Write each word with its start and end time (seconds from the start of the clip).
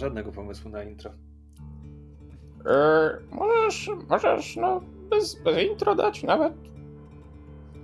żadnego 0.00 0.32
pomysłu 0.32 0.70
na 0.70 0.82
intro. 0.84 1.10
Eee, 2.66 3.10
możesz, 3.30 3.90
możesz, 4.08 4.56
no, 4.56 4.80
bez, 5.10 5.34
bez 5.34 5.62
intro 5.62 5.94
dać 5.94 6.22
nawet. 6.22 6.52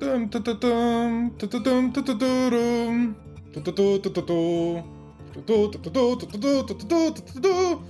Tum, 0.00 0.28
tu, 0.28 0.40
tu, 0.40 0.54
tum, 0.54 1.30
tu, 1.38 1.46
tu, 1.48 1.60
tum, 1.60 1.92
tu, 1.92 2.02
tu, 2.02 2.18
tu, 2.18 2.50
rum. 2.50 3.14
Tu, 3.52 3.60
tu, 3.60 3.72
tu, 3.72 3.98
tu, 3.98 4.10
tu, 4.10 4.22
tu. 4.22 4.82
Tu, 5.32 5.42
tu, 5.42 5.68
tu, 5.68 5.78
tu, 5.78 5.90
tu, 5.90 6.16
tu, 6.16 6.26
tu, 6.26 6.38
tu, 6.38 6.74
tu, 6.74 6.74
tu, 6.74 7.12
tu, 7.12 7.22
tu, 7.32 7.40
tu. 7.40 7.82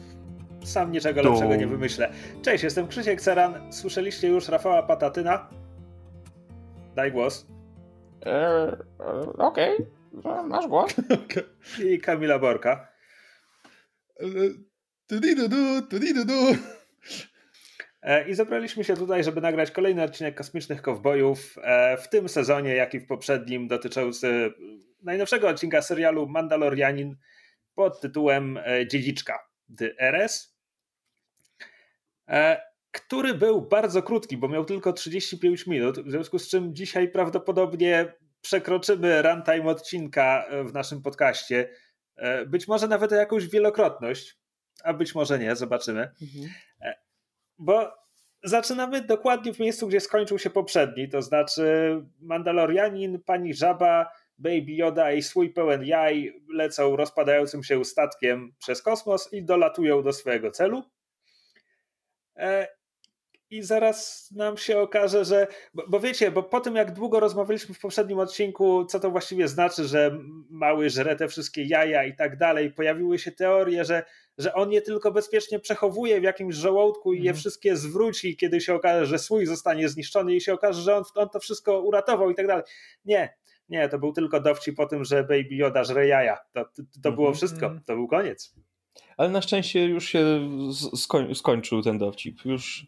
Sam 0.64 0.92
niczego 0.92 1.22
lepszego 1.22 1.56
nie 1.56 1.66
wymyślę. 1.66 2.12
Cześć, 2.42 2.64
jestem 2.64 2.88
Krzysiek 2.88 3.20
Ceran. 3.20 3.72
Słyszeliście 3.72 4.28
już 4.28 4.48
Rafała 4.48 4.82
Patatyna? 4.82 5.48
Daj 6.94 7.12
głos. 7.12 7.46
Eee, 8.22 8.76
e, 9.00 9.32
Okej, 9.38 9.76
okay. 10.18 10.48
masz 10.48 10.66
głos. 10.66 10.94
I 11.84 11.98
Kamila 11.98 12.38
Borka. 12.38 12.95
I 18.28 18.34
zebraliśmy 18.34 18.84
się 18.84 18.96
tutaj, 18.96 19.24
żeby 19.24 19.40
nagrać 19.40 19.70
kolejny 19.70 20.02
odcinek 20.02 20.34
Kosmicznych 20.34 20.82
Kowbojów 20.82 21.54
e, 21.62 21.96
w 21.96 22.08
tym 22.08 22.28
sezonie, 22.28 22.74
jak 22.74 22.94
i 22.94 23.00
w 23.00 23.06
poprzednim, 23.06 23.68
dotyczący 23.68 24.52
najnowszego 25.02 25.48
odcinka 25.48 25.82
serialu 25.82 26.28
Mandalorianin 26.28 27.16
pod 27.74 28.00
tytułem 28.00 28.58
e, 28.58 28.86
Dziedziczka 28.86 29.38
The 29.78 29.98
RS, 29.98 30.56
e, 32.28 32.60
który 32.92 33.34
był 33.34 33.68
bardzo 33.68 34.02
krótki, 34.02 34.36
bo 34.36 34.48
miał 34.48 34.64
tylko 34.64 34.92
35 34.92 35.66
minut, 35.66 35.98
w 35.98 36.10
związku 36.10 36.38
z 36.38 36.48
czym 36.48 36.74
dzisiaj 36.74 37.08
prawdopodobnie 37.08 38.12
przekroczymy 38.40 39.22
runtime 39.22 39.64
odcinka 39.64 40.44
e, 40.48 40.64
w 40.64 40.72
naszym 40.72 41.02
podcaście. 41.02 41.68
E, 42.16 42.46
Być 42.46 42.68
może 42.68 42.88
nawet 42.88 43.12
o 43.12 43.14
jakąś 43.14 43.48
wielokrotność, 43.48 44.38
a 44.84 44.94
być 44.94 45.14
może 45.14 45.38
nie, 45.38 45.56
zobaczymy 45.56 46.10
bo 47.58 47.92
zaczynamy 48.44 49.00
dokładnie 49.00 49.54
w 49.54 49.58
miejscu, 49.58 49.88
gdzie 49.88 50.00
skończył 50.00 50.38
się 50.38 50.50
poprzedni, 50.50 51.08
to 51.08 51.22
znaczy 51.22 51.96
Mandalorianin, 52.20 53.22
Pani 53.22 53.54
Żaba, 53.54 54.10
Baby 54.38 54.72
Yoda 54.72 55.12
i 55.12 55.22
swój 55.22 55.52
pełen 55.52 55.84
jaj 55.84 56.42
lecą 56.54 56.96
rozpadającym 56.96 57.62
się 57.62 57.84
statkiem 57.84 58.52
przez 58.58 58.82
kosmos 58.82 59.32
i 59.32 59.44
dolatują 59.44 60.02
do 60.02 60.12
swojego 60.12 60.50
celu. 60.50 60.82
I 63.50 63.62
zaraz 63.62 64.30
nam 64.36 64.56
się 64.56 64.78
okaże, 64.78 65.24
że. 65.24 65.46
Bo, 65.74 65.84
bo 65.88 66.00
wiecie, 66.00 66.30
bo 66.30 66.42
po 66.42 66.60
tym 66.60 66.76
jak 66.76 66.92
długo 66.92 67.20
rozmawialiśmy 67.20 67.74
w 67.74 67.80
poprzednim 67.80 68.18
odcinku, 68.18 68.84
co 68.84 69.00
to 69.00 69.10
właściwie 69.10 69.48
znaczy, 69.48 69.84
że 69.84 70.18
mały 70.50 70.90
żre 70.90 71.16
te 71.16 71.28
wszystkie 71.28 71.62
jaja 71.64 72.04
i 72.04 72.16
tak 72.16 72.36
dalej, 72.38 72.72
pojawiły 72.72 73.18
się 73.18 73.32
teorie, 73.32 73.84
że 73.84 74.02
że 74.38 74.54
on 74.54 74.72
je 74.72 74.82
tylko 74.82 75.12
bezpiecznie 75.12 75.60
przechowuje 75.60 76.20
w 76.20 76.22
jakimś 76.22 76.54
żołądku 76.54 77.12
i 77.12 77.16
je 77.16 77.30
Mhm. 77.30 77.36
wszystkie 77.36 77.76
zwróci, 77.76 78.36
kiedy 78.36 78.60
się 78.60 78.74
okaże, 78.74 79.06
że 79.06 79.18
swój 79.18 79.46
zostanie 79.46 79.88
zniszczony 79.88 80.34
i 80.34 80.40
się 80.40 80.54
okaże, 80.54 80.82
że 80.82 80.96
on, 80.96 81.04
on 81.14 81.28
to 81.28 81.40
wszystko 81.40 81.80
uratował 81.80 82.30
i 82.30 82.34
tak 82.34 82.46
dalej. 82.46 82.64
Nie, 83.04 83.36
nie, 83.68 83.88
to 83.88 83.98
był 83.98 84.12
tylko 84.12 84.40
dowcip 84.40 84.76
po 84.76 84.86
tym, 84.86 85.04
że 85.04 85.22
Baby 85.22 85.48
Yoda 85.50 85.84
żre 85.84 86.06
jaja. 86.06 86.38
To, 86.52 86.64
to, 86.64 86.82
to 87.02 87.12
było 87.12 87.28
Mhm. 87.28 87.34
wszystko, 87.36 87.70
to 87.86 87.94
był 87.94 88.08
koniec. 88.08 88.54
Ale 89.16 89.28
na 89.30 89.42
szczęście 89.42 89.84
już 89.84 90.08
się 90.08 90.48
skoń, 90.96 91.34
skończył 91.34 91.82
ten 91.82 91.98
dowcip. 91.98 92.44
Już, 92.44 92.86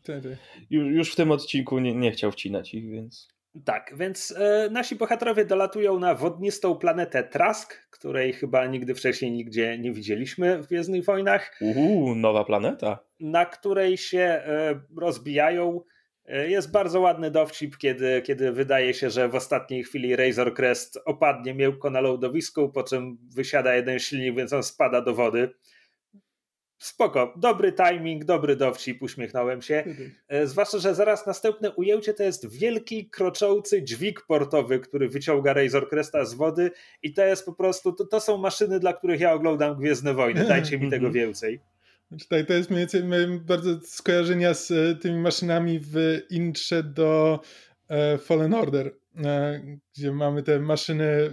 już, 0.70 0.86
już 0.94 1.12
w 1.12 1.16
tym 1.16 1.30
odcinku 1.30 1.78
nie, 1.78 1.94
nie 1.94 2.10
chciał 2.12 2.32
wcinać 2.32 2.74
ich, 2.74 2.90
więc... 2.90 3.28
Tak, 3.64 3.94
więc 3.96 4.34
e, 4.38 4.68
nasi 4.70 4.96
bohaterowie 4.96 5.44
dolatują 5.44 5.98
na 5.98 6.14
wodnistą 6.14 6.74
planetę 6.76 7.24
Trask, 7.24 7.74
której 7.90 8.32
chyba 8.32 8.66
nigdy 8.66 8.94
wcześniej 8.94 9.30
nigdzie 9.32 9.78
nie 9.78 9.92
widzieliśmy 9.92 10.62
w 10.62 10.66
Gwiezdnych 10.66 11.04
Wojnach. 11.04 11.58
Uuu, 11.60 12.14
nowa 12.14 12.44
planeta. 12.44 12.98
na 13.20 13.46
której 13.46 13.96
się 13.96 14.20
e, 14.20 14.80
rozbijają. 14.96 15.80
E, 16.26 16.48
Jest 16.50 16.70
bardzo 16.72 17.00
ładny 17.00 17.30
dowcip, 17.30 17.76
kiedy, 17.76 18.22
kiedy 18.22 18.52
wydaje 18.52 18.94
się, 18.94 19.10
że 19.10 19.28
w 19.28 19.34
ostatniej 19.34 19.84
chwili 19.84 20.16
Razor 20.16 20.54
Crest 20.54 20.98
opadnie 21.04 21.54
miękko 21.54 21.90
na 21.90 22.00
lądowisku, 22.00 22.68
po 22.68 22.82
czym 22.82 23.18
wysiada 23.34 23.74
jeden 23.74 23.98
silnik, 23.98 24.36
więc 24.36 24.52
on 24.52 24.62
spada 24.62 25.00
do 25.00 25.14
wody. 25.14 25.54
Spoko, 26.78 27.34
dobry 27.36 27.72
timing, 27.72 28.24
dobry 28.24 28.56
dowcip, 28.56 29.02
uśmiechnąłem 29.02 29.62
się. 29.62 29.82
Ty. 29.96 30.10
E, 30.28 30.46
Zwłaszcza, 30.46 30.78
że 30.78 30.94
zaraz 30.94 31.26
następne 31.26 31.70
ujęcie 31.72 32.14
to 32.14 32.22
jest 32.22 32.48
wielki, 32.58 33.10
kroczący 33.10 33.82
dźwig 33.82 34.20
portowy, 34.26 34.78
który 34.78 35.08
wyciąga 35.08 35.52
Razor 35.52 35.88
Cresta 35.90 36.24
z 36.24 36.34
wody 36.34 36.70
i 37.02 37.12
to 37.12 37.24
jest 37.24 37.44
po 37.46 37.52
prostu, 37.52 37.92
to, 37.92 38.06
to 38.06 38.20
są 38.20 38.36
maszyny, 38.36 38.80
dla 38.80 38.92
których 38.92 39.20
ja 39.20 39.32
oglądam 39.32 39.76
Gwiezdne 39.78 40.14
Wojny, 40.14 40.44
dajcie 40.44 40.78
mi 40.78 40.90
tego 40.90 41.06
Mhm. 41.06 41.12
więcej. 41.12 41.60
Tutaj 42.20 42.46
to 42.46 42.52
jest 42.52 42.70
mniej 42.70 42.80
więcej 42.80 43.04
miałem 43.04 43.40
bardzo 43.44 43.80
skojarzenia 43.84 44.54
z 44.54 44.70
e, 44.70 44.94
tymi 44.94 45.18
maszynami 45.18 45.80
w 45.82 46.20
intrze 46.30 46.82
do 46.82 47.40
e, 47.88 48.18
Fallen 48.18 48.54
Order, 48.54 48.94
gdzie 49.94 50.12
mamy 50.12 50.42
te 50.42 50.60
maszyny 50.60 51.30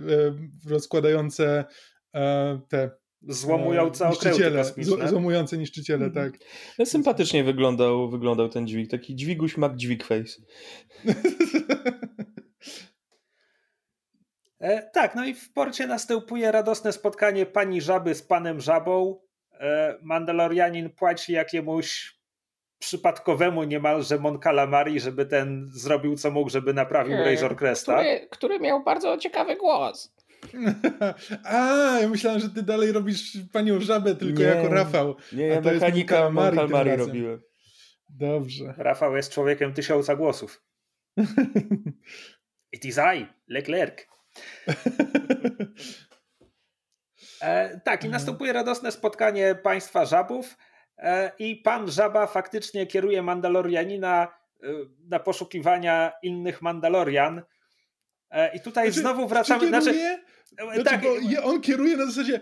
rozkładające 0.70 1.66
te 2.68 2.92
Złomujące 3.28 4.06
e, 4.06 4.08
okręty 4.08 4.28
niszczyciele, 4.30 4.58
kosmiczne. 4.64 5.08
z- 5.08 5.10
złomujące 5.10 5.58
niszczyciele, 5.58 6.12
tak. 6.12 6.34
No, 6.80 6.86
sympatycznie 6.86 7.44
wyglądał, 7.44 8.10
wyglądał 8.10 8.50
ten 8.50 8.68
dźwig. 8.68 8.92
Taki 8.92 9.16
dźwiguś 9.16 9.58
Mac 9.58 9.74
dźwig 9.76 10.04
face. 10.04 10.42
E, 14.60 14.90
tak, 14.94 15.16
no 15.16 15.26
i 15.26 15.34
w 15.34 15.54
porcie 15.54 15.88
następuje 15.88 16.52
radosne 16.52 16.94
spotkanie 16.94 17.46
pani 17.46 17.82
żaby 17.82 18.16
z 18.16 18.22
panem 18.24 18.62
żabą. 18.62 19.20
E, 19.60 19.98
Mandalorianin 20.02 20.90
płaci 20.90 21.34
jakiemuś 21.34 22.16
przypadkowemu 22.80 23.64
niemalże 23.64 24.20
Mon 24.20 24.40
Calamari, 24.40 25.00
żeby 25.00 25.26
ten 25.26 25.66
zrobił 25.74 26.16
co 26.16 26.32
mógł, 26.32 26.50
żeby 26.50 26.74
naprawił 26.74 27.16
E, 27.18 27.26
Razor 27.32 27.56
Cresta. 27.58 27.94
Który, 27.94 28.28
który 28.32 28.60
miał 28.60 28.84
bardzo 28.84 29.18
ciekawy 29.18 29.56
głos. 29.56 30.14
A, 31.44 31.98
ja 32.02 32.10
myślałem, 32.10 32.40
że 32.40 32.50
ty 32.50 32.64
dalej 32.64 32.92
robisz 32.92 33.38
panią 33.54 33.80
żabę 33.80 34.16
tylko 34.16 34.40
Nie. 34.40 34.46
jako 34.46 34.68
Rafał. 34.68 35.16
Nie, 35.34 35.48
ja 35.48 35.58
A 35.60 35.62
to 35.62 35.70
jest 35.72 35.82
mechanika 35.82 36.30
razem. 36.92 37.08
robiłem. 37.08 37.42
Dobrze. 38.10 38.74
Rafał 38.78 39.16
jest 39.16 39.32
człowiekiem 39.34 39.74
tysiąca 39.74 40.16
głosów. 40.16 40.64
It 42.74 42.86
is 42.86 42.98
I, 43.16 43.26
Leclerc. 43.48 44.08
E, 47.42 47.80
tak, 47.80 48.04
i 48.04 48.08
Mhm. 48.08 48.12
następuje 48.12 48.54
radosne 48.54 48.92
spotkanie 48.92 49.56
państwa 49.56 50.06
żabów 50.06 50.58
e, 50.98 51.32
i 51.40 51.56
pan 51.56 51.92
żaba 51.92 52.28
faktycznie 52.28 52.88
kieruje 52.88 53.22
Mandalorianina 53.22 54.24
e, 54.64 54.68
na 55.10 55.20
poszukiwania 55.20 56.12
innych 56.24 56.62
Mandalorian. 56.62 57.42
E, 58.32 58.56
I 58.56 58.60
tutaj 58.60 58.86
Znaczy, 58.88 59.00
znowu 59.00 59.28
wracamy. 59.28 59.68
Znaczy, 59.68 59.86
kieruje? 59.86 60.20
e, 60.58 60.66
Znaczy, 60.66 60.84
tak, 60.84 61.02
bo 61.02 61.44
on 61.44 61.62
kieruje 61.62 61.98
na 61.98 62.06
zasadzie, 62.06 62.40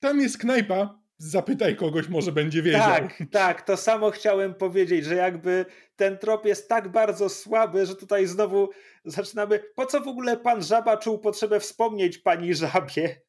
tam 0.00 0.20
jest 0.20 0.38
knajpa, 0.38 0.98
zapytaj 1.18 1.76
kogoś, 1.76 2.08
może 2.08 2.32
będzie 2.32 2.62
wiedział. 2.62 2.80
tak, 2.82 3.14
tak, 3.30 3.62
to 3.62 3.76
samo 3.76 4.10
chciałem 4.10 4.54
powiedzieć, 4.54 5.04
że 5.04 5.14
jakby 5.14 5.66
ten 5.96 6.18
trop 6.18 6.46
jest 6.46 6.68
tak 6.68 6.88
bardzo 6.88 7.28
słaby, 7.28 7.86
że 7.86 7.96
tutaj 7.96 8.26
znowu 8.26 8.68
zaczynamy. 9.04 9.60
Po 9.74 9.86
co 9.86 10.00
w 10.00 10.08
ogóle 10.08 10.36
pan 10.36 10.62
żaba 10.62 10.96
czuł 10.96 11.18
potrzebę 11.18 11.60
wspomnieć 11.60 12.18
pani 12.18 12.54
żabie? 12.54 13.20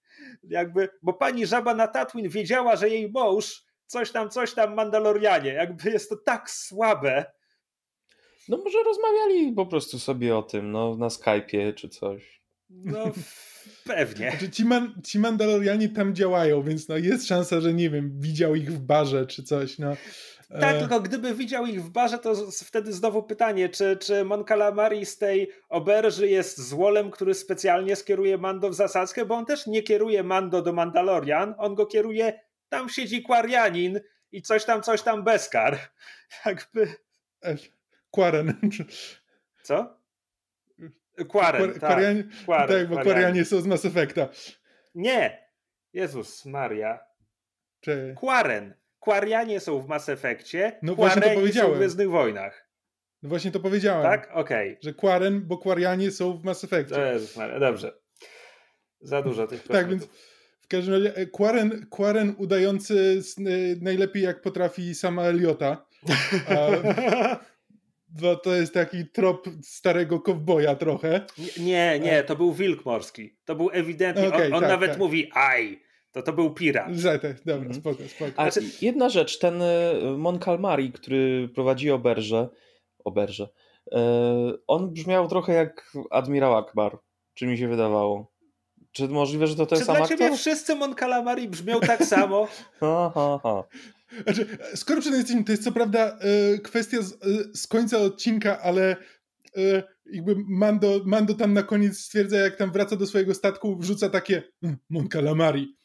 Jakby, 0.43 0.89
bo 1.01 1.13
pani 1.13 1.45
żaba 1.45 1.73
na 1.73 1.87
Tatooine 1.87 2.29
wiedziała, 2.29 2.75
że 2.75 2.89
jej 2.89 3.11
mąż 3.11 3.63
coś 3.85 4.11
tam, 4.11 4.29
coś 4.29 4.53
tam 4.53 4.73
Mandalorianie. 4.75 5.53
Jakby 5.53 5.89
jest 5.89 6.09
to 6.09 6.15
tak 6.15 6.49
słabe. 6.49 7.25
No 8.49 8.57
może 8.57 8.77
rozmawiali 8.83 9.51
po 9.53 9.65
prostu 9.65 9.99
sobie 9.99 10.37
o 10.37 10.43
tym, 10.43 10.71
no 10.71 10.95
na 10.95 11.07
Skype'ie 11.07 11.73
czy 11.75 11.89
coś. 11.89 12.41
No, 12.69 13.11
pewnie. 13.83 14.31
Znaczy, 14.31 14.49
ci, 14.49 14.65
man, 14.65 15.01
ci 15.05 15.19
Mandalorianie 15.19 15.89
tam 15.89 16.15
działają, 16.15 16.63
więc 16.63 16.87
no 16.87 16.97
jest 16.97 17.27
szansa, 17.27 17.61
że 17.61 17.73
nie 17.73 17.89
wiem, 17.89 18.11
widział 18.19 18.55
ich 18.55 18.71
w 18.73 18.79
barze 18.79 19.25
czy 19.27 19.43
coś. 19.43 19.79
No. 19.79 19.95
Tak, 20.59 20.75
E, 20.75 20.79
tylko 20.79 20.99
gdyby 21.01 21.33
widział 21.35 21.65
ich 21.65 21.83
w 21.83 21.89
barze, 21.89 22.17
to 22.17 22.35
z- 22.51 22.63
wtedy 22.63 22.93
znowu 22.93 23.23
pytanie, 23.23 23.69
czy, 23.69 23.97
czy 23.97 24.25
Mon 24.25 24.43
Calamari 24.45 25.05
z 25.05 25.17
tej 25.17 25.49
oberży 25.69 26.27
jest 26.27 26.67
złolem, 26.67 27.11
który 27.11 27.33
specjalnie 27.33 27.95
skieruje 27.95 28.37
Mando 28.37 28.69
w 28.69 28.73
zasadzkę, 28.73 29.25
bo 29.25 29.35
on 29.35 29.45
też 29.45 29.67
nie 29.67 29.83
kieruje 29.83 30.23
Mando 30.23 30.61
do 30.61 30.73
Mandalorian, 30.73 31.55
on 31.57 31.75
go 31.75 31.85
kieruje, 31.85 32.39
tam 32.69 32.89
siedzi 32.89 33.23
Quarianin 33.23 33.99
i 34.31 34.41
coś 34.41 34.65
tam, 34.65 34.81
coś 34.81 35.01
tam 35.01 35.23
Beskar. 35.23 35.77
Jakby, 36.45 36.87
e, 37.43 37.55
Quarren. 38.11 38.53
co? 39.63 39.97
Quaren, 41.27 41.61
Quar- 41.61 41.79
tak. 41.79 41.79
Quaren, 42.45 42.67
tak, 42.67 42.89
bo. 42.89 42.97
Quarianie 43.03 43.45
są 43.45 43.61
z 43.61 43.67
Mass 43.67 43.85
Effecta. 43.85 44.29
Nie! 44.95 45.47
Jezus 45.93 46.45
Maria. 46.45 46.99
Czy... 47.81 48.15
Quaren. 48.17 48.73
Quarianie 48.99 49.59
są 49.59 49.79
w 49.79 49.87
Mass 49.87 50.09
Effectie, 50.09 50.79
No 50.81 50.95
właśnie 50.95 51.21
to 51.21 51.27
Quareni 51.27 51.35
są 51.35 51.41
w 51.41 51.43
powiedziałem. 51.43 51.77
Gwiezdnych 51.77 52.09
Wojnach. 52.09 52.67
No 53.23 53.29
właśnie 53.29 53.51
to 53.51 53.59
powiedziałem. 53.59 54.03
Tak? 54.03 54.29
Okej. 54.33 54.77
Że 54.81 54.93
Quarren, 54.93 55.41
bo 55.41 55.57
Quarianie 55.57 56.11
są 56.11 56.37
w 56.37 56.43
Mass 56.43 56.63
Effectie. 56.63 56.99
Jezus 56.99 57.37
Maria, 57.37 57.59
dobrze. 57.59 57.93
Za 59.01 59.21
dużo 59.21 59.47
tych 59.47 59.67
Tak, 59.67 59.89
więc. 59.89 60.07
W 60.61 60.67
każdym 60.69 60.93
razie 60.93 61.15
e, 61.15 61.25
Quarren, 61.25 61.85
Quarren 61.89 62.35
udający 62.37 63.21
najlepiej 63.81 64.23
jak 64.23 64.41
potrafi 64.41 64.95
sama 64.95 65.23
Eliota. 65.23 65.85
Bo 68.21 68.35
to 68.35 68.55
jest 68.55 68.73
taki 68.73 69.09
trop 69.13 69.49
starego 69.61 70.19
kowboja 70.19 70.75
trochę. 70.75 71.25
Nie, 71.59 71.99
nie, 71.99 72.23
to 72.23 72.35
był 72.35 72.53
wilk 72.53 72.85
morski. 72.85 73.37
To 73.45 73.55
był 73.55 73.69
ewidentnie, 73.73 74.27
okay, 74.27 74.47
on, 74.47 74.53
on 74.53 74.59
tak, 74.59 74.69
nawet 74.69 74.91
tak. 74.91 74.99
mówi 74.99 75.31
aj, 75.33 75.79
to 76.11 76.21
to 76.21 76.33
był 76.33 76.53
pirat. 76.53 76.91
Dobra, 77.45 77.55
mhm. 77.55 77.73
spoko, 77.73 78.03
spoko. 78.07 78.31
A 78.35 78.51
znaczy... 78.51 78.67
jedna 78.81 79.09
rzecz, 79.09 79.39
ten 79.39 79.61
e, 79.61 79.93
Mon 80.17 80.39
Calmari, 80.39 80.91
który 80.91 81.49
prowadzi 81.55 81.91
oberże, 81.91 82.49
oberże, 83.03 83.49
e, 83.91 83.99
on 84.67 84.93
brzmiał 84.93 85.27
trochę 85.27 85.53
jak 85.53 85.91
Admirał 86.11 86.55
Akbar, 86.55 86.99
czy 87.33 87.47
mi 87.47 87.57
się 87.57 87.67
wydawało. 87.67 88.36
Czy 88.97 89.07
możliwe, 89.07 89.47
że 89.47 89.55
to 89.55 89.65
ten 89.65 89.79
czy 89.79 89.85
sam 89.85 89.95
dla 89.95 90.03
aktor? 90.05 90.19
ciebie 90.19 90.37
wszyscy 90.37 90.75
Mon 90.75 90.95
Calamari 90.95 91.49
brzmią 91.49 91.79
tak 91.79 92.05
samo? 92.05 92.47
ha, 92.79 93.11
ha, 93.13 93.39
ha. 93.43 93.63
Znaczy, 94.23 94.57
skoro 94.75 95.01
przy 95.01 95.09
tym 95.09 95.19
jesteśmy, 95.19 95.43
to 95.43 95.51
jest 95.51 95.63
co 95.63 95.71
prawda 95.71 96.19
y, 96.55 96.59
kwestia 96.59 97.01
z, 97.01 97.11
y, 97.11 97.57
z, 97.57 97.67
końca 97.67 97.97
odcinka, 97.97 98.61
ale 98.61 98.95
y, 99.57 99.83
jakby 100.05 100.35
Mando, 100.47 101.01
Mando 101.05 101.33
tam 101.33 101.53
na 101.53 101.63
koniec 101.63 101.99
stwierdza, 101.99 102.37
jak 102.37 102.55
tam 102.55 102.71
wraca 102.71 102.95
do 102.95 103.07
swojego 103.07 103.33
statku, 103.33 103.77
wrzuca 103.77 104.09
takie 104.09 104.43
Mon 104.89 105.09
Calamari. 105.09 105.75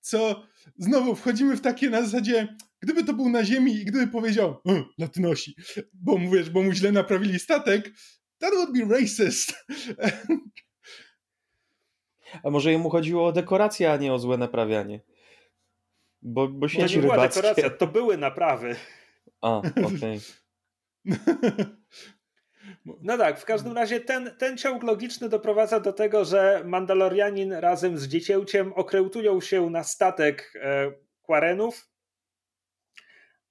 Co 0.00 0.42
znowu 0.78 1.14
wchodzimy 1.14 1.56
w 1.56 1.60
takie 1.60 1.90
na 1.90 2.02
zasadzie, 2.02 2.56
gdyby 2.80 3.04
to 3.04 3.12
był 3.14 3.28
na 3.28 3.44
ziemi 3.44 3.74
i 3.74 3.84
gdyby 3.84 4.06
powiedział 4.12 4.56
Latynosi, 4.98 5.54
bo 5.92 6.18
mówisz, 6.18 6.50
bo 6.50 6.62
mu 6.62 6.72
źle 6.72 6.92
naprawili 6.92 7.38
statek, 7.38 7.92
that 8.38 8.54
would 8.54 8.72
be 8.72 8.94
racist. 8.94 9.54
A 12.42 12.50
może 12.50 12.72
jemu 12.72 12.90
chodziło 12.90 13.26
o 13.26 13.32
dekorację, 13.32 13.92
a 13.92 13.96
nie 13.96 14.12
o 14.12 14.18
złe 14.18 14.36
naprawianie? 14.36 15.00
Bo, 16.22 16.48
bo 16.48 16.68
sieci 16.68 16.94
to 16.94 17.00
nie 17.00 17.02
rybackie... 17.02 17.40
była 17.40 17.54
dekoracja, 17.54 17.70
to 17.78 17.86
były 17.86 18.16
naprawy. 18.16 18.76
A, 19.40 19.58
okej. 19.58 20.20
Okay. 21.04 21.66
No 23.02 23.18
tak, 23.18 23.40
w 23.40 23.44
każdym 23.44 23.72
razie 23.72 24.00
ten, 24.00 24.36
ten 24.38 24.58
ciąg 24.58 24.82
logiczny 24.82 25.28
doprowadza 25.28 25.80
do 25.80 25.92
tego, 25.92 26.24
że 26.24 26.62
Mandalorianin 26.64 27.52
razem 27.52 27.98
z 27.98 28.08
dziecięciem 28.08 28.72
okrętują 28.72 29.40
się 29.40 29.70
na 29.70 29.84
statek 29.84 30.52
e, 30.62 30.92
Quarenów, 31.22 31.88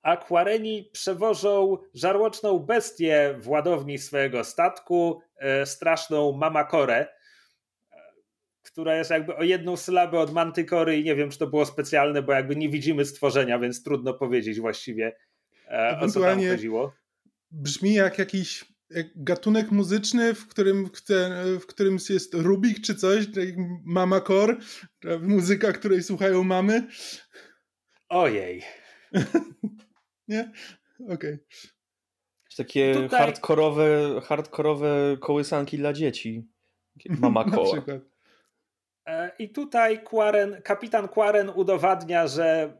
a 0.02 0.18
Quareni 0.18 0.90
przewożą 0.94 1.78
żarłoczną 1.94 2.60
bestię 2.60 3.36
w 3.40 3.50
ładowni 3.50 3.98
swojego 3.98 4.44
statku, 4.44 5.22
e, 5.38 5.66
straszną 5.66 6.32
Mamakorę, 6.32 7.08
która 8.64 8.96
jest 8.96 9.10
jakby 9.10 9.36
o 9.36 9.44
jedną 9.44 9.78
sylabę 9.78 10.20
od 10.20 10.34
Mantykory 10.34 11.00
i 11.00 11.04
nie 11.04 11.16
wiem, 11.16 11.30
czy 11.30 11.40
to 11.40 11.48
było 11.48 11.66
specjalne, 11.66 12.22
bo 12.22 12.34
jakby 12.34 12.56
nie 12.56 12.70
widzimy 12.70 13.06
stworzenia, 13.06 13.60
więc 13.60 13.84
trudno 13.84 14.14
powiedzieć 14.14 14.60
właściwie 14.60 15.16
e, 15.68 16.00
o 16.02 16.08
co 16.08 16.20
tam 16.20 16.48
chodziło. 16.48 16.94
Brzmi 17.52 17.94
jak 17.94 18.20
jakiś 18.20 18.66
jak 18.90 19.08
gatunek 19.16 19.72
muzyczny, 19.72 20.34
w 20.34 20.48
którym, 20.48 20.90
w 21.62 21.66
którym 21.66 21.98
jest 22.10 22.34
Rubik 22.34 22.82
czy 22.82 22.96
coś, 22.96 23.26
Mama 23.86 24.22
Core, 24.22 24.58
muzyka, 25.22 25.72
której 25.74 26.04
słuchają 26.04 26.44
mamy. 26.44 26.88
Ojej. 28.10 28.64
nie? 30.28 30.52
Okej. 31.00 31.14
Okay. 31.14 31.40
Takie 32.58 32.94
Tutaj... 32.94 33.20
hardkorowe, 33.20 34.22
hardkorowe 34.24 35.18
kołysanki 35.20 35.78
dla 35.78 35.94
dzieci. 35.94 36.48
Mama 37.22 37.46
Core. 37.52 38.02
E, 39.06 39.32
I 39.40 39.50
tutaj 39.50 40.04
Quarren, 40.04 40.62
kapitan 40.62 41.08
Quarren 41.08 41.50
udowadnia, 41.50 42.28
że 42.28 42.78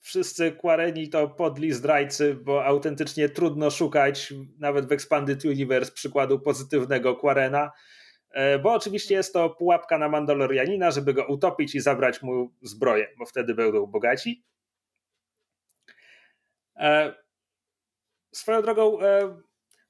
wszyscy 0.00 0.52
Quareni 0.52 1.08
to 1.08 1.28
podli 1.28 1.72
zdrajcy, 1.72 2.34
bo 2.34 2.64
autentycznie 2.64 3.28
trudno 3.28 3.70
szukać 3.70 4.34
nawet 4.58 4.86
w 4.86 4.92
Expanded 4.92 5.44
Universe 5.44 5.92
przykładu 5.92 6.40
pozytywnego 6.40 7.16
Quarena, 7.16 7.70
e, 8.30 8.58
bo 8.58 8.72
oczywiście 8.72 9.14
jest 9.14 9.32
to 9.32 9.50
pułapka 9.50 9.98
na 9.98 10.08
Mandalorianina, 10.08 10.90
żeby 10.90 11.14
go 11.14 11.26
utopić 11.26 11.74
i 11.74 11.80
zabrać 11.80 12.22
mu 12.22 12.54
zbroję, 12.62 13.08
bo 13.18 13.26
wtedy 13.26 13.54
będą 13.54 13.86
bogaci. 13.86 14.44
E, 16.76 17.14
swoją 18.34 18.62
drogą, 18.62 18.98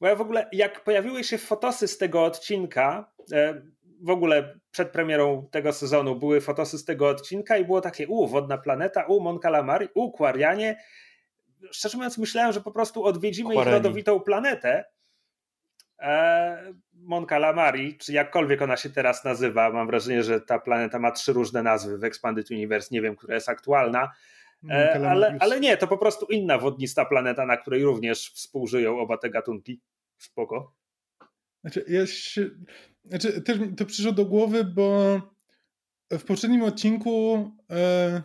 bo 0.00 0.08
ja 0.08 0.16
w 0.16 0.20
ogóle, 0.20 0.48
jak 0.52 0.84
pojawiły 0.84 1.25
się 1.25 1.38
fotosy 1.38 1.88
z 1.88 1.98
tego 1.98 2.25
odcinka, 2.25 3.12
w 4.02 4.10
ogóle 4.10 4.58
przed 4.70 4.90
premierą 4.90 5.49
tego 5.50 5.72
sezonu 5.72 6.16
były 6.16 6.40
fotosy 6.40 6.78
z 6.78 6.84
tego 6.84 7.08
odcinka 7.08 7.56
i 7.56 7.64
było 7.64 7.81
takie 7.81 8.08
u, 8.08 8.26
Wodna 8.26 8.58
Planeta, 8.58 9.04
u, 9.04 9.20
Mon 9.20 9.38
Calamari, 9.38 9.88
u, 9.94 10.12
Quarianie. 10.12 10.76
Szczerze 11.70 11.96
mówiąc 11.96 12.19
myślałem, 12.19 12.52
że 12.52 12.60
po 12.60 12.72
prostu 12.72 13.04
odwiedzimy 13.04 13.54
Quareni. 13.54 13.76
ich 13.76 13.82
rodowitą 13.82 14.20
planetę. 14.20 14.84
E, 16.00 16.72
Mon 16.94 17.26
Calamari, 17.26 17.99
czy 17.99 18.12
jakkolwiek 18.12 18.62
ona 18.62 18.76
się 18.76 18.90
teraz 18.90 19.25
nazywa, 19.25 19.70
mam 19.70 19.87
wrażenie, 19.87 20.22
że 20.22 20.40
ta 20.40 20.58
planeta 20.58 20.98
ma 20.98 21.10
trzy 21.10 21.32
różne 21.32 21.62
nazwy 21.62 21.98
w 21.98 22.05
Expanded 22.05 22.50
Universe, 22.50 22.88
nie 22.90 23.02
wiem, 23.02 23.16
która 23.16 23.34
jest 23.34 23.48
aktualna. 23.48 24.10
E, 24.70 25.10
ale, 25.10 25.37
ale 25.40 25.60
nie, 25.60 25.76
to 25.76 25.87
po 25.87 25.98
prostu 25.98 26.26
inna 26.26 26.58
wodnista 26.58 27.05
planeta, 27.05 27.46
na 27.46 27.56
której 27.56 27.84
również 27.84 28.32
współżyją 28.34 28.98
oba 28.98 29.19
te 29.19 29.31
gatunki. 29.31 29.81
Spoko. 30.19 30.75
Znaczy, 31.60 31.84
ja 31.88 32.06
się, 32.06 32.50
znaczy, 33.04 33.43
też 33.43 33.58
to 33.76 33.87
przyszło 33.87 34.12
do 34.12 34.25
głowy, 34.25 34.64
bo 34.64 35.20
w 36.10 36.25
poprzednim 36.25 36.62
odcinku 36.62 37.50
e, 37.70 38.22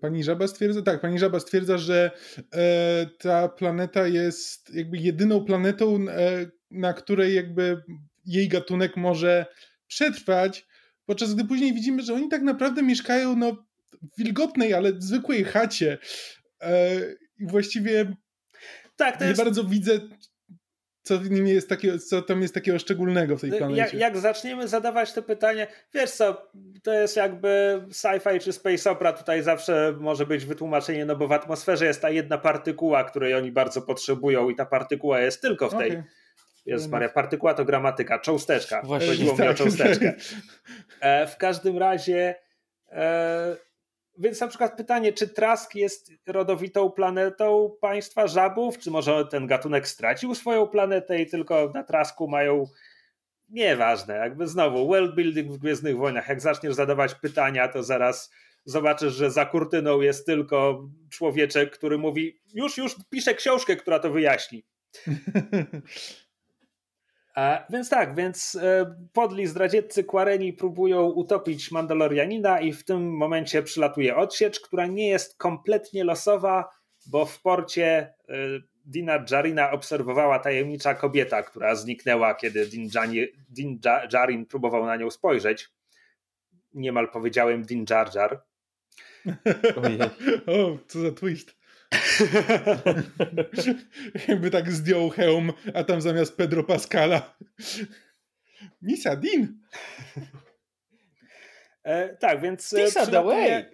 pani 0.00 0.24
Żaba 0.24 0.48
stwierdza, 0.48 0.82
tak, 0.82 1.00
pani 1.00 1.18
Żaba 1.18 1.40
stwierdza, 1.40 1.78
że 1.78 2.10
e, 2.54 3.06
ta 3.18 3.48
planeta 3.48 4.06
jest 4.06 4.74
jakby 4.74 4.96
jedyną 4.98 5.44
planetą, 5.44 6.08
e, 6.08 6.46
na 6.70 6.92
której 6.92 7.34
jakby 7.34 7.82
jej 8.26 8.48
gatunek 8.48 8.96
może 8.96 9.46
przetrwać, 9.86 10.66
podczas 11.06 11.34
gdy 11.34 11.44
później 11.44 11.74
widzimy, 11.74 12.02
że 12.02 12.14
oni 12.14 12.28
tak 12.28 12.42
naprawdę 12.42 12.82
mieszkają 12.82 13.36
no, 13.36 13.66
w 14.02 14.18
wilgotnej, 14.18 14.74
ale 14.74 14.92
zwykłej 14.98 15.44
chacie. 15.44 15.98
E, 16.60 17.00
I 17.38 17.46
właściwie 17.46 18.16
tak, 18.96 19.20
nie 19.20 19.26
jest... 19.26 19.40
bardzo 19.40 19.64
widzę, 19.64 20.00
co 21.02 21.18
w 21.18 21.30
nim 21.30 21.46
jest 21.46 21.68
takiego, 21.68 21.98
co 21.98 22.22
tam 22.22 22.42
jest 22.42 22.54
takiego 22.54 22.78
szczególnego 22.78 23.36
w 23.36 23.40
tej 23.40 23.50
planecie. 23.50 23.80
Jak, 23.80 23.92
jak 23.92 24.18
zaczniemy 24.18 24.68
zadawać 24.68 25.12
te 25.12 25.22
pytanie, 25.22 25.66
wiesz 25.94 26.10
co, 26.10 26.50
to 26.82 26.92
jest 26.92 27.16
jakby 27.16 27.82
sci-fi 27.90 28.40
czy 28.40 28.52
space 28.52 28.90
opera, 28.90 29.12
tutaj 29.12 29.42
zawsze 29.42 29.94
może 30.00 30.26
być 30.26 30.44
wytłumaczenie, 30.44 31.04
no 31.04 31.16
bo 31.16 31.28
w 31.28 31.32
atmosferze 31.32 31.86
jest 31.86 32.02
ta 32.02 32.10
jedna 32.10 32.38
partykuła, 32.38 33.04
której 33.04 33.34
oni 33.34 33.52
bardzo 33.52 33.82
potrzebują 33.82 34.50
i 34.50 34.56
ta 34.56 34.66
partykuła 34.66 35.20
jest 35.20 35.42
tylko 35.42 35.68
w 35.68 35.78
tej. 35.78 35.90
Okay. 35.90 36.04
Jest 36.66 36.90
Maria, 36.90 37.08
partykuła 37.08 37.54
to 37.54 37.64
gramatyka, 37.64 38.18
cząsteczka. 38.18 38.82
Właśnie, 38.84 39.08
Chodziło 39.08 39.36
tak. 39.36 39.38
mi 39.38 39.46
o 39.46 39.48
tak. 39.48 39.56
cząsteczkę. 39.56 40.12
E, 41.00 41.26
w 41.26 41.36
każdym 41.36 41.78
razie 41.78 42.34
e, 42.88 43.56
więc 44.18 44.40
na 44.40 44.48
przykład 44.48 44.76
pytanie, 44.76 45.12
czy 45.12 45.28
Trask 45.28 45.74
jest 45.74 46.12
rodowitą 46.26 46.90
planetą 46.90 47.76
państwa 47.80 48.26
żabów, 48.26 48.78
czy 48.78 48.90
może 48.90 49.26
ten 49.26 49.46
gatunek 49.46 49.88
stracił 49.88 50.34
swoją 50.34 50.66
planetę 50.66 51.22
i 51.22 51.26
tylko 51.26 51.70
na 51.74 51.84
Trasku 51.84 52.28
mają? 52.28 52.66
Nieważne, 53.48 54.14
jakby 54.14 54.48
znowu 54.48 54.88
world 54.88 55.14
building 55.14 55.52
w 55.52 55.58
Gwiezdnych 55.58 55.96
Wojnach, 55.96 56.28
jak 56.28 56.40
zaczniesz 56.40 56.74
zadawać 56.74 57.14
pytania, 57.14 57.68
to 57.68 57.82
zaraz 57.82 58.30
zobaczysz, 58.64 59.14
że 59.14 59.30
za 59.30 59.46
kurtyną 59.46 60.00
jest 60.00 60.26
tylko 60.26 60.88
człowieczek, 61.10 61.70
który 61.70 61.98
mówi 61.98 62.40
już, 62.54 62.78
już 62.78 62.96
piszę 63.10 63.34
książkę, 63.34 63.76
która 63.76 63.98
to 63.98 64.10
wyjaśni. 64.10 64.62
Więc 67.70 67.88
tak, 67.88 68.14
więc 68.14 68.54
e, 68.54 68.94
podli 69.12 69.46
zdradzieccy 69.46 70.04
Quareni 70.04 70.52
próbują 70.52 71.04
utopić 71.06 71.70
Mandalorianina 71.70 72.60
i 72.60 72.72
w 72.72 72.84
tym 72.84 73.16
momencie 73.16 73.62
przylatuje 73.62 74.16
odsiecz, 74.16 74.60
która 74.60 74.86
nie 74.86 75.08
jest 75.08 75.38
kompletnie 75.38 76.04
losowa, 76.04 76.68
bo 77.06 77.26
w 77.26 77.42
porcie 77.42 78.14
e, 78.28 78.34
Dina 78.84 79.24
Jarina 79.30 79.70
obserwowała 79.70 80.38
tajemnicza 80.38 80.94
kobieta, 80.94 81.42
która 81.42 81.74
zniknęła, 81.74 82.34
kiedy 82.34 82.66
Din, 82.66 82.88
Jani, 82.94 83.26
Din 83.48 83.80
Jarin 84.12 84.46
próbował 84.46 84.86
na 84.86 84.96
nią 84.96 85.10
spojrzeć. 85.10 85.68
Niemal 86.74 87.08
powiedziałem 87.08 87.62
Din 87.62 87.84
Jar 87.90 88.14
Jar. 88.14 88.42
o, 90.46 90.78
co 90.88 91.00
za 91.00 91.12
twist. 91.12 91.59
Jakby 94.28 94.50
tak 94.50 94.70
zdjął 94.70 95.10
hełm, 95.10 95.52
a 95.74 95.84
tam 95.84 96.00
zamiast 96.00 96.36
Pedro 96.36 96.64
Pascala 96.64 97.34
Misa 98.82 99.16
Din. 99.16 99.60
E, 101.84 102.16
tak, 102.16 102.40
więc 102.40 102.72
e, 102.72 102.86
przylatuje, 102.86 103.70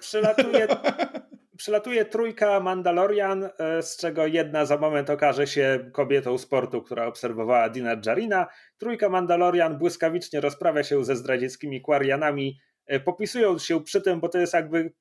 przylatuje, 0.00 0.66
przylatuje 1.56 2.04
trójka 2.04 2.60
Mandalorian, 2.60 3.48
e, 3.58 3.82
z 3.82 3.96
czego 3.96 4.26
jedna 4.26 4.64
za 4.64 4.76
moment 4.76 5.10
okaże 5.10 5.46
się 5.46 5.90
kobietą 5.92 6.38
sportu, 6.38 6.82
która 6.82 7.06
obserwowała 7.06 7.68
Dina 7.68 7.96
Jarina. 8.06 8.46
Trójka 8.78 9.08
Mandalorian 9.08 9.78
błyskawicznie 9.78 10.40
rozprawia 10.40 10.82
się 10.82 11.04
ze 11.04 11.16
zdradzieckimi 11.16 11.82
Quarianami, 11.82 12.60
popisują 13.04 13.58
się 13.58 13.84
przy 13.84 14.00
tym, 14.00 14.20
bo 14.20 14.28
to 14.28 14.38
jest 14.38 14.54
jakby 14.54 14.92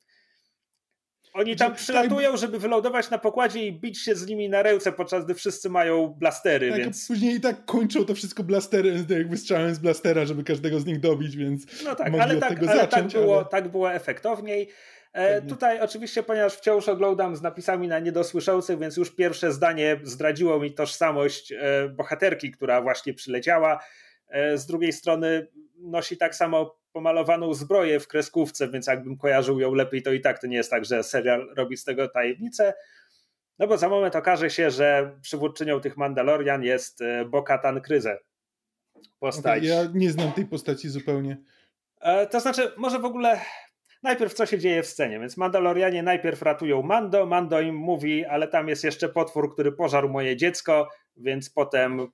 oni 1.35 1.55
tam 1.55 1.75
przylatują, 1.75 2.37
żeby 2.37 2.59
wylądować 2.59 3.09
na 3.09 3.17
pokładzie 3.17 3.65
i 3.65 3.73
bić 3.73 4.01
się 4.01 4.15
z 4.15 4.27
nimi 4.27 4.49
na 4.49 4.63
ręce, 4.63 4.91
podczas 4.91 5.25
gdy 5.25 5.33
wszyscy 5.33 5.69
mają 5.69 6.07
blastery, 6.07 6.69
tak, 6.69 6.79
więc... 6.79 7.07
Później 7.07 7.35
i 7.35 7.41
tak 7.41 7.65
kończą 7.65 8.05
to 8.05 8.15
wszystko 8.15 8.43
blastery, 8.43 9.05
jakby 9.09 9.37
strzałem 9.37 9.75
z 9.75 9.79
blastera, 9.79 10.25
żeby 10.25 10.43
każdego 10.43 10.79
z 10.79 10.85
nich 10.85 10.99
dobić, 10.99 11.37
więc 11.37 11.83
No 11.83 11.95
tak, 11.95 12.13
ale, 12.19 12.37
tak, 12.37 12.59
ale 12.59 12.75
zacząć, 12.75 13.13
tak, 13.13 13.21
było, 13.21 13.37
ale... 13.37 13.45
tak 13.45 13.67
było 13.67 13.93
efektowniej. 13.93 14.69
E, 15.13 15.41
tutaj 15.41 15.81
oczywiście, 15.81 16.23
ponieważ 16.23 16.53
wciąż 16.53 16.89
oglądam 16.89 17.35
z 17.35 17.41
napisami 17.41 17.87
na 17.87 17.99
niedosłyszących, 17.99 18.79
więc 18.79 18.97
już 18.97 19.15
pierwsze 19.15 19.51
zdanie 19.51 19.99
zdradziło 20.03 20.59
mi 20.59 20.73
tożsamość 20.73 21.51
e, 21.51 21.89
bohaterki, 21.89 22.51
która 22.51 22.81
właśnie 22.81 23.13
przyleciała. 23.13 23.83
E, 24.29 24.57
z 24.57 24.65
drugiej 24.65 24.93
strony 24.93 25.47
nosi 25.77 26.17
tak 26.17 26.35
samo 26.35 26.84
pomalowaną 26.95 27.53
zbroję 27.53 27.99
w 27.99 28.07
kreskówce, 28.07 28.69
więc 28.69 28.87
jakbym 28.87 29.17
kojarzył 29.17 29.59
ją 29.59 29.73
lepiej, 29.73 30.01
to 30.01 30.13
i 30.13 30.21
tak 30.21 30.39
to 30.39 30.47
nie 30.47 30.57
jest 30.57 30.69
tak, 30.69 30.85
że 30.85 31.03
serial 31.03 31.53
robi 31.55 31.77
z 31.77 31.83
tego 31.83 32.07
tajemnicę. 32.07 32.73
No 33.59 33.67
bo 33.67 33.77
za 33.77 33.89
moment 33.89 34.15
okaże 34.15 34.49
się, 34.49 34.71
że 34.71 35.17
przywódczynią 35.21 35.81
tych 35.81 35.97
Mandalorian 35.97 36.63
jest 36.63 37.01
e, 37.01 37.25
Bo-Katan 37.25 37.81
Kryze. 37.81 38.19
Postać. 39.19 39.57
Okay, 39.57 39.69
ja 39.69 39.89
nie 39.93 40.11
znam 40.11 40.31
tej 40.31 40.45
postaci 40.45 40.89
zupełnie. 40.89 41.37
E, 42.01 42.27
to 42.27 42.39
znaczy, 42.39 42.71
może 42.77 42.99
w 42.99 43.05
ogóle 43.05 43.41
najpierw 44.03 44.33
co 44.33 44.45
się 44.45 44.59
dzieje 44.59 44.83
w 44.83 44.87
scenie. 44.87 45.19
Więc 45.19 45.37
Mandalorianie 45.37 46.03
najpierw 46.03 46.41
ratują 46.41 46.81
Mando, 46.81 47.25
Mando 47.25 47.61
im 47.61 47.75
mówi, 47.75 48.25
ale 48.25 48.47
tam 48.47 48.67
jest 48.67 48.83
jeszcze 48.83 49.09
potwór, 49.09 49.53
który 49.53 49.71
pożarł 49.71 50.09
moje 50.09 50.37
dziecko, 50.37 50.89
więc 51.17 51.49
potem 51.49 52.07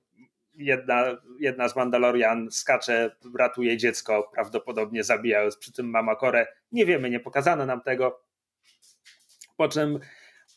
jedna, 0.54 1.16
jedna 1.40 1.68
z 1.68 1.76
Mandalorian 1.76 2.50
skacze, 2.50 3.16
ratuje 3.38 3.76
dziecko, 3.76 4.30
prawdopodobnie 4.34 5.04
zabijając 5.04 5.56
przy 5.56 5.72
tym 5.72 5.90
Mama 5.90 6.16
Korę. 6.16 6.46
Nie 6.72 6.86
wiemy, 6.86 7.10
nie 7.10 7.20
pokazano 7.20 7.66
nam 7.66 7.80
tego. 7.80 8.20
Po 9.56 9.68
czym 9.68 9.98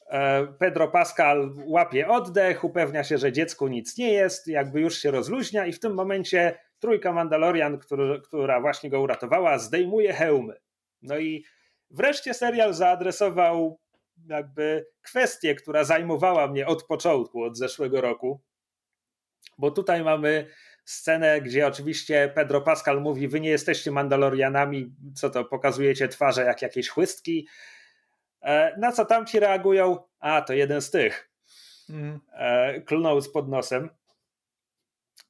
e, 0.09 0.47
Pedro 0.59 0.87
Pascal 0.87 1.53
łapie 1.65 2.07
oddech, 2.07 2.63
upewnia 2.63 3.03
się, 3.03 3.17
że 3.17 3.31
dziecku 3.31 3.67
nic 3.67 3.97
nie 3.97 4.13
jest, 4.13 4.47
jakby 4.47 4.81
już 4.81 4.97
się 4.97 5.11
rozluźnia 5.11 5.65
i 5.65 5.73
w 5.73 5.79
tym 5.79 5.93
momencie 5.93 6.57
trójka 6.79 7.13
Mandalorian, 7.13 7.77
który, 7.77 8.21
która 8.21 8.61
właśnie 8.61 8.89
go 8.89 9.01
uratowała, 9.01 9.57
zdejmuje 9.57 10.13
hełmy. 10.13 10.55
No 11.01 11.17
i 11.17 11.45
wreszcie 11.89 12.33
serial 12.33 12.73
zaadresował 12.73 13.79
jakby 14.27 14.87
kwestię, 15.01 15.55
która 15.55 15.83
zajmowała 15.83 16.47
mnie 16.47 16.67
od 16.67 16.83
początku, 16.83 17.43
od 17.43 17.57
zeszłego 17.57 18.01
roku, 18.01 18.41
bo 19.57 19.71
tutaj 19.71 20.03
mamy 20.03 20.47
scenę, 20.85 21.41
gdzie 21.41 21.67
oczywiście 21.67 22.31
Pedro 22.35 22.61
Pascal 22.61 23.01
mówi: 23.01 23.27
Wy 23.27 23.39
nie 23.39 23.49
jesteście 23.49 23.91
Mandalorianami, 23.91 24.95
co 25.15 25.29
to 25.29 25.45
pokazujecie 25.45 26.07
twarze 26.07 26.43
jak 26.43 26.61
jakieś 26.61 26.89
chłystki. 26.89 27.47
E, 28.41 28.77
na 28.77 28.91
co 28.91 29.05
tamci 29.05 29.39
reagują? 29.39 29.97
A, 30.19 30.41
to 30.41 30.53
jeden 30.53 30.81
z 30.81 30.91
tych. 30.91 31.29
Mm. 31.89 32.19
Klnął 32.85 33.21
z 33.21 33.31
pod 33.31 33.49
nosem. 33.49 33.89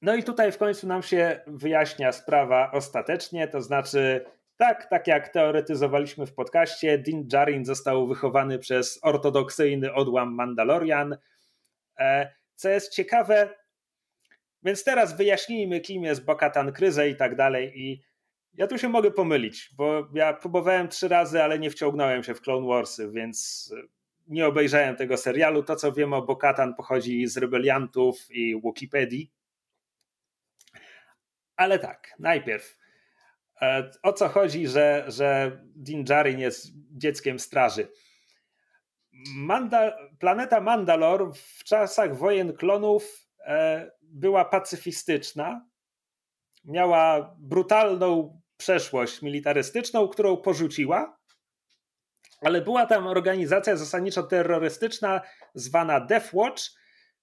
No 0.01 0.15
i 0.15 0.24
tutaj 0.24 0.51
w 0.51 0.57
końcu 0.57 0.88
nam 0.88 1.03
się 1.03 1.39
wyjaśnia 1.48 2.12
sprawa 2.12 2.72
ostatecznie, 2.72 3.48
to 3.48 3.62
znaczy 3.62 4.25
tak, 4.57 4.89
tak 4.89 5.07
jak 5.07 5.29
teoretyzowaliśmy 5.29 6.25
w 6.25 6.34
podcaście, 6.34 6.98
Din 6.98 7.27
Djarin 7.27 7.65
został 7.65 8.07
wychowany 8.07 8.60
przez 8.60 9.00
ortodoksyjny 9.01 9.93
odłam 9.93 10.34
Mandalorian. 10.34 11.17
E, 12.00 12.34
co 12.55 12.69
jest 12.69 12.93
ciekawe, 12.93 13.50
więc 14.65 14.84
teraz 14.84 15.17
wyjaśnijmy, 15.17 15.79
kim 15.79 16.03
jest 16.03 16.25
Bokatan 16.25 16.72
Kryze 16.74 17.10
i 17.10 17.15
tak 17.15 17.36
dalej. 17.36 17.81
I 17.81 18.01
ja 18.53 18.67
tu 18.67 18.77
się 18.77 18.89
mogę 18.89 19.12
pomylić, 19.12 19.69
bo 19.77 20.07
ja 20.13 20.34
próbowałem 20.34 20.88
trzy 20.88 21.07
razy, 21.07 21.43
ale 21.43 21.60
nie 21.60 21.69
wciągnąłem 21.69 22.24
się 22.24 22.34
w 22.34 22.41
Clone 22.41 22.67
Warsy, 22.67 23.12
więc 23.12 23.69
nie 24.27 24.48
obejrzałem 24.48 24.95
tego 24.95 25.17
serialu. 25.17 25.63
To, 25.63 25.75
co 25.75 25.91
wiem 25.91 26.13
o 26.13 26.22
Bokatan, 26.22 26.75
pochodzi 26.75 27.27
z 27.27 27.38
rebeliantów 27.38 28.17
i 28.29 28.62
Wikipedii. 28.62 29.31
Ale 31.55 31.79
tak, 31.79 32.13
najpierw. 32.19 32.77
E, 33.62 33.91
o 34.03 34.13
co 34.13 34.27
chodzi, 34.29 34.67
że, 34.67 35.05
że 35.07 35.60
Din 35.75 36.03
Djarin 36.03 36.39
jest 36.39 36.67
dzieckiem 36.91 37.39
straży? 37.39 37.88
Planeta 40.19 40.62
Mandalor 40.62 41.34
w 41.36 41.63
czasach 41.63 42.17
wojen 42.17 42.53
klonów 42.53 43.03
e, 43.03 43.25
była 44.02 44.46
pacyfistyczna, 44.46 45.66
miała 46.66 47.36
brutalną 47.40 48.42
przeszłość 48.58 49.22
militarystyczną, 49.22 50.08
którą 50.08 50.38
porzuciła, 50.38 51.18
ale 52.42 52.62
była 52.62 52.86
tam 52.86 53.08
organizacja 53.08 53.75
zasadniczo 53.75 54.24
terrorystyczna 54.24 55.22
zwana 55.54 56.00
Death 56.00 56.34
Watch, 56.34 56.64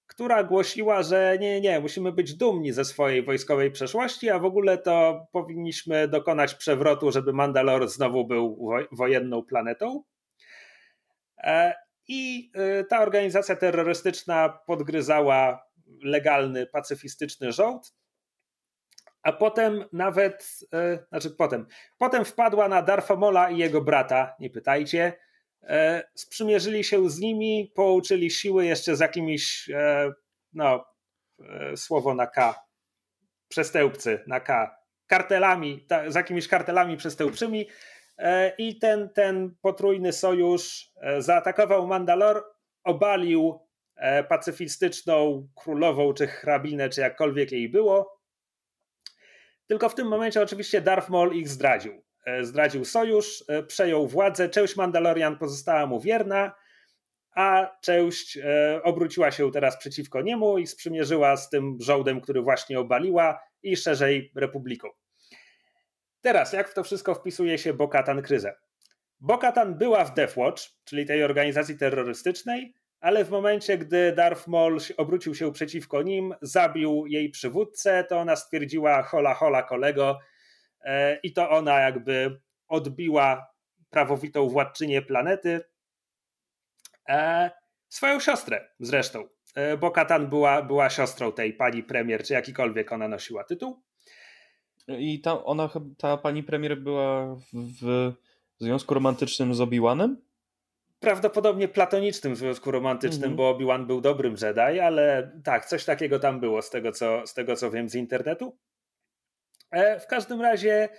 która 0.07 0.43
głosiła, 0.43 1.03
że 1.03 1.37
nie, 1.39 1.61
nie, 1.61 1.79
musimy 1.79 2.11
być 2.11 2.33
dumni 2.33 2.71
ze 2.71 2.85
swojej 2.85 3.23
wojskowej 3.23 3.71
przeszłości, 3.71 4.29
a 4.29 4.39
w 4.39 4.45
ogóle 4.45 4.77
to 4.77 5.25
powinniśmy 5.31 6.07
dokonać 6.07 6.55
przewrotu, 6.55 7.11
żeby 7.11 7.33
Mandalor 7.33 7.87
znowu 7.87 8.27
był 8.27 8.69
wojenną 8.91 9.43
planetą. 9.43 10.03
E, 11.37 11.73
I 12.07 12.51
e, 12.55 12.83
ta 12.83 13.01
organizacja 13.01 13.55
terrorystyczna 13.55 14.49
podgryzała 14.49 15.65
legalny, 16.01 16.65
pacyfistyczny 16.65 17.51
rząd, 17.51 17.93
a 19.23 19.31
potem 19.31 19.85
nawet, 19.93 20.59
e, 20.73 20.99
znaczy 21.09 21.31
potem, 21.31 21.67
potem 21.97 22.25
wpadła 22.25 22.67
na 22.69 22.81
Darfamola 22.81 23.49
i 23.49 23.57
jego 23.57 23.81
brata, 23.81 24.35
nie 24.39 24.49
pytajcie, 24.49 25.13
e, 25.61 26.03
sprzymierzyli 26.15 26.83
się 26.83 27.09
z 27.09 27.19
nimi, 27.19 27.71
połączyli 27.75 28.31
siły 28.31 28.65
jeszcze 28.65 28.95
z 28.95 28.99
jakimiś, 28.99 29.69
e, 29.69 30.11
no, 30.53 30.85
słowo 31.75 32.13
na 32.13 32.27
K, 32.27 32.65
przestępcy 33.47 34.23
na 34.27 34.39
K, 34.39 34.77
kartelami, 35.07 35.87
z 36.07 36.15
jakimiś 36.15 36.47
kartelami 36.47 36.97
przestępczymi. 36.97 37.67
I 38.57 38.79
ten, 38.79 39.09
ten 39.09 39.55
potrójny 39.61 40.13
sojusz 40.13 40.91
zaatakował 41.19 41.87
Mandalor, 41.87 42.43
obalił 42.83 43.59
pacyfistyczną 44.29 45.47
królową, 45.55 46.13
czy 46.13 46.27
hrabinę, 46.27 46.89
czy 46.89 47.01
jakkolwiek 47.01 47.51
jej 47.51 47.69
było. 47.69 48.19
Tylko 49.67 49.89
w 49.89 49.95
tym 49.95 50.07
momencie 50.07 50.41
oczywiście 50.41 50.81
Darth 50.81 51.09
Maul 51.09 51.35
ich 51.35 51.49
zdradził. 51.49 52.03
E, 52.25 52.43
zdradził 52.43 52.85
sojusz, 52.85 53.43
e, 53.47 53.63
przejął 53.63 54.07
władzę, 54.07 54.49
część 54.49 54.75
Mandalorian 54.75 55.37
pozostała 55.37 55.85
mu 55.85 55.99
wierna, 55.99 56.51
a 57.35 57.77
część 57.81 58.39
obróciła 58.83 59.31
się 59.31 59.51
teraz 59.51 59.77
przeciwko 59.77 60.21
niemu 60.21 60.57
i 60.57 60.67
sprzymierzyła 60.67 61.37
z 61.37 61.49
tym 61.49 61.77
żołdem, 61.79 62.21
który 62.21 62.41
właśnie 62.41 62.79
obaliła 62.79 63.39
i 63.63 63.77
szerzej 63.77 64.31
republiką. 64.35 64.89
Teraz, 66.21 66.53
jak 66.53 66.69
w 66.69 66.73
to 66.73 66.83
wszystko 66.83 67.15
wpisuje 67.15 67.57
się 67.57 67.73
Bokatan 67.73 68.21
Kryze? 68.21 68.55
Bokatan 69.19 69.77
była 69.77 70.05
w 70.05 70.13
Death 70.13 70.37
Watch, 70.37 70.63
czyli 70.83 71.05
tej 71.05 71.23
organizacji 71.23 71.77
terrorystycznej, 71.77 72.73
ale 73.03 73.25
w 73.25 73.29
momencie, 73.29 73.77
gdy 73.77 74.13
Darth 74.15 74.47
Maul 74.47 74.79
obrócił 74.97 75.35
się 75.35 75.51
przeciwko 75.51 76.01
nim, 76.01 76.33
zabił 76.41 77.05
jej 77.07 77.29
przywódcę, 77.29 78.03
to 78.09 78.19
ona 78.19 78.35
stwierdziła 78.35 79.03
hola 79.03 79.33
hola 79.33 79.63
kolego 79.63 80.19
e, 80.81 81.19
i 81.23 81.33
to 81.33 81.49
ona 81.49 81.79
jakby 81.79 82.41
odbiła 82.67 83.47
prawowitą 83.89 84.49
władczynię 84.49 85.01
planety, 85.01 85.61
e, 87.09 87.51
swoją 87.89 88.19
siostrę 88.19 88.69
zresztą, 88.79 89.27
e, 89.55 89.77
bo 89.77 89.91
Katan 89.91 90.27
była, 90.27 90.61
była 90.61 90.89
siostrą 90.89 91.31
tej 91.31 91.53
pani 91.53 91.83
premier, 91.83 92.23
czy 92.23 92.33
jakikolwiek 92.33 92.91
ona 92.91 93.07
nosiła 93.07 93.43
tytuł. 93.43 93.83
I 94.87 95.21
ta, 95.21 95.43
ona, 95.43 95.69
ta 95.97 96.17
pani 96.17 96.43
premier 96.43 96.77
była 96.77 97.35
w 97.53 98.13
związku 98.59 98.93
romantycznym 98.93 99.53
z 99.53 99.61
Obi-Wanem? 99.61 100.15
Prawdopodobnie 101.03 101.67
platonicznym 101.67 102.35
związku 102.35 102.71
romantycznym, 102.71 103.23
mm 103.23 103.33
-hmm. 103.33 103.37
bo 103.37 103.49
Obi-Wan 103.49 103.85
był 103.85 104.01
dobrym 104.01 104.35
Jedi, 104.41 104.79
ale 104.79 105.31
tak, 105.43 105.65
coś 105.65 105.85
takiego 105.85 106.19
tam 106.19 106.39
było 106.39 106.61
z 106.61 106.69
tego, 106.69 106.91
co, 106.91 107.27
z 107.27 107.33
tego 107.33 107.55
co 107.55 107.71
wiem 107.71 107.89
z 107.89 107.95
internetu. 107.95 108.57
E, 109.71 109.99
w 109.99 110.07
każdym 110.07 110.41
razie, 110.41 110.89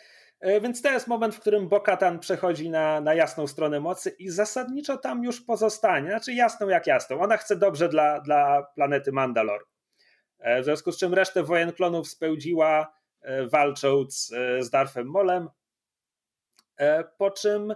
e, 0.41 0.61
więc 0.61 0.83
to 0.83 0.91
jest 0.93 1.07
moment, 1.07 1.35
w 1.35 1.41
którym 1.41 1.69
Bokatan 1.69 2.19
przechodzi 2.19 2.71
na, 2.71 3.01
na 3.01 3.15
jasną 3.15 3.47
stronę 3.47 3.81
mocy 3.81 4.11
i 4.19 4.29
zasadniczo 4.29 4.97
tam 4.97 5.25
już 5.25 5.41
pozostanie. 5.41 6.09
Znaczy 6.09 6.33
jasną 6.33 6.69
jak 6.69 6.87
jasną. 6.87 7.21
Ona 7.21 7.37
chce 7.37 7.57
dobrze 7.57 7.89
dla, 7.89 8.21
dla 8.21 8.63
planety 8.75 9.13
Mandalor. 9.13 9.67
E, 10.39 10.63
w 10.63 10.65
związku 10.65 10.93
z 10.93 10.99
czym 10.99 11.15
resztę 11.15 11.43
wojen 11.43 11.73
klonów 11.73 12.09
spełdziła 12.09 12.95
walcząc 13.53 14.35
z 14.61 14.71
Darfem 14.71 15.07
Molem, 15.07 15.49
po 17.19 17.31
czym 17.31 17.75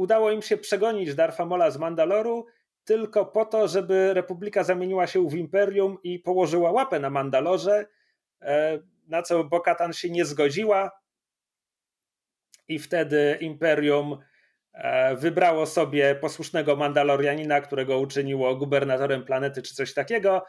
udało 0.00 0.30
im 0.30 0.42
się 0.42 0.56
przegonić 0.56 1.14
Darfa 1.14 1.46
Mola 1.46 1.70
z 1.70 1.78
Mandaloru 1.78 2.46
tylko 2.84 3.26
po 3.26 3.44
to, 3.44 3.68
żeby 3.68 4.14
Republika 4.14 4.64
zamieniła 4.64 5.06
się 5.06 5.28
w 5.28 5.34
imperium 5.34 5.98
i 6.02 6.18
położyła 6.18 6.72
łapę 6.72 7.00
na 7.00 7.10
Mandalorze, 7.10 7.86
e, 8.42 8.78
na 9.08 9.22
co 9.22 9.44
Bokatan 9.44 9.92
się 9.92 10.10
nie 10.10 10.24
zgodziła. 10.24 10.90
i 12.68 12.78
wtedy 12.78 13.38
Imperium 13.40 14.18
e, 14.72 15.16
wybrało 15.16 15.66
sobie 15.66 16.14
posłusznego 16.14 16.76
Mandalorianina, 16.76 17.60
którego 17.60 17.98
uczyniło 17.98 18.56
gubernatorem 18.56 19.24
planety 19.24 19.62
czy 19.62 19.74
coś 19.74 19.94
takiego, 19.94 20.44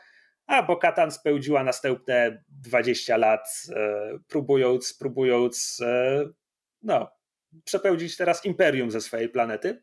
a 0.47 0.63
Bokatan 0.63 1.11
spełdziła 1.11 1.63
następne 1.63 2.43
20 2.49 3.17
lat, 3.17 3.47
e, 3.75 4.17
próbując, 4.27 4.93
próbując 4.93 5.81
no, 6.81 7.20
przepełdzić 7.63 8.17
teraz 8.17 8.45
Imperium 8.45 8.91
ze 8.91 9.01
swojej 9.01 9.29
planety. 9.29 9.81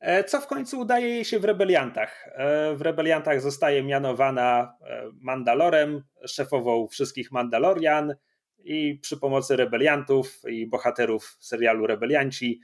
E, 0.00 0.24
co 0.24 0.40
w 0.40 0.46
końcu 0.46 0.80
udaje 0.80 1.08
jej 1.08 1.24
się 1.24 1.38
w 1.38 1.44
rebeliantach. 1.44 2.28
E, 2.28 2.74
w 2.74 2.82
rebeliantach 2.82 3.40
zostaje 3.40 3.82
mianowana 3.82 4.76
e, 4.82 5.10
Mandalorem, 5.20 6.02
szefową 6.26 6.88
wszystkich 6.88 7.32
Mandalorian 7.32 8.14
i 8.58 8.98
przy 9.02 9.16
pomocy 9.16 9.56
rebeliantów 9.56 10.42
i 10.48 10.66
bohaterów 10.66 11.36
serialu 11.40 11.86
Rebelianci. 11.86 12.60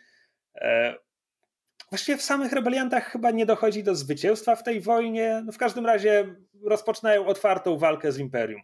Właściwie 1.91 2.19
w 2.19 2.23
samych 2.23 2.53
rebeliantach 2.53 3.13
chyba 3.13 3.31
nie 3.31 3.47
dochodzi 3.47 3.83
do 3.83 3.95
zwycięstwa 3.95 4.57
w 4.57 4.63
tej 4.63 4.81
wojnie. 4.81 5.43
No 5.45 5.53
w 5.53 5.59
każdym 5.59 5.87
razie 5.87 6.35
rozpoczynają 6.65 7.27
otwartą 7.27 7.79
walkę 7.79 8.13
z 8.13 8.19
Imperium. 8.19 8.63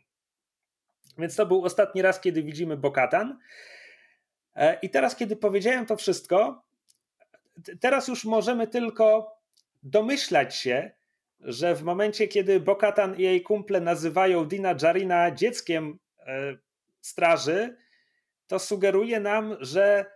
Więc 1.19 1.37
to 1.37 1.47
był 1.47 1.65
ostatni 1.65 2.03
raz, 2.03 2.21
kiedy 2.21 2.43
widzimy 2.43 2.77
Bokatan. 2.77 3.39
I 4.83 4.91
teraz, 4.91 5.17
kiedy 5.17 5.37
powiedziałem 5.37 5.87
to 5.87 5.97
wszystko, 5.97 6.63
teraz 7.81 8.09
już 8.09 8.25
możemy 8.25 8.67
tylko 8.67 9.37
domyślać 9.83 10.57
się, 10.57 10.91
że 11.41 11.75
w 11.75 11.83
momencie, 11.83 12.29
kiedy 12.29 12.61
Bokatan 12.61 13.17
i 13.17 13.23
jej 13.23 13.43
kumple 13.43 13.81
nazywają 13.81 14.45
Dina 14.45 14.75
Jarina 14.83 15.31
dzieckiem 15.31 15.99
e, 16.19 16.57
straży, 17.01 17.77
to 18.47 18.59
sugeruje 18.59 19.21
nam, 19.21 19.57
że 19.61 20.07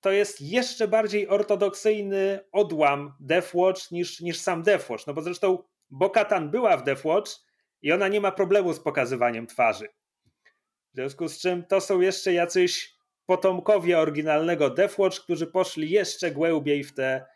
to 0.00 0.10
jest 0.10 0.40
jeszcze 0.40 0.88
bardziej 0.88 1.28
ortodoksyjny 1.28 2.40
odłam 2.52 3.14
Deathwatch 3.20 3.90
niż, 3.90 4.20
niż 4.20 4.38
sam 4.38 4.62
Deathwatch. 4.62 5.06
No 5.06 5.14
bo 5.14 5.22
zresztą 5.22 5.62
Bokatan 5.90 6.50
była 6.50 6.76
w 6.76 6.84
Deathwatch 6.84 7.30
i 7.82 7.92
ona 7.92 8.08
nie 8.08 8.20
ma 8.20 8.32
problemu 8.32 8.72
z 8.72 8.80
pokazywaniem 8.80 9.46
twarzy. 9.46 9.88
W 10.92 10.94
związku 10.94 11.28
z 11.28 11.38
czym 11.38 11.64
to 11.64 11.80
są 11.80 12.00
jeszcze 12.00 12.32
jacyś 12.32 12.97
potomkowie 13.28 13.98
oryginalnego 13.98 14.70
Deathwatch, 14.70 15.20
którzy 15.20 15.46
poszli 15.46 15.90
jeszcze 15.90 16.30
głębiej 16.30 16.84
w 16.84 16.94
te 16.94 17.26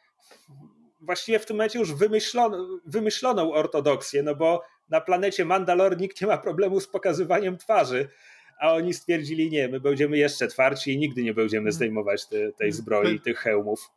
właściwie 1.01 1.39
w 1.39 1.47
tym 1.47 1.57
momencie 1.57 1.79
już 1.79 1.95
wymyślono, 1.95 2.81
wymyśloną 2.87 3.53
ortodoksję, 3.53 4.23
no 4.23 4.35
bo 4.35 4.63
na 4.91 5.01
planecie 5.01 5.45
Mandalor 5.45 6.01
nikt 6.01 6.21
nie 6.21 6.27
ma 6.27 6.39
problemu 6.39 6.81
z 6.81 6.89
pokazywaniem 6.89 7.59
twarzy, 7.59 8.09
a 8.61 8.73
oni 8.73 8.95
stwierdzili 8.95 9.51
nie, 9.51 9.69
my 9.69 9.81
będziemy 9.81 10.19
jeszcze 10.19 10.49
twardsi 10.49 10.93
i 10.93 10.99
nigdy 10.99 11.23
nie 11.23 11.35
będziemy 11.35 11.69
mhm. 11.69 11.73
zdejmować 11.73 12.27
te, 12.27 12.53
tej 12.53 12.73
zbroi, 12.73 13.21
tych 13.21 13.39
hełmów. 13.39 13.91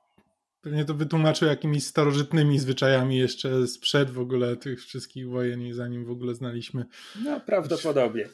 Pewnie 0.61 0.85
to 0.85 0.93
wytłumaczył 0.93 1.47
jakimiś 1.47 1.87
starożytnymi 1.87 2.59
zwyczajami 2.59 3.17
jeszcze 3.17 3.67
sprzed 3.67 4.11
w 4.11 4.19
ogóle 4.19 4.55
tych 4.55 4.85
wszystkich 4.85 5.29
wojen 5.29 5.61
i 5.61 5.73
zanim 5.73 6.05
w 6.05 6.11
ogóle 6.11 6.35
znaliśmy. 6.35 6.85
No 7.23 7.39
prawdopodobnie. 7.39 8.29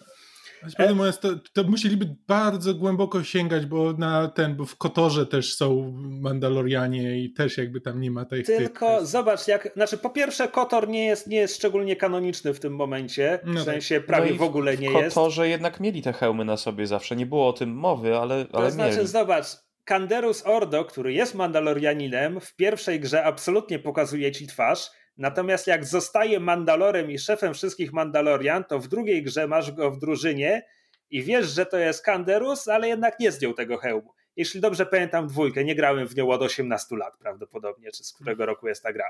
Prawdę 0.75 0.96
mówiąc, 0.96 1.20
to, 1.20 1.30
to 1.53 1.63
musieliby 1.63 2.15
bardzo 2.27 2.74
głęboko 2.74 3.24
sięgać, 3.24 3.65
bo 3.65 3.94
na 3.94 4.27
ten, 4.27 4.56
bo 4.56 4.65
w 4.65 4.77
Kotorze 4.77 5.25
też 5.25 5.56
są 5.56 5.94
Mandalorianie 6.01 7.20
i 7.20 7.34
też 7.34 7.58
jakby 7.58 7.82
tam 7.82 8.01
nie 8.01 8.12
ma 8.12 8.25
tej 8.25 8.44
Tylko 8.44 8.98
tych... 8.98 9.08
zobacz, 9.08 9.48
jak, 9.48 9.72
znaczy 9.75 9.98
po 9.98 10.10
pierwsze 10.10 10.48
Kotor 10.48 10.88
nie 10.88 11.06
jest, 11.06 11.27
nie 11.27 11.38
jest 11.38 11.56
szczególnie 11.56 11.96
kanoniczny 11.96 12.53
w 12.53 12.60
tym 12.60 12.75
momencie, 12.75 13.39
w 13.44 13.53
no 13.53 13.63
sensie 13.63 13.96
tak. 13.96 14.06
prawie 14.06 14.32
no 14.32 14.38
w 14.38 14.41
ogóle 14.41 14.77
nie 14.77 14.91
jest. 14.91 15.12
W 15.12 15.13
Kotorze 15.13 15.50
jednak 15.50 15.80
mieli 15.80 16.01
te 16.01 16.13
hełmy 16.13 16.46
na 16.46 16.58
sobie 16.58 16.88
zawsze, 16.88 17.15
nie 17.15 17.25
było 17.25 17.47
o 17.47 17.54
tym 17.54 17.74
mowy, 17.76 18.17
ale, 18.17 18.36
ale 18.36 18.65
To 18.65 18.71
znaczy, 18.71 18.95
mieli. 18.95 19.08
zobacz, 19.08 19.45
Kanderus 19.86 20.45
Ordo, 20.45 20.86
który 20.86 21.13
jest 21.13 21.36
Mandalorianinem, 21.36 22.41
w 22.41 22.56
pierwszej 22.56 23.00
grze 23.00 23.24
absolutnie 23.24 23.80
pokazuje 23.80 24.32
ci 24.32 24.47
twarz, 24.47 24.89
Natomiast 25.17 25.67
jak 25.67 25.86
zostaje 25.86 26.39
Mandalorem 26.39 27.12
i 27.12 27.19
szefem 27.19 27.54
wszystkich 27.54 27.93
Mandalorian, 27.93 28.63
to 28.63 28.80
w 28.80 28.88
drugiej 28.88 29.24
grze 29.24 29.47
masz 29.47 29.71
go 29.71 29.91
w 29.91 30.00
drużynie 30.00 30.65
i 31.10 31.24
wiesz, 31.24 31.47
że 31.47 31.65
to 31.65 31.78
jest 31.78 32.04
Kanderus, 32.04 32.67
ale 32.67 32.88
jednak 32.88 33.19
nie 33.19 33.32
zdjął 33.32 33.54
tego 33.54 33.78
hełmu. 33.78 34.13
Jeśli 34.36 34.62
dobrze 34.62 34.86
pamiętam 34.86 35.28
dwójkę, 35.28 35.63
nie 35.63 35.76
grałem 35.76 36.08
w 36.08 36.15
nią 36.15 36.30
od 36.30 36.41
18 36.41 36.95
lat 36.95 37.17
prawdopodobnie, 37.17 37.91
czy 37.91 38.04
z 38.04 38.13
którego 38.13 38.45
roku 38.45 38.67
jest 38.67 38.84
ta 38.84 38.93
gra. 38.93 39.06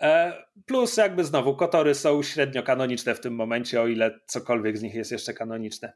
E, 0.00 0.32
plus 0.66 0.96
jakby 0.96 1.24
znowu, 1.24 1.56
kotory 1.56 1.94
są 1.94 2.22
średnio 2.22 2.62
kanoniczne 2.62 3.14
w 3.14 3.20
tym 3.20 3.34
momencie, 3.34 3.82
o 3.82 3.86
ile 3.86 4.20
cokolwiek 4.26 4.78
z 4.78 4.82
nich 4.82 4.94
jest 4.94 5.12
jeszcze 5.12 5.34
kanoniczne. 5.34 5.92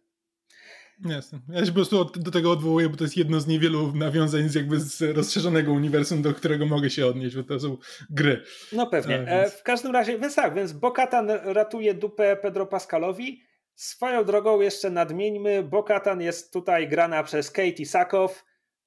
Jasne. 1.04 1.38
Ja 1.48 1.60
się 1.60 1.66
po 1.66 1.74
prostu 1.74 2.04
do 2.04 2.30
tego 2.30 2.52
odwołuję, 2.52 2.88
bo 2.88 2.96
to 2.96 3.04
jest 3.04 3.16
jedno 3.16 3.40
z 3.40 3.46
niewielu 3.46 3.92
nawiązań 3.96 4.48
z 4.48 4.54
jakby 4.54 4.80
z 4.80 5.16
rozszerzonego 5.16 5.72
uniwersum, 5.72 6.22
do 6.22 6.34
którego 6.34 6.66
mogę 6.66 6.90
się 6.90 7.06
odnieść, 7.06 7.36
bo 7.36 7.42
to 7.42 7.60
są 7.60 7.76
gry. 8.10 8.42
No 8.72 8.86
pewnie. 8.86 9.14
A, 9.14 9.18
e, 9.18 9.42
więc... 9.42 9.54
W 9.54 9.62
każdym 9.62 9.92
razie, 9.92 10.18
więc 10.18 10.34
tak, 10.34 10.54
więc 10.54 10.72
Bokatan 10.72 11.30
ratuje 11.30 11.94
dupę 11.94 12.36
Pedro 12.36 12.66
Pascalowi. 12.66 13.42
Swoją 13.74 14.24
drogą 14.24 14.60
jeszcze 14.60 14.90
nadmieńmy, 14.90 15.62
Bokatan 15.62 16.20
jest 16.20 16.52
tutaj 16.52 16.88
grana 16.88 17.22
przez 17.22 17.50
Katie 17.50 17.86
Sakow, 17.86 18.44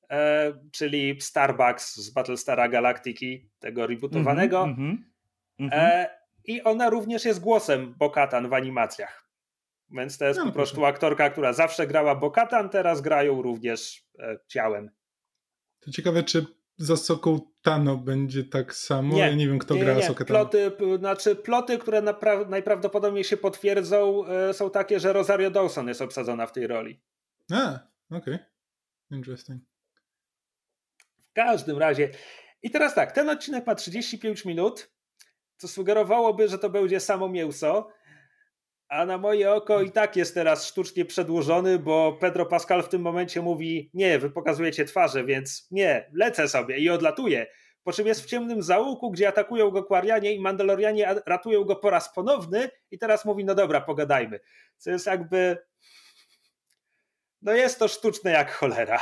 e, 0.09 0.53
czyli 0.71 1.21
Starbucks 1.21 1.95
z 1.95 2.09
Battlestara 2.09 2.69
Galactiki, 2.69 3.49
tego 3.59 3.87
rebootowanego. 3.87 4.63
Mm 4.63 4.75
-hmm, 4.75 4.97
mm 5.59 5.69
-hmm. 5.69 5.73
E, 5.73 6.09
I 6.45 6.63
ona 6.63 6.89
również 6.89 7.25
jest 7.25 7.39
głosem 7.39 7.95
Bokatan 7.97 8.49
w 8.49 8.53
animacjach. 8.53 9.22
Więc 9.89 10.17
to 10.17 10.25
jest 10.25 10.39
no, 10.39 10.45
po 10.45 10.51
prostu 10.51 10.75
proszę. 10.75 10.89
aktorka, 10.89 11.29
która 11.29 11.53
zawsze 11.53 11.87
grała 11.87 12.15
Bokatan, 12.15 12.69
teraz 12.69 13.01
grają 13.01 13.41
również 13.41 14.05
e, 14.19 14.39
ciałem. 14.47 14.89
To 15.79 15.91
ciekawe, 15.91 16.23
czy 16.23 16.45
za 16.77 16.97
Soką 16.97 17.39
Tano 17.61 17.97
będzie 17.97 18.43
tak 18.43 18.75
samo. 18.75 19.13
Nie, 19.13 19.19
ja 19.19 19.35
nie 19.35 19.47
wiem, 19.47 19.59
kto 19.59 19.75
nie, 19.75 19.81
gra 19.81 19.93
nie. 19.93 20.03
Sokę 20.03 20.25
ploty, 20.25 20.71
znaczy 20.99 21.35
ploty, 21.35 21.77
które 21.77 22.01
najprawdopodobniej 22.49 23.23
się 23.23 23.37
potwierdzą, 23.37 24.25
e, 24.27 24.53
są 24.53 24.69
takie, 24.69 24.99
że 24.99 25.13
Rosario 25.13 25.51
Dawson 25.51 25.87
jest 25.87 26.01
obsadzona 26.01 26.47
w 26.47 26.51
tej 26.51 26.67
roli. 26.67 27.01
A, 27.51 27.79
okej. 28.09 28.33
Okay. 28.33 28.39
Interesting. 29.11 29.63
W 31.29 31.33
każdym 31.33 31.77
razie. 31.77 32.09
I 32.63 32.71
teraz 32.71 32.95
tak, 32.95 33.11
ten 33.11 33.29
odcinek 33.29 33.67
ma 33.67 33.75
35 33.75 34.45
minut, 34.45 34.91
co 35.57 35.67
sugerowałoby, 35.67 36.47
że 36.47 36.59
to 36.59 36.69
będzie 36.69 36.99
samo 36.99 37.29
mięso 37.29 37.89
a 38.93 39.05
na 39.05 39.17
moje 39.17 39.51
oko 39.51 39.81
i 39.81 39.91
tak 39.91 40.15
jest 40.15 40.33
teraz 40.33 40.67
sztucznie 40.67 41.05
przedłużony, 41.05 41.79
bo 41.79 42.17
Pedro 42.21 42.45
Pascal 42.45 42.83
w 42.83 42.89
tym 42.89 43.01
momencie 43.01 43.41
mówi: 43.41 43.89
Nie, 43.93 44.19
wy 44.19 44.29
pokazujecie 44.29 44.85
twarze, 44.85 45.23
więc 45.23 45.67
nie, 45.71 46.09
lecę 46.13 46.47
sobie 46.47 46.77
i 46.77 46.89
odlatuję. 46.89 47.47
Po 47.83 47.93
czym 47.93 48.07
jest 48.07 48.23
w 48.23 48.25
ciemnym 48.25 48.61
załuku, 48.61 49.11
gdzie 49.11 49.27
atakują 49.27 49.71
go 49.71 49.83
Kwarianie 49.83 50.33
i 50.33 50.39
Mandalorianie 50.39 51.15
ratują 51.25 51.63
go 51.63 51.75
po 51.75 51.89
raz 51.89 52.13
ponowny, 52.13 52.69
i 52.91 52.99
teraz 52.99 53.25
mówi: 53.25 53.45
No 53.45 53.55
dobra, 53.55 53.81
pogadajmy. 53.81 54.39
Co 54.77 54.91
jest 54.91 55.05
jakby. 55.05 55.57
No 57.41 57.53
jest 57.53 57.79
to 57.79 57.87
sztuczne 57.87 58.31
jak 58.31 58.51
cholera. 58.51 58.99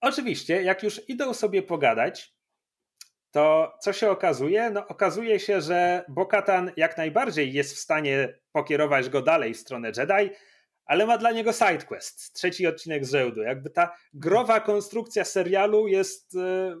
Oczywiście, 0.00 0.62
jak 0.62 0.82
już 0.82 1.08
idą 1.08 1.34
sobie 1.34 1.62
pogadać, 1.62 2.35
to 3.36 3.72
co 3.80 3.92
się 3.92 4.10
okazuje? 4.10 4.70
No 4.70 4.86
okazuje 4.88 5.40
się, 5.40 5.60
że 5.60 6.04
Bokatan 6.08 6.70
jak 6.76 6.96
najbardziej 6.96 7.52
jest 7.52 7.74
w 7.74 7.78
stanie 7.78 8.38
pokierować 8.52 9.08
go 9.08 9.22
dalej 9.22 9.54
w 9.54 9.58
stronę 9.58 9.92
Jedi, 9.96 10.34
ale 10.86 11.06
ma 11.06 11.18
dla 11.18 11.32
niego 11.32 11.52
sidequest, 11.52 12.32
trzeci 12.32 12.66
odcinek 12.66 13.04
z 13.04 13.10
rzędu. 13.10 13.42
Jakby 13.42 13.70
ta 13.70 13.96
growa 14.14 14.60
konstrukcja 14.60 15.24
serialu 15.24 15.88
jest... 15.88 16.36
E, 16.36 16.76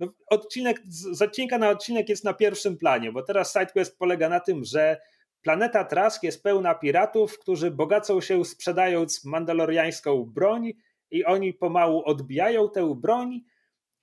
no, 0.00 0.06
odcinek, 0.26 0.80
z 0.86 1.22
odcinka 1.22 1.58
na 1.58 1.70
odcinek 1.70 2.08
jest 2.08 2.24
na 2.24 2.34
pierwszym 2.34 2.78
planie, 2.78 3.12
bo 3.12 3.22
teraz 3.22 3.52
sidequest 3.52 3.98
polega 3.98 4.28
na 4.28 4.40
tym, 4.40 4.64
że 4.64 5.00
planeta 5.42 5.84
Trask 5.84 6.22
jest 6.22 6.42
pełna 6.42 6.74
piratów, 6.74 7.38
którzy 7.38 7.70
bogacą 7.70 8.20
się 8.20 8.44
sprzedając 8.44 9.24
mandaloriańską 9.24 10.24
broń 10.24 10.72
i 11.10 11.24
oni 11.24 11.52
pomału 11.52 12.02
odbijają 12.04 12.70
tę 12.70 12.94
broń, 12.96 13.40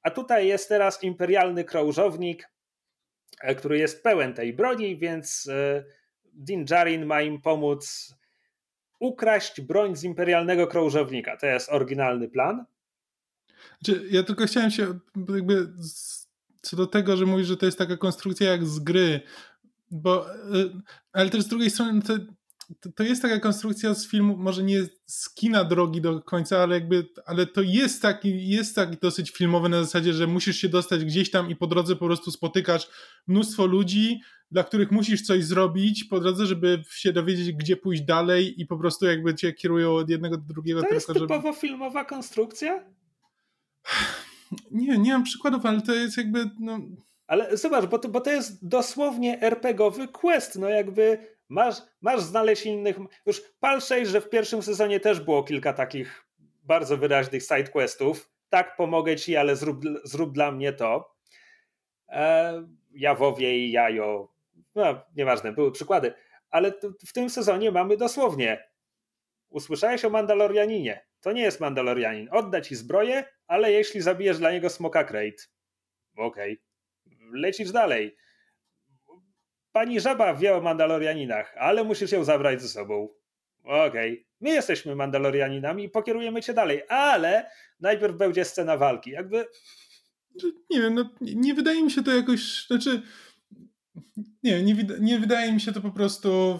a 0.03 0.11
tutaj 0.11 0.47
jest 0.47 0.69
teraz 0.69 1.03
imperialny 1.03 1.63
krążownik, 1.63 2.49
e, 3.41 3.55
który 3.55 3.77
jest 3.77 4.03
pełen 4.03 4.33
tej 4.33 4.53
broni, 4.53 4.97
więc 4.97 5.47
e, 5.47 5.83
Din 6.33 6.65
Djarin 6.65 7.05
ma 7.05 7.21
im 7.21 7.41
pomóc 7.41 8.15
ukraść 8.99 9.61
broń 9.61 9.95
z 9.95 10.03
imperialnego 10.03 10.67
krążownika. 10.67 11.37
To 11.37 11.45
jest 11.45 11.69
oryginalny 11.69 12.29
plan. 12.29 12.65
Znaczy, 13.81 14.07
ja 14.11 14.23
tylko 14.23 14.45
chciałem 14.45 14.71
się 14.71 14.99
jakby 15.29 15.67
co 16.61 16.77
do 16.77 16.87
tego, 16.87 17.17
że 17.17 17.25
mówisz, 17.25 17.47
że 17.47 17.57
to 17.57 17.65
jest 17.65 17.77
taka 17.77 17.97
konstrukcja 17.97 18.51
jak 18.51 18.65
z 18.65 18.79
gry, 18.79 19.21
bo 19.91 20.33
e, 20.33 20.35
ale 21.13 21.29
też 21.29 21.41
z 21.41 21.47
drugiej 21.47 21.69
strony 21.69 22.01
to 22.01 22.13
to, 22.79 22.91
to, 22.91 23.03
jest 23.03 23.21
taka 23.21 23.39
konstrukcja 23.39 23.93
z 23.93 24.07
filmu, 24.07 24.37
może 24.37 24.63
nie 24.63 24.79
z 25.05 25.33
kina 25.33 25.63
drogi 25.63 26.01
do 26.01 26.21
końca, 26.21 26.57
ale 26.57 26.75
jakby, 26.75 27.07
ale 27.25 27.45
to 27.45 27.61
jest 27.61 28.01
taki, 28.01 28.49
jest 28.49 28.75
taki 28.75 28.97
dosyć 29.01 29.31
filmowy 29.31 29.69
na 29.69 29.83
zasadzie, 29.83 30.13
że 30.13 30.27
musisz 30.27 30.57
się 30.57 30.69
dostać 30.69 31.05
gdzieś 31.05 31.31
tam 31.31 31.49
i 31.49 31.55
po 31.55 31.67
drodze 31.67 31.95
po 31.95 32.05
prostu 32.05 32.31
spotykasz 32.31 32.89
mnóstwo 33.27 33.65
ludzi, 33.65 34.21
dla 34.51 34.63
których 34.63 34.91
musisz 34.91 35.21
coś 35.21 35.45
zrobić 35.45 36.03
po 36.03 36.19
drodze, 36.19 36.45
żeby 36.45 36.83
się 36.91 37.13
dowiedzieć, 37.13 37.51
gdzie 37.51 37.77
pójść 37.77 38.01
dalej 38.01 38.61
i 38.61 38.65
po 38.65 38.77
prostu 38.77 39.05
jakby 39.05 39.35
cię 39.35 39.53
kierują 39.53 39.95
od 39.95 40.09
jednego 40.09 40.37
do 40.37 40.53
drugiego. 40.53 40.79
To 40.79 40.83
tylko, 40.83 40.95
jest 40.95 41.07
typowo 41.07 41.47
żeby... 41.47 41.59
filmowa 41.59 42.05
konstrukcja? 42.05 42.83
Nie, 44.71 44.97
nie 44.97 45.11
mam 45.11 45.23
przykładów, 45.23 45.65
ale 45.65 45.81
to 45.81 45.93
jest 45.93 46.17
jakby, 46.17 46.49
no... 46.59 46.79
Ale 47.27 47.57
zobacz, 47.57 47.85
bo 47.85 47.99
to, 47.99 48.09
bo 48.09 48.21
to 48.21 48.31
jest 48.31 48.67
dosłownie 48.67 49.41
RPGowy 49.41 50.07
quest, 50.07 50.59
no 50.59 50.69
jakby 50.69 51.30
masz, 51.51 51.75
masz 52.01 52.21
znaleźć 52.21 52.65
innych, 52.65 52.97
już 53.25 53.41
pal 53.59 53.81
6, 53.81 54.11
że 54.11 54.21
w 54.21 54.29
pierwszym 54.29 54.61
sezonie 54.61 54.99
też 54.99 55.19
było 55.19 55.43
kilka 55.43 55.73
takich 55.73 56.25
bardzo 56.63 56.97
wyraźnych 56.97 57.43
sidequestów, 57.43 58.31
tak 58.49 58.75
pomogę 58.75 59.15
ci, 59.15 59.35
ale 59.35 59.55
zrób, 59.55 59.81
zrób 60.03 60.33
dla 60.33 60.51
mnie 60.51 60.73
to. 60.73 61.15
E, 62.09 62.53
Jawowie 62.91 63.57
i 63.57 63.71
Jajo, 63.71 64.33
no 64.75 65.05
nieważne, 65.15 65.51
były 65.51 65.71
przykłady, 65.71 66.13
ale 66.49 66.73
w 67.07 67.13
tym 67.13 67.29
sezonie 67.29 67.71
mamy 67.71 67.97
dosłownie. 67.97 68.69
Usłyszałeś 69.49 70.05
o 70.05 70.09
Mandalorianinie, 70.09 71.05
to 71.21 71.31
nie 71.31 71.41
jest 71.41 71.59
Mandalorianin, 71.59 72.29
odda 72.31 72.61
ci 72.61 72.75
zbroję, 72.75 73.23
ale 73.47 73.71
jeśli 73.71 74.01
zabijesz 74.01 74.37
dla 74.37 74.51
niego 74.51 74.69
smoka 74.69 75.03
crate, 75.03 75.43
okej, 76.17 76.61
okay. 77.05 77.17
lecisz 77.33 77.71
dalej. 77.71 78.17
Pani 79.71 79.99
Żaba 79.99 80.33
wie 80.33 80.55
o 80.55 80.61
Mandalorianinach, 80.61 81.55
ale 81.57 81.83
musisz 81.83 82.11
ją 82.11 82.23
zabrać 82.23 82.61
ze 82.61 82.67
sobą. 82.67 83.09
Okej, 83.63 84.13
okay. 84.13 84.25
my 84.41 84.49
jesteśmy 84.49 84.95
Mandalorianinami 84.95 85.83
i 85.83 85.89
pokierujemy 85.89 86.41
cię 86.41 86.53
dalej, 86.53 86.81
ale 86.89 87.51
najpierw 87.79 88.15
będzie 88.15 88.45
scena 88.45 88.77
walki. 88.77 89.11
Jakby... 89.11 89.45
Nie 90.69 90.81
wiem, 90.81 90.95
no, 90.95 91.09
nie 91.21 91.53
wydaje 91.53 91.83
mi 91.83 91.91
się 91.91 92.03
to 92.03 92.11
jakoś, 92.11 92.67
znaczy 92.67 93.01
nie, 94.43 94.63
nie, 94.63 94.75
nie 94.99 95.19
wydaje 95.19 95.53
mi 95.53 95.61
się 95.61 95.71
to 95.71 95.81
po 95.81 95.91
prostu 95.91 96.59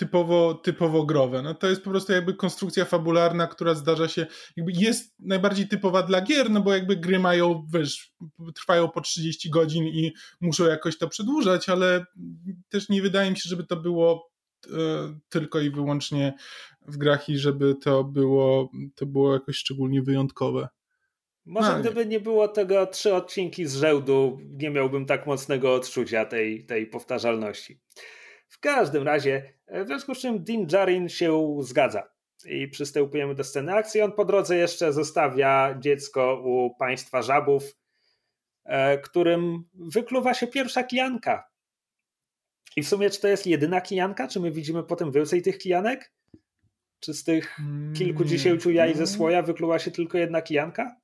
typowo, 0.00 0.54
typowo 0.54 1.06
growe. 1.06 1.42
No 1.42 1.54
to 1.54 1.66
jest 1.66 1.84
po 1.84 1.90
prostu 1.90 2.12
jakby 2.12 2.34
konstrukcja 2.34 2.84
fabularna, 2.84 3.46
która 3.46 3.74
zdarza 3.74 4.08
się, 4.08 4.26
jakby 4.56 4.72
jest 4.72 5.14
najbardziej 5.18 5.68
typowa 5.68 6.02
dla 6.02 6.20
gier, 6.20 6.50
no 6.50 6.60
bo 6.60 6.74
jakby 6.74 6.96
gry 6.96 7.18
mają, 7.18 7.66
wiesz, 7.74 8.12
trwają 8.54 8.88
po 8.88 9.00
30 9.00 9.50
godzin 9.50 9.84
i 9.84 10.12
muszą 10.40 10.66
jakoś 10.66 10.98
to 10.98 11.08
przedłużać, 11.08 11.68
ale 11.68 12.04
też 12.68 12.88
nie 12.88 13.02
wydaje 13.02 13.30
mi 13.30 13.36
się, 13.36 13.48
żeby 13.48 13.64
to 13.64 13.76
było 13.76 14.30
e, 14.66 14.70
tylko 15.28 15.60
i 15.60 15.70
wyłącznie 15.70 16.34
w 16.86 16.96
grach 16.96 17.28
i 17.28 17.38
żeby 17.38 17.74
to 17.74 18.04
było, 18.04 18.70
to 18.94 19.06
było 19.06 19.32
jakoś 19.34 19.56
szczególnie 19.56 20.02
wyjątkowe. 20.02 20.68
Może 21.46 21.72
no, 21.72 21.80
gdyby 21.80 22.06
nie 22.06 22.20
było 22.20 22.48
tego 22.48 22.86
trzy 22.86 23.14
odcinki 23.14 23.66
z 23.66 23.76
rzędu, 23.76 24.38
nie 24.50 24.70
miałbym 24.70 25.06
tak 25.06 25.26
mocnego 25.26 25.74
odczucia 25.74 26.24
tej, 26.24 26.66
tej 26.66 26.86
powtarzalności. 26.86 27.80
W 28.50 28.60
każdym 28.60 29.02
razie, 29.02 29.52
w 29.68 29.86
związku 29.86 30.14
z 30.14 30.18
czym 30.18 30.44
Din 30.44 30.66
Djarin 30.66 31.08
się 31.08 31.56
zgadza 31.60 32.10
i 32.46 32.68
przystępujemy 32.68 33.34
do 33.34 33.44
sceny 33.44 33.72
akcji. 33.72 34.02
On 34.02 34.12
po 34.12 34.24
drodze 34.24 34.56
jeszcze 34.56 34.92
zostawia 34.92 35.74
dziecko 35.78 36.42
u 36.44 36.74
państwa 36.78 37.22
żabów, 37.22 37.76
e, 38.64 38.98
którym 38.98 39.64
wykluwa 39.74 40.34
się 40.34 40.46
pierwsza 40.46 40.84
kijanka. 40.84 41.50
I 42.76 42.82
w 42.82 42.88
sumie, 42.88 43.10
czy 43.10 43.20
to 43.20 43.28
jest 43.28 43.46
jedyna 43.46 43.80
kijanka? 43.80 44.28
Czy 44.28 44.40
my 44.40 44.50
widzimy 44.50 44.82
potem 44.82 45.12
więcej 45.12 45.42
tych 45.42 45.58
kijanek? 45.58 46.12
Czy 47.00 47.14
z 47.14 47.24
tych 47.24 47.58
kilkudziesięciu 47.94 48.70
jaj 48.70 48.94
ze 48.94 49.06
słoja 49.06 49.42
wykluła 49.42 49.78
się 49.78 49.90
tylko 49.90 50.18
jedna 50.18 50.42
kijanka? 50.42 50.96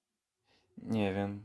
Nie 0.83 1.15
wiem. 1.15 1.45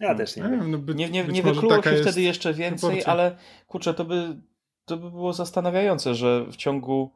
Ja 0.00 0.14
też 0.14 0.36
nie, 0.36 0.42
nie 0.42 0.48
wiem. 0.50 0.70
No 0.70 0.78
by, 0.78 0.94
nie 0.94 1.10
nie, 1.10 1.24
nie 1.24 1.42
wykluło 1.42 1.82
się 1.82 1.96
wtedy 1.96 2.22
jeszcze 2.22 2.54
więcej, 2.54 3.04
ale 3.04 3.36
kurczę, 3.66 3.94
to 3.94 4.04
by, 4.04 4.36
to 4.84 4.96
by 4.96 5.10
było 5.10 5.32
zastanawiające, 5.32 6.14
że 6.14 6.46
w 6.46 6.56
ciągu, 6.56 7.14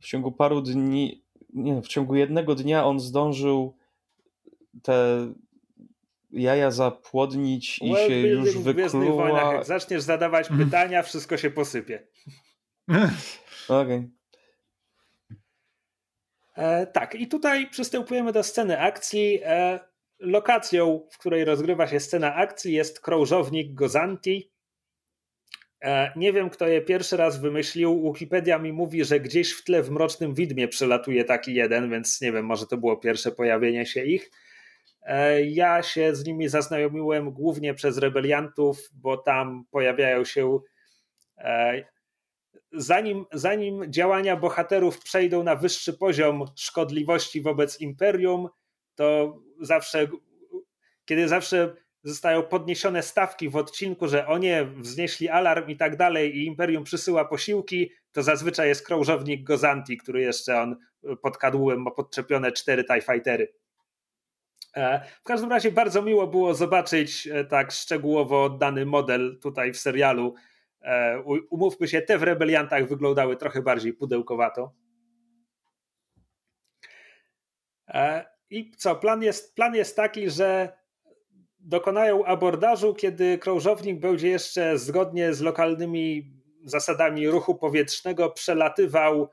w 0.00 0.06
ciągu 0.06 0.32
paru 0.32 0.60
dni, 0.60 1.24
nie 1.52 1.82
w 1.82 1.88
ciągu 1.88 2.14
jednego 2.14 2.54
dnia 2.54 2.86
on 2.86 3.00
zdążył 3.00 3.76
te 4.82 5.26
jaja 6.30 6.70
zapłodnić 6.70 7.78
i 7.78 7.94
się 7.94 8.18
już 8.18 8.58
wykluła. 8.58 9.54
Jak 9.54 9.64
zaczniesz 9.64 10.02
zadawać 10.02 10.50
mm. 10.50 10.64
pytania, 10.64 11.02
wszystko 11.02 11.36
się 11.36 11.50
posypie. 11.50 12.06
Okej. 12.88 13.08
Okay. 13.68 14.10
E, 16.54 16.86
tak, 16.86 17.14
i 17.14 17.28
tutaj 17.28 17.70
przystępujemy 17.70 18.32
do 18.32 18.42
sceny 18.42 18.80
akcji. 18.80 19.40
E, 19.44 19.80
Lokacją, 20.20 21.06
w 21.10 21.18
której 21.18 21.44
rozgrywa 21.44 21.86
się 21.86 22.00
scena 22.00 22.34
akcji 22.34 22.72
jest 22.72 23.00
krążownik 23.00 23.74
Gozanti. 23.74 24.52
E, 25.84 26.12
nie 26.16 26.32
wiem, 26.32 26.50
kto 26.50 26.66
je 26.66 26.80
pierwszy 26.80 27.16
raz 27.16 27.40
wymyślił. 27.40 28.12
Wikipedia 28.12 28.58
mi 28.58 28.72
mówi, 28.72 29.04
że 29.04 29.20
gdzieś 29.20 29.52
w 29.52 29.64
tle 29.64 29.82
w 29.82 29.90
Mrocznym 29.90 30.34
Widmie 30.34 30.68
przelatuje 30.68 31.24
taki 31.24 31.54
jeden, 31.54 31.90
więc 31.90 32.20
nie 32.20 32.32
wiem, 32.32 32.46
może 32.46 32.66
to 32.66 32.76
było 32.76 32.96
pierwsze 32.96 33.32
pojawienie 33.32 33.86
się 33.86 34.04
ich. 34.04 34.30
E, 35.02 35.42
ja 35.42 35.82
się 35.82 36.14
z 36.14 36.24
nimi 36.24 36.48
zaznajomiłem 36.48 37.30
głównie 37.30 37.74
przez 37.74 37.98
rebeliantów, 37.98 38.90
bo 38.92 39.16
tam 39.16 39.64
pojawiają 39.70 40.24
się. 40.24 40.58
E, 41.38 41.84
zanim, 42.72 43.26
zanim 43.32 43.92
działania 43.92 44.36
bohaterów 44.36 45.02
przejdą 45.02 45.42
na 45.42 45.56
wyższy 45.56 45.92
poziom 45.92 46.44
szkodliwości 46.56 47.42
wobec 47.42 47.80
imperium, 47.80 48.48
to 48.94 49.38
zawsze, 49.60 50.08
kiedy 51.04 51.28
zawsze 51.28 51.74
zostają 52.02 52.42
podniesione 52.42 53.02
stawki 53.02 53.48
w 53.48 53.56
odcinku, 53.56 54.08
że 54.08 54.26
o 54.26 54.38
nie, 54.38 54.64
wznieśli 54.64 55.28
alarm 55.28 55.68
i 55.68 55.76
tak 55.76 55.96
dalej 55.96 56.36
i 56.36 56.46
Imperium 56.46 56.84
przysyła 56.84 57.24
posiłki, 57.24 57.92
to 58.12 58.22
zazwyczaj 58.22 58.68
jest 58.68 58.86
krążownik 58.86 59.42
Gozanti, 59.44 59.96
który 59.96 60.20
jeszcze 60.20 60.60
on 60.60 60.76
pod 61.22 61.38
kadłułem 61.38 61.82
ma 61.82 61.90
podczepione 61.90 62.52
cztery 62.52 62.84
TIE 62.84 63.00
Fightery. 63.00 63.52
E, 64.76 65.00
w 65.20 65.24
każdym 65.24 65.50
razie 65.50 65.72
bardzo 65.72 66.02
miło 66.02 66.26
było 66.26 66.54
zobaczyć 66.54 67.26
e, 67.26 67.44
tak 67.44 67.72
szczegółowo 67.72 68.44
oddany 68.44 68.86
model 68.86 69.38
tutaj 69.42 69.72
w 69.72 69.78
serialu. 69.78 70.34
E, 70.82 71.20
umówmy 71.50 71.88
się, 71.88 72.02
te 72.02 72.18
w 72.18 72.22
Rebeliantach 72.22 72.88
wyglądały 72.88 73.36
trochę 73.36 73.62
bardziej 73.62 73.92
pudełkowato. 73.92 74.74
I 78.50 78.70
co, 78.70 78.96
plan 78.96 79.22
jest, 79.22 79.54
plan 79.54 79.74
jest 79.74 79.96
taki, 79.96 80.30
że 80.30 80.72
dokonają 81.60 82.24
abordażu, 82.24 82.94
kiedy 82.94 83.38
krążownik 83.38 84.00
będzie 84.00 84.28
jeszcze 84.28 84.78
zgodnie 84.78 85.34
z 85.34 85.40
lokalnymi 85.40 86.32
zasadami 86.64 87.28
ruchu 87.28 87.54
powietrznego 87.54 88.30
przelatywał 88.30 89.30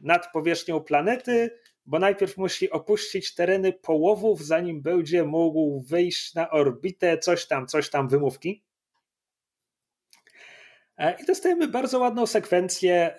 nad 0.00 0.32
powierzchnią 0.32 0.80
planety, 0.80 1.58
bo 1.86 1.98
najpierw 1.98 2.36
musi 2.36 2.70
opuścić 2.70 3.34
tereny 3.34 3.72
połowów, 3.72 4.44
zanim 4.44 4.82
będzie 4.82 5.24
mógł 5.24 5.80
wyjść 5.80 6.34
na 6.34 6.50
orbitę, 6.50 7.18
coś 7.18 7.46
tam, 7.46 7.66
coś 7.66 7.90
tam, 7.90 8.08
wymówki. 8.08 8.64
E, 10.98 11.16
I 11.22 11.26
dostajemy 11.26 11.68
bardzo 11.68 11.98
ładną 11.98 12.26
sekwencję 12.26 12.94
e, 12.94 13.16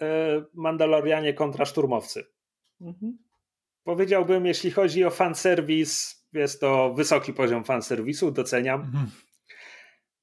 Mandalorianie 0.54 1.34
kontra 1.34 1.66
szturmowcy. 1.66 2.26
Mhm 2.82 3.18
powiedziałbym, 3.84 4.46
jeśli 4.46 4.72
chodzi 4.72 5.06
o 5.06 5.10
fanserwis, 5.10 6.21
jest 6.34 6.62
to 6.62 6.94
wysoki 6.94 7.34
poziom 7.34 7.64
fanserwisu, 7.64 8.32
doceniam. 8.32 8.82
Mhm. 8.82 9.12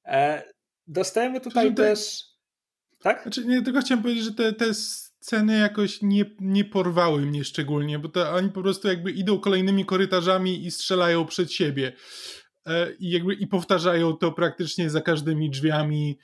E, 0.04 0.42
dostajemy 0.86 1.40
tutaj 1.40 1.66
znaczy, 1.66 1.82
też. 1.82 2.24
Tak? 2.98 3.22
Znaczy, 3.22 3.44
nie, 3.44 3.62
tylko 3.62 3.80
chciałem 3.80 4.02
powiedzieć, 4.02 4.24
że 4.24 4.32
te, 4.32 4.52
te 4.52 4.74
sceny 4.74 5.58
jakoś 5.58 6.02
nie, 6.02 6.24
nie 6.40 6.64
porwały 6.64 7.20
mnie 7.20 7.44
szczególnie, 7.44 7.98
bo 7.98 8.08
to 8.08 8.30
oni 8.30 8.50
po 8.50 8.62
prostu 8.62 8.88
jakby 8.88 9.10
idą 9.10 9.40
kolejnymi 9.40 9.84
korytarzami 9.84 10.66
i 10.66 10.70
strzelają 10.70 11.26
przed 11.26 11.52
siebie. 11.52 11.92
E, 12.66 12.92
I, 12.92 13.10
jakby, 13.10 13.34
I 13.34 13.46
powtarzają 13.46 14.12
to 14.16 14.32
praktycznie 14.32 14.90
za 14.90 15.00
każdymi 15.00 15.50
drzwiami 15.50 16.18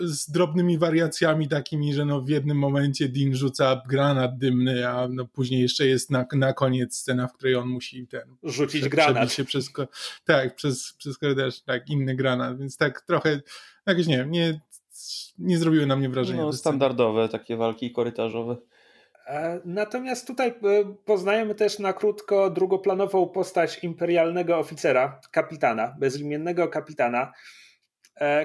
z 0.00 0.30
drobnymi 0.30 0.78
wariacjami 0.78 1.48
takimi, 1.48 1.94
że 1.94 2.04
no 2.04 2.20
w 2.20 2.28
jednym 2.28 2.58
momencie 2.58 3.08
Dean 3.08 3.34
rzuca 3.34 3.82
granat 3.88 4.38
dymny, 4.38 4.88
a 4.88 5.08
no 5.08 5.24
później 5.26 5.62
jeszcze 5.62 5.86
jest 5.86 6.10
na, 6.10 6.26
na 6.32 6.52
koniec 6.52 6.96
scena, 6.96 7.28
w 7.28 7.32
której 7.32 7.54
on 7.54 7.68
musi 7.68 8.06
ten 8.06 8.36
rzucić 8.42 8.80
prze, 8.80 8.90
granat. 8.90 9.32
się 9.32 9.44
przez, 9.44 9.72
tak, 10.24 10.54
przez, 10.54 10.92
przez 10.98 11.18
korytarz, 11.18 11.60
tak, 11.60 11.90
inny 11.90 12.14
granat, 12.14 12.58
więc 12.58 12.76
tak 12.76 13.00
trochę, 13.00 13.40
jakieś 13.86 14.06
nie 14.06 14.16
wiem, 14.16 14.30
nie, 14.30 14.60
nie 15.38 15.58
zrobiły 15.58 15.86
na 15.86 15.96
mnie 15.96 16.08
wrażenia. 16.08 16.42
No, 16.42 16.52
standardowe 16.52 17.28
takie 17.28 17.56
walki 17.56 17.92
korytarzowe. 17.92 18.56
E, 19.26 19.60
natomiast 19.64 20.26
tutaj 20.26 20.48
e, 20.48 20.54
poznajemy 21.04 21.54
też 21.54 21.78
na 21.78 21.92
krótko 21.92 22.50
drugoplanową 22.50 23.28
postać 23.28 23.84
imperialnego 23.84 24.58
oficera, 24.58 25.20
kapitana, 25.30 25.96
bezimiennego 25.98 26.68
kapitana, 26.68 27.32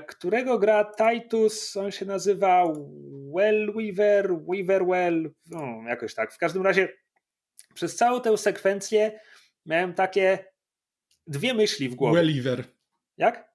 którego 0.08 0.60
gra 0.60 0.91
Titus, 0.97 1.77
on 1.77 1.91
się 1.91 2.06
nazywa 2.06 2.63
Wellweaver, 3.36 4.36
Weaverwell, 4.47 5.32
no, 5.45 5.84
jakoś 5.88 6.13
tak. 6.13 6.34
W 6.34 6.38
każdym 6.38 6.63
razie 6.63 6.89
przez 7.73 7.95
całą 7.95 8.21
tę 8.21 8.38
sekwencję 8.38 9.19
miałem 9.65 9.93
takie 9.93 10.45
dwie 11.27 11.53
myśli 11.53 11.89
w 11.89 11.95
głowie. 11.95 12.15
Welliver. 12.15 12.63
Jak? 13.17 13.53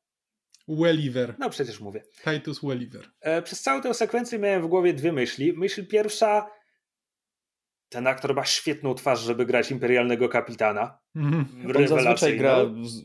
Welliver. 0.69 1.35
No 1.39 1.51
przecież 1.51 1.81
mówię. 1.81 2.03
Titus 2.25 2.61
Welliver. 2.65 3.11
E, 3.21 3.43
przez 3.43 3.63
całą 3.63 3.83
tę 3.83 3.95
sekwencję 3.95 4.39
miałem 4.39 4.63
w 4.63 4.67
głowie 4.67 4.93
dwie 4.93 5.13
myśli. 5.13 5.53
Myśl 5.53 5.87
pierwsza, 5.87 6.51
ten 7.89 8.07
aktor 8.07 8.35
ma 8.35 8.45
świetną 8.45 8.95
twarz, 8.95 9.21
żeby 9.21 9.47
grać 9.47 9.71
imperialnego 9.71 10.29
kapitana. 10.29 10.99
Mhm. 11.17 11.47
On 11.77 11.89
zazwyczaj 11.89 12.39
gra 12.39 12.59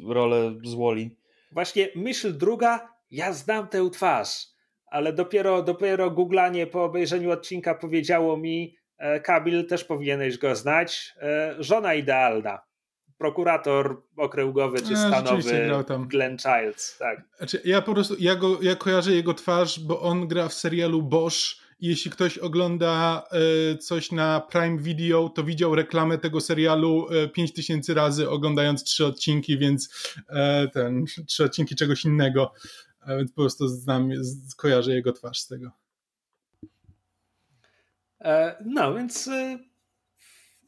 rolę 0.07 0.55
z 0.63 0.73
Wally. 0.73 1.09
Właśnie 1.51 1.89
myśl 1.95 2.37
druga, 2.37 2.96
ja 3.11 3.33
znam 3.33 3.67
tę 3.67 3.89
twarz, 3.89 4.47
ale 4.85 5.13
dopiero, 5.13 5.63
dopiero 5.63 6.11
googlanie 6.11 6.67
po 6.67 6.83
obejrzeniu 6.83 7.31
odcinka 7.31 7.75
powiedziało 7.75 8.37
mi, 8.37 8.77
e, 8.97 9.19
Kabil 9.19 9.67
też 9.67 9.83
powinieneś 9.83 10.37
go 10.37 10.55
znać, 10.55 11.13
e, 11.21 11.55
żona 11.59 11.93
idealna 11.93 12.67
prokurator 13.17 14.03
okręgowy 14.17 14.81
czy 14.81 14.97
stanowy 14.97 15.69
Glenn 16.07 16.37
Childs. 16.37 16.97
Tak. 16.97 17.21
Znaczy, 17.37 17.61
ja 17.65 17.81
po 17.81 17.93
prostu, 17.93 18.15
ja, 18.19 18.35
go, 18.35 18.57
ja 18.61 18.75
kojarzę 18.75 19.11
jego 19.11 19.33
twarz, 19.33 19.79
bo 19.79 20.01
on 20.01 20.27
gra 20.27 20.47
w 20.47 20.53
serialu 20.53 21.03
Bosch 21.03 21.67
jeśli 21.79 22.11
ktoś 22.11 22.37
ogląda 22.37 23.23
e, 23.31 23.77
coś 23.77 24.11
na 24.11 24.41
Prime 24.51 24.77
Video, 24.77 25.29
to 25.29 25.43
widział 25.43 25.75
reklamę 25.75 26.17
tego 26.17 26.41
serialu 26.41 27.07
e, 27.09 27.27
5000 27.27 27.93
razy 27.93 28.29
oglądając 28.29 28.83
trzy 28.83 29.05
odcinki, 29.05 29.57
więc 29.57 30.13
e, 30.29 30.67
ten, 30.67 31.05
trzy 31.27 31.43
odcinki 31.43 31.75
czegoś 31.75 32.05
innego, 32.05 32.53
więc 33.07 33.31
po 33.31 33.41
prostu 33.41 33.67
znam, 33.67 34.09
kojarzę 34.57 34.91
jego 34.91 35.13
twarz 35.13 35.39
z 35.39 35.47
tego. 35.47 35.71
E, 38.21 38.55
no, 38.65 38.93
więc 38.93 39.27
e, 39.27 39.59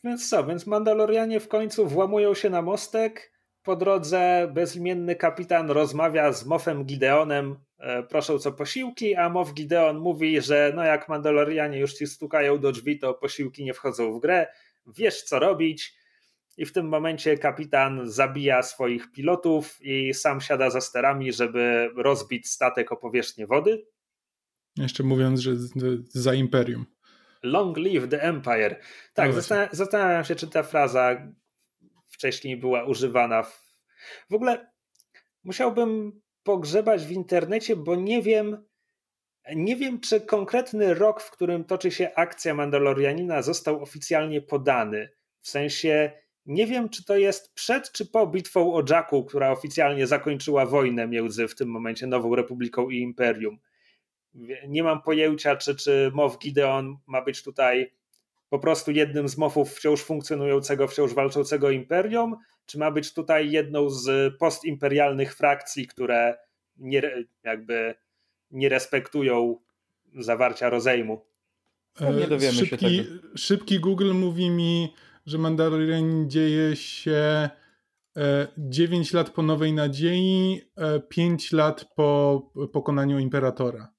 więc 0.04 0.30
co, 0.30 0.46
więc 0.46 0.68
Mandalorianie 0.68 1.40
w 1.40 1.48
końcu 1.48 1.88
włamują 1.88 2.34
się 2.34 2.50
na 2.50 2.62
mostek. 2.62 3.32
Po 3.64 3.76
drodze 3.76 4.52
bezimienny 4.54 5.16
kapitan 5.16 5.72
rozmawia 5.72 6.34
z 6.34 6.46
Mofem 6.46 6.86
Gideonem, 6.86 7.56
e, 7.80 8.04
proszą 8.04 8.40
co 8.40 8.52
posiłki, 8.52 9.16
a 9.16 9.30
Mof 9.30 9.54
Gideon 9.54 9.98
mówi, 9.98 10.42
że 10.42 10.72
no 10.76 10.84
jak 10.84 11.10
Mandalorianie 11.10 11.80
już 11.80 11.94
ci 11.94 12.08
stukają 12.08 12.60
do 12.60 12.72
drzwi, 12.72 13.00
to 13.00 13.14
posiłki 13.14 13.64
nie 13.64 13.74
wchodzą 13.74 14.14
w 14.14 14.20
grę, 14.20 14.48
wiesz 14.88 15.24
co 15.24 15.40
robić. 15.40 15.99
I 16.60 16.66
w 16.66 16.74
tym 16.74 16.88
momencie 16.88 17.38
kapitan 17.38 18.12
zabija 18.12 18.64
swoich 18.64 19.12
pilotów 19.12 19.78
i 19.82 20.14
sam 20.14 20.42
siada 20.42 20.70
za 20.70 20.82
sterami, 20.82 21.34
żeby 21.34 21.90
rozbić 21.96 22.50
statek 22.50 22.92
o 22.92 22.98
powierzchnię 22.98 23.48
wody. 23.48 23.86
Jeszcze 24.78 25.04
mówiąc, 25.04 25.40
że 25.40 25.52
za 26.10 26.34
imperium. 26.34 26.86
Long 27.44 27.78
live 27.78 28.10
the 28.10 28.22
empire. 28.22 28.80
Tak, 29.14 29.36
no 29.36 29.42
zastanawiam 29.72 30.24
się, 30.24 30.36
czy 30.36 30.48
ta 30.48 30.64
fraza 30.64 31.32
wcześniej 32.10 32.58
była 32.58 32.84
używana. 32.84 33.44
W, 33.44 33.76
w 34.30 34.34
ogóle 34.34 34.72
musiałbym 35.44 36.22
pogrzebać 36.44 37.06
w 37.06 37.12
internecie, 37.12 37.76
bo 37.76 37.96
nie 37.96 38.22
wiem, 38.22 38.66
nie 39.56 39.76
wiem, 39.76 40.00
czy 40.00 40.22
konkretny 40.22 40.94
rok, 40.94 41.22
w 41.22 41.32
którym 41.32 41.64
toczy 41.64 41.92
się 41.92 42.12
akcja 42.16 42.54
Mandalorianina, 42.54 43.42
został 43.42 43.84
oficjalnie 43.84 44.42
podany. 44.42 45.10
W 45.42 45.50
sensie 45.50 46.12
nie 46.50 46.68
wiem, 46.68 46.90
czy 46.90 47.06
to 47.06 47.18
jest 47.18 47.54
przed 47.54 47.92
czy 47.92 48.06
po 48.06 48.28
bitwą 48.28 48.74
o 48.74 48.84
Jacku, 48.90 49.24
która 49.24 49.52
oficjalnie 49.52 50.08
zakończyła 50.08 50.66
wojnę 50.66 51.08
między 51.08 51.48
w 51.48 51.56
tym 51.56 51.70
momencie 51.70 52.08
Nową 52.08 52.36
Republiką 52.36 52.90
i 52.90 52.98
Imperium. 52.98 53.60
Nie 54.68 54.84
mam 54.84 55.02
pojęcia, 55.02 55.56
czy, 55.56 55.76
czy 55.76 56.12
MOW 56.14 56.38
Gideon 56.40 56.98
ma 57.08 57.22
być 57.22 57.44
tutaj 57.44 57.92
po 58.50 58.60
prostu 58.60 58.92
jednym 58.92 59.30
z 59.30 59.38
mofów 59.38 59.74
wciąż 59.74 60.02
funkcjonującego, 60.02 60.88
wciąż 60.88 61.14
walczącego 61.14 61.70
imperium, 61.70 62.36
czy 62.66 62.78
ma 62.78 62.92
być 62.92 63.14
tutaj 63.14 63.52
jedną 63.52 63.90
z 63.90 64.38
postimperialnych 64.38 65.36
frakcji, 65.36 65.88
które 65.88 66.38
nie, 66.78 67.26
jakby 67.44 67.96
nie 68.52 68.70
respektują 68.70 69.60
zawarcia 70.16 70.70
rozejmu. 70.70 71.26
No, 72.00 72.14
nie 72.14 72.28
dowiemy 72.28 72.58
szybki, 72.58 72.96
się 72.96 73.04
tego. 73.04 73.28
Szybki 73.36 73.80
Google 73.80 74.14
mówi 74.14 74.50
mi, 74.50 74.94
że 75.30 75.38
Mandalorian 75.38 76.30
dzieje 76.30 76.76
się 76.76 77.50
9 78.58 79.14
e, 79.14 79.18
lat 79.18 79.30
po 79.30 79.42
Nowej 79.42 79.74
Nadziei, 79.74 80.62
5 81.10 81.54
e, 81.54 81.58
lat 81.58 81.86
po 81.96 82.42
pokonaniu 82.74 83.20
Imperatora. 83.20 83.94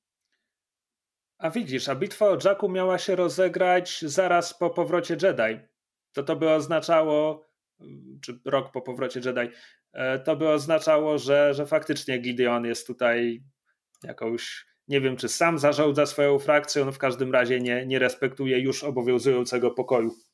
A 1.39 1.51
widzisz, 1.51 1.89
a 1.89 1.95
bitwa 1.95 2.29
o 2.29 2.39
Jacku 2.45 2.69
miała 2.69 2.99
się 2.99 3.17
rozegrać 3.17 4.05
zaraz 4.07 4.59
po 4.59 4.71
powrocie 4.71 5.17
Jedi. 5.23 5.61
To 6.13 6.23
to 6.23 6.37
by 6.37 6.51
oznaczało, 6.51 7.47
czy 8.23 8.41
rok 8.45 8.73
po 8.73 8.83
powrocie 8.83 9.21
Jedi, 9.25 9.55
e, 9.93 10.19
to 10.19 10.37
by 10.37 10.49
oznaczało, 10.49 11.19
że, 11.19 11.55
że 11.55 11.67
faktycznie 11.67 12.19
Gideon 12.19 12.65
jest 12.65 12.87
tutaj 12.87 13.43
jakąś, 14.03 14.67
nie 14.89 15.01
wiem 15.01 15.17
czy 15.17 15.29
sam 15.29 15.59
zarządza 15.59 16.07
swoją 16.07 16.39
frakcją, 16.39 16.85
no 16.85 16.93
w 16.93 16.99
każdym 16.99 17.33
razie 17.33 17.61
nie, 17.61 17.87
nie 17.87 17.99
respektuje 17.99 18.59
już 18.59 18.85
obowiązującego 18.85 19.71
pokoju. 19.71 20.30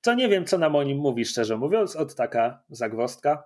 Co 0.00 0.14
nie 0.14 0.28
wiem, 0.28 0.44
co 0.44 0.58
nam 0.58 0.76
o 0.76 0.82
nim 0.82 0.98
mówi, 0.98 1.24
szczerze 1.24 1.56
mówiąc, 1.56 1.96
od 1.96 2.14
taka 2.14 2.62
zagwostka. 2.70 3.44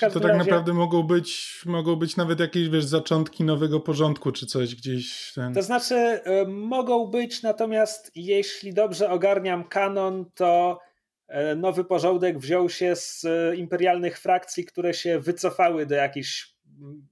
To 0.00 0.20
tak 0.20 0.22
razie... 0.22 0.38
naprawdę 0.38 0.72
mogą 0.72 1.02
być, 1.02 1.60
mogą 1.66 1.96
być 1.96 2.16
nawet 2.16 2.40
jakieś 2.40 2.68
wiesz, 2.68 2.84
zaczątki 2.84 3.44
nowego 3.44 3.80
porządku, 3.80 4.32
czy 4.32 4.46
coś 4.46 4.74
gdzieś. 4.74 5.32
Ten... 5.34 5.54
To 5.54 5.62
znaczy, 5.62 5.94
y, 5.94 6.48
mogą 6.48 7.06
być, 7.06 7.42
natomiast 7.42 8.10
jeśli 8.14 8.74
dobrze 8.74 9.10
ogarniam 9.10 9.64
kanon, 9.64 10.24
to 10.34 10.80
y, 11.28 11.56
nowy 11.56 11.84
porządek 11.84 12.38
wziął 12.38 12.68
się 12.68 12.96
z 12.96 13.24
y, 13.24 13.56
imperialnych 13.56 14.18
frakcji, 14.18 14.64
które 14.64 14.94
się 14.94 15.18
wycofały 15.18 15.86
do 15.86 15.94
jakichś 15.94 16.54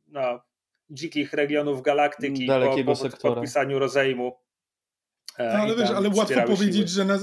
no, 0.06 0.40
dzikich 0.90 1.32
regionów 1.32 1.82
galaktyki 1.82 2.46
Dalekiego 2.46 2.92
po, 2.92 3.08
po 3.08 3.16
podpisaniu 3.16 3.78
rozejmu. 3.78 4.38
No, 5.38 5.44
ale 5.44 5.76
wiesz, 5.76 5.90
ale 5.90 6.08
łatwo 6.08 6.42
powiedzieć, 6.42 6.74
siły. 6.74 6.88
że 6.88 7.04
na, 7.04 7.18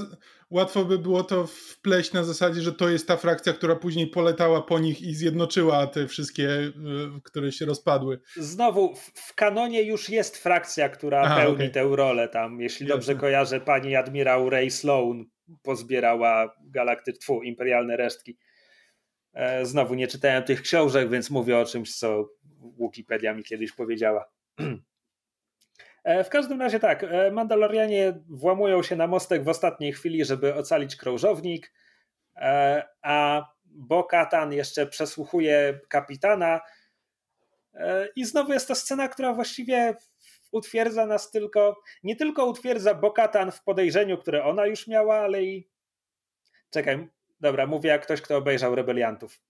łatwo 0.50 0.84
by 0.84 0.98
było 0.98 1.24
to 1.24 1.46
wpleść 1.46 2.12
na 2.12 2.24
zasadzie, 2.24 2.60
że 2.60 2.72
to 2.72 2.88
jest 2.88 3.08
ta 3.08 3.16
frakcja, 3.16 3.52
która 3.52 3.76
później 3.76 4.06
poletała 4.06 4.62
po 4.62 4.78
nich 4.78 5.02
i 5.02 5.14
zjednoczyła 5.14 5.86
te 5.86 6.06
wszystkie, 6.06 6.48
y, 6.48 6.72
które 7.24 7.52
się 7.52 7.66
rozpadły. 7.66 8.20
Znowu, 8.36 8.94
w 9.14 9.34
kanonie 9.34 9.82
już 9.82 10.08
jest 10.08 10.36
frakcja, 10.36 10.88
która 10.88 11.20
Aha, 11.20 11.36
pełni 11.36 11.54
okay. 11.54 11.70
tę 11.70 11.88
rolę 11.96 12.28
tam. 12.28 12.60
Jeśli 12.60 12.86
Jasne. 12.86 12.96
dobrze 12.96 13.14
kojarzę, 13.14 13.60
pani 13.60 13.96
admirał 13.96 14.50
Ray 14.50 14.70
Sloan 14.70 15.24
pozbierała 15.62 16.54
galaktyczne, 16.64 17.36
imperialne 17.44 17.96
resztki. 17.96 18.38
E, 19.32 19.66
znowu 19.66 19.94
nie 19.94 20.06
czytałem 20.06 20.42
tych 20.42 20.62
książek, 20.62 21.10
więc 21.10 21.30
mówię 21.30 21.58
o 21.58 21.64
czymś, 21.64 21.96
co 21.96 22.28
Wikipedia 22.80 23.34
mi 23.34 23.44
kiedyś 23.44 23.72
powiedziała. 23.72 24.24
E, 26.08 26.24
w 26.24 26.28
każdym 26.28 26.60
razie 26.60 26.80
tak, 26.80 27.04
e, 27.04 27.30
Mandalorianie 27.30 28.20
włamują 28.28 28.82
się 28.82 28.96
na 28.96 29.06
mostek 29.06 29.44
w 29.44 29.48
ostatniej 29.48 29.92
chwili, 29.92 30.24
żeby 30.24 30.54
ocalić 30.54 30.96
krążownik, 30.96 31.72
e, 32.36 32.82
a 33.02 33.44
Bo-Katan 33.64 34.52
jeszcze 34.52 34.86
przesłuchuje 34.86 35.80
kapitana 35.88 36.60
i 38.16 38.24
znowu 38.24 38.52
jest 38.52 38.68
to 38.68 38.74
scena, 38.74 39.08
która 39.08 39.32
właściwie 39.32 39.94
utwierdza 40.52 41.06
nas 41.06 41.30
tylko, 41.30 41.76
nie 42.02 42.16
tylko 42.16 42.46
utwierdza 42.46 42.94
Bo-Katan 42.94 43.50
w 43.50 43.62
podejrzeniu, 43.62 44.18
które 44.18 44.44
ona 44.44 44.66
już 44.66 44.86
miała, 44.86 45.16
ale 45.16 45.42
i 45.42 45.68
czekaj, 46.70 47.08
dobra, 47.40 47.66
mówię 47.66 47.90
jak 47.90 48.02
ktoś, 48.02 48.20
kto 48.20 48.36
obejrzał 48.36 48.74
Rebeliantów. 48.74 49.40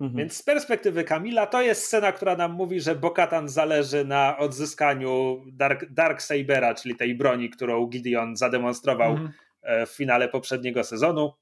Mhm. 0.00 0.18
Więc 0.18 0.36
z 0.36 0.42
perspektywy 0.42 1.04
Kamila 1.04 1.46
to 1.46 1.62
jest 1.62 1.84
scena, 1.84 2.12
która 2.12 2.36
nam 2.36 2.52
mówi, 2.52 2.80
że 2.80 2.94
Bokatan 2.94 3.48
zależy 3.48 4.04
na 4.04 4.38
odzyskaniu 4.38 5.44
Dark, 5.52 5.84
Dark 5.90 6.22
Sabera, 6.22 6.74
czyli 6.74 6.96
tej 6.96 7.14
broni, 7.14 7.50
którą 7.50 7.86
Gideon 7.86 8.36
zademonstrował 8.36 9.10
mhm. 9.10 9.32
E, 9.62 9.86
w 9.86 9.90
finale 9.90 10.28
poprzedniego 10.28 10.84
sezonu. 10.84 11.32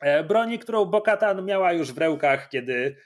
E, 0.00 0.24
broni, 0.24 0.58
którą 0.58 0.84
Bokatan 0.84 1.44
miała 1.44 1.72
już 1.72 1.92
w 1.92 1.98
rękach, 1.98 2.48
kiedy 2.48 2.96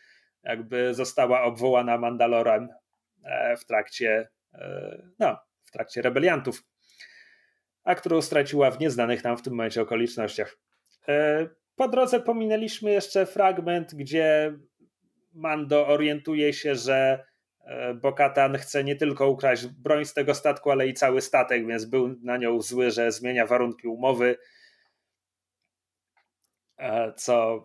jakby 0.42 0.94
została 0.94 1.42
obwołana 1.42 1.98
Mandalorem 1.98 2.68
e, 3.24 3.56
w 3.56 3.64
trakcie 3.64 4.28
no, 5.18 5.38
w 5.64 5.70
trakcie 5.70 6.02
rebeliantów, 6.02 6.64
a 7.84 7.94
którą 7.94 8.22
straciła 8.22 8.70
w 8.70 8.80
nieznanych 8.80 9.24
nam 9.24 9.36
w 9.36 9.42
tym 9.42 9.52
momencie 9.52 9.82
okolicznościach. 9.82 10.56
Po 11.76 11.88
drodze 11.88 12.20
pominęliśmy 12.20 12.90
jeszcze 12.90 13.26
fragment, 13.26 13.94
gdzie 13.94 14.58
Mando 15.34 15.86
orientuje 15.86 16.52
się, 16.52 16.74
że 16.74 17.24
e, 17.64 17.94
Bokatan 17.94 18.56
chce 18.56 18.84
nie 18.84 18.96
tylko 18.96 19.28
ukraść 19.28 19.66
broń 19.66 20.04
z 20.04 20.14
tego 20.14 20.34
statku, 20.34 20.70
ale 20.70 20.88
i 20.88 20.94
cały 20.94 21.20
statek, 21.20 21.66
więc 21.66 21.84
był 21.84 22.16
na 22.22 22.36
nią 22.36 22.60
zły, 22.60 22.90
że 22.90 23.12
zmienia 23.12 23.46
warunki 23.46 23.88
umowy. 23.88 24.36
E, 26.78 27.12
co 27.16 27.64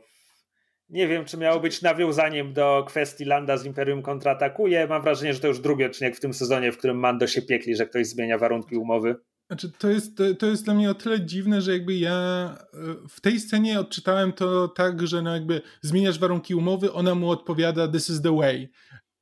Nie 0.90 1.08
wiem, 1.08 1.26
czy 1.26 1.38
miało 1.38 1.60
być 1.60 1.82
nawiązaniem 1.82 2.54
do 2.54 2.86
kwestii 2.88 3.26
Landa 3.26 3.58
z 3.58 3.66
Imperium 3.66 4.02
kontratakuje. 4.02 4.88
Mam 4.88 5.02
wrażenie, 5.02 5.34
że 5.34 5.40
to 5.40 5.48
już 5.48 5.60
drugi 5.60 5.86
odcinek 5.86 6.16
w 6.16 6.20
tym 6.20 6.34
sezonie, 6.34 6.72
w 6.72 6.78
którym 6.78 7.00
Mando 7.00 7.28
się 7.28 7.42
piekli, 7.42 7.76
że 7.76 7.86
ktoś 7.86 8.08
zmienia 8.08 8.38
warunki 8.38 8.76
umowy. 8.76 9.16
Znaczy, 9.52 9.72
to 9.72 9.90
jest, 9.90 10.18
to, 10.18 10.36
to 10.36 10.46
jest 10.46 10.66
dla 10.66 10.74
mnie 10.74 10.92
o 10.92 10.94
tyle 10.94 11.26
dziwne, 11.26 11.62
że 11.62 11.74
jakby 11.74 11.96
ja 11.96 12.14
e, 12.14 13.08
w 13.10 13.22
tej 13.22 13.40
scenie 13.40 13.80
odczytałem 13.80 14.34
to 14.34 14.68
tak, 14.68 15.08
że 15.08 15.22
no 15.22 15.34
jakby 15.34 15.62
zmieniasz 15.82 16.20
warunki 16.20 16.56
umowy, 16.56 16.94
ona 16.94 17.16
mu 17.16 17.30
odpowiada 17.30 17.88
this 17.88 18.10
is 18.10 18.22
the 18.22 18.36
way. 18.36 18.72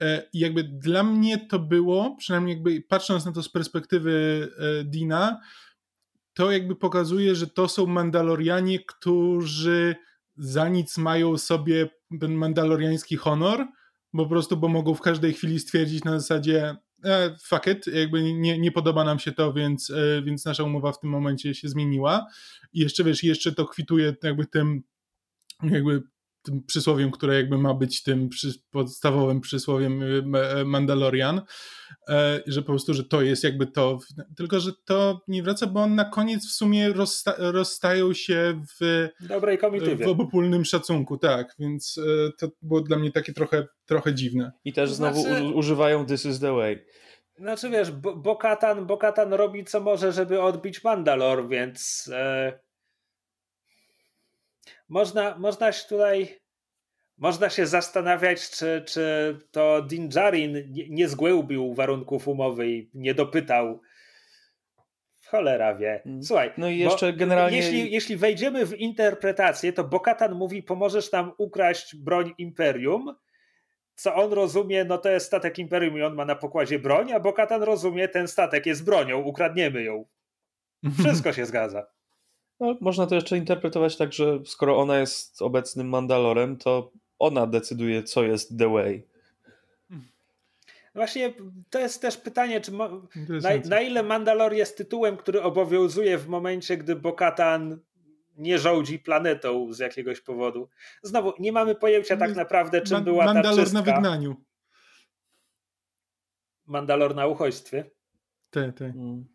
E, 0.02 0.30
I 0.34 0.40
jakby 0.40 0.64
dla 0.64 1.04
mnie 1.04 1.48
to 1.48 1.60
było, 1.60 2.16
przynajmniej 2.16 2.56
jakby 2.56 2.82
patrząc 2.82 3.26
na 3.26 3.32
to 3.32 3.44
z 3.44 3.50
perspektywy 3.50 4.48
e, 4.58 4.84
Dina, 4.84 5.42
to 6.34 6.52
jakby 6.52 6.76
pokazuje, 6.76 7.36
że 7.36 7.48
to 7.48 7.68
są 7.68 7.86
Mandalorianie, 7.86 8.80
którzy 8.80 9.96
za 10.38 10.70
nic 10.70 10.98
mają 10.98 11.38
sobie 11.38 11.90
ten 12.20 12.34
mandaloriański 12.34 13.18
honor, 13.18 13.68
po 14.12 14.26
prostu, 14.26 14.58
bo 14.58 14.68
mogą 14.68 14.94
w 14.94 15.02
każdej 15.02 15.34
chwili 15.34 15.60
stwierdzić 15.60 16.04
na 16.04 16.20
zasadzie 16.20 16.76
e, 17.06 17.36
fuck 17.44 17.68
it, 17.68 17.88
jakby 17.88 18.34
nie, 18.34 18.60
nie 18.60 18.72
podoba 18.72 19.04
nam 19.04 19.20
się 19.20 19.32
to, 19.32 19.54
więc, 19.54 19.90
e, 19.90 20.22
więc 20.22 20.46
nasza 20.46 20.64
umowa 20.64 20.92
w 20.92 21.00
tym 21.00 21.10
momencie 21.10 21.56
się 21.56 21.70
zmieniła. 21.70 22.28
I 22.74 22.80
jeszcze 22.80 23.04
wiesz, 23.04 23.24
jeszcze 23.24 23.52
to 23.52 23.66
kwituje 23.66 24.16
jakby 24.24 24.46
tym 24.46 24.84
jakby 25.64 26.02
tym 26.50 26.64
przysłowiem, 26.64 27.12
które 27.12 27.36
jakby 27.36 27.58
ma 27.58 27.74
być 27.74 28.04
tym 28.04 28.30
przy, 28.30 28.54
podstawowym 28.72 29.42
przysłowiem 29.42 30.04
e, 30.36 30.60
e, 30.60 30.66
Mandalorian, 30.66 31.42
e, 32.10 32.44
że 32.48 32.62
po 32.62 32.68
prostu, 32.68 32.94
że 32.94 33.04
to 33.04 33.22
jest 33.22 33.44
jakby 33.44 33.68
to, 33.68 34.00
tylko 34.38 34.60
że 34.60 34.72
to 34.86 35.22
nie 35.28 35.44
wraca, 35.44 35.68
bo 35.68 35.82
on 35.82 35.96
na 35.96 36.06
koniec 36.06 36.48
w 36.48 36.52
sumie 36.52 36.94
rozsta 36.94 37.34
rozstają 37.38 38.14
się 38.14 38.64
w 38.80 39.08
dobrej 39.20 39.58
komitywie. 39.58 40.06
W 40.06 40.10
obopólnym 40.10 40.66
szacunku, 40.66 41.18
tak, 41.18 41.56
więc 41.60 42.00
to 42.38 42.50
było 42.62 42.82
dla 42.82 42.98
mnie 42.98 43.12
takie 43.12 43.34
trochę, 43.34 43.68
trochę 43.86 44.14
dziwne. 44.14 44.52
I 44.66 44.74
też 44.74 44.92
znowu 44.92 45.22
znaczy... 45.22 45.44
używają 45.44 46.06
This 46.06 46.26
is 46.26 46.40
the 46.40 46.54
way. 46.54 46.86
Znaczy 47.38 47.70
wiesz, 47.70 47.92
Bokatan, 47.92 48.86
Bokatan 48.86 49.34
robi 49.34 49.66
co 49.66 49.82
może, 49.82 50.12
żeby 50.12 50.42
odbić 50.42 50.84
Mandalor, 50.84 51.48
więc 51.48 52.10
e, 52.14 52.60
można, 54.90 55.38
można 55.38 55.72
się 55.72 55.88
tutaj 55.90 56.40
można 57.20 57.50
się 57.50 57.68
zastanawiać, 57.68 58.50
czy, 58.50 58.84
czy 58.88 59.38
to 59.52 59.82
Din 59.82 60.10
Djarin 60.10 60.72
nie, 60.72 60.90
nie 60.90 61.08
zgłębił 61.08 61.74
warunków 61.74 62.28
umowy 62.28 62.70
i 62.70 62.90
nie 62.94 63.14
dopytał. 63.14 63.82
Cholera 65.26 65.76
wie. 65.76 66.02
Mm. 66.06 66.24
Słuchaj, 66.24 66.52
no 66.58 66.70
i 66.70 66.78
jeszcze 66.78 67.14
generalnie... 67.14 67.58
jeśli, 67.58 67.92
jeśli 67.92 68.18
wejdziemy 68.18 68.66
w 68.66 68.80
interpretację, 68.80 69.74
to 69.74 69.84
Bokatan 69.84 70.36
mówi, 70.36 70.64
pomożesz 70.64 71.12
nam 71.12 71.32
ukraść 71.38 71.96
broń 71.96 72.34
Imperium, 72.38 73.16
co 73.96 74.16
on 74.16 74.34
rozumie, 74.34 74.86
no 74.86 74.98
to 74.98 75.10
jest 75.10 75.26
statek 75.26 75.60
Imperium 75.60 75.98
i 75.98 76.02
on 76.02 76.16
ma 76.16 76.26
na 76.26 76.36
pokładzie 76.36 76.80
broń, 76.80 77.12
a 77.12 77.20
Bokatan 77.20 77.64
rozumie, 77.64 78.08
ten 78.08 78.28
statek 78.28 78.66
jest 78.66 78.86
bronią, 78.86 79.22
ukradniemy 79.22 79.84
ją. 79.84 80.06
Wszystko 81.00 81.34
się 81.34 81.46
zgadza. 81.46 81.88
No, 82.60 82.76
można 82.82 83.08
to 83.08 83.16
jeszcze 83.16 83.38
interpretować 83.38 83.98
tak, 83.98 84.14
że 84.14 84.40
skoro 84.46 84.78
ona 84.78 85.00
jest 85.00 85.42
obecnym 85.42 85.90
Mandalorem, 85.90 86.58
to 86.58 86.92
ona 87.20 87.48
decyduje, 87.48 88.04
co 88.04 88.24
jest 88.24 88.58
The 88.58 88.70
Way. 88.70 89.04
Właśnie 90.96 91.34
to 91.70 91.80
jest 91.80 92.02
też 92.02 92.18
pytanie, 92.18 92.62
czy 92.62 92.72
na, 92.72 92.90
na, 93.66 93.82
ile 93.82 94.04
Mandalor 94.04 94.54
jest 94.54 94.78
tytułem, 94.78 95.18
który 95.18 95.42
obowiązuje 95.42 96.18
w 96.18 96.28
momencie, 96.28 96.78
gdy 96.78 96.96
Bokatan 96.96 97.80
nie 98.38 98.60
żołdzi 98.60 99.00
planetą 99.00 99.74
z 99.74 99.80
jakiegoś 99.80 100.22
powodu. 100.22 100.70
Znowu, 101.04 101.34
nie 101.40 101.52
mamy 101.52 101.76
pojęcia 101.76 102.18
tak 102.18 102.36
naprawdę, 102.36 102.82
czym 102.82 102.98
Man 102.98 103.04
była 103.04 103.26
ta 103.26 103.34
Mandalor 103.34 103.60
czystka. 103.60 103.80
na 103.80 103.86
wygnaniu. 103.86 104.36
Mandalor 106.66 107.16
na 107.16 107.28
uchodźstwie. 107.28 107.86
Tak, 108.50 108.78
tak. 108.78 108.94
Hmm. 108.94 109.26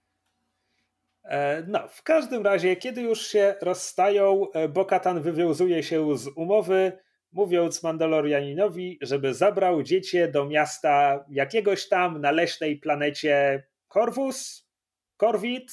E, 1.24 1.62
no, 1.66 1.88
w 1.88 2.02
każdym 2.02 2.42
razie, 2.42 2.76
kiedy 2.76 3.02
już 3.02 3.26
się 3.26 3.54
rozstają, 3.60 4.50
e, 4.52 4.68
Bokatan 4.68 5.22
wywiązuje 5.22 5.82
się 5.82 6.18
z 6.18 6.28
umowy, 6.28 6.98
mówiąc 7.32 7.82
Mandalorianinowi, 7.82 8.98
żeby 9.00 9.34
zabrał 9.34 9.82
dziecię 9.82 10.28
do 10.28 10.44
miasta 10.44 11.24
jakiegoś 11.30 11.88
tam 11.88 12.20
na 12.20 12.30
leśnej 12.30 12.76
planecie 12.76 13.62
Corvus? 13.88 14.68
Corvit? 15.16 15.72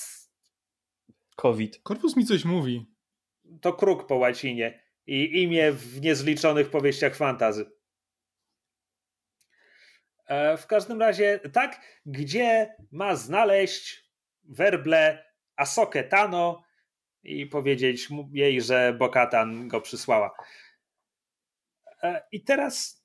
Covid. 1.35 1.79
Corvus 1.83 2.17
mi 2.17 2.25
coś 2.25 2.45
mówi. 2.45 2.85
To 3.61 3.73
kruk 3.73 4.07
po 4.07 4.15
łacinie 4.15 4.81
i 5.07 5.43
imię 5.43 5.71
w 5.71 6.01
niezliczonych 6.01 6.69
powieściach 6.69 7.15
fantazy. 7.15 7.71
E, 10.27 10.57
w 10.57 10.67
każdym 10.67 11.01
razie, 11.01 11.39
tak, 11.53 11.81
gdzie 12.05 12.75
ma 12.91 13.15
znaleźć 13.15 14.11
werble 14.43 15.31
Asokę 15.62 16.04
Tano 16.04 16.63
i 17.24 17.45
powiedzieć 17.45 18.10
jej, 18.32 18.62
że 18.62 18.93
Bokatan 18.93 19.67
go 19.67 19.82
przysłała. 19.82 20.32
E, 22.04 22.24
I 22.32 22.43
teraz 22.43 23.02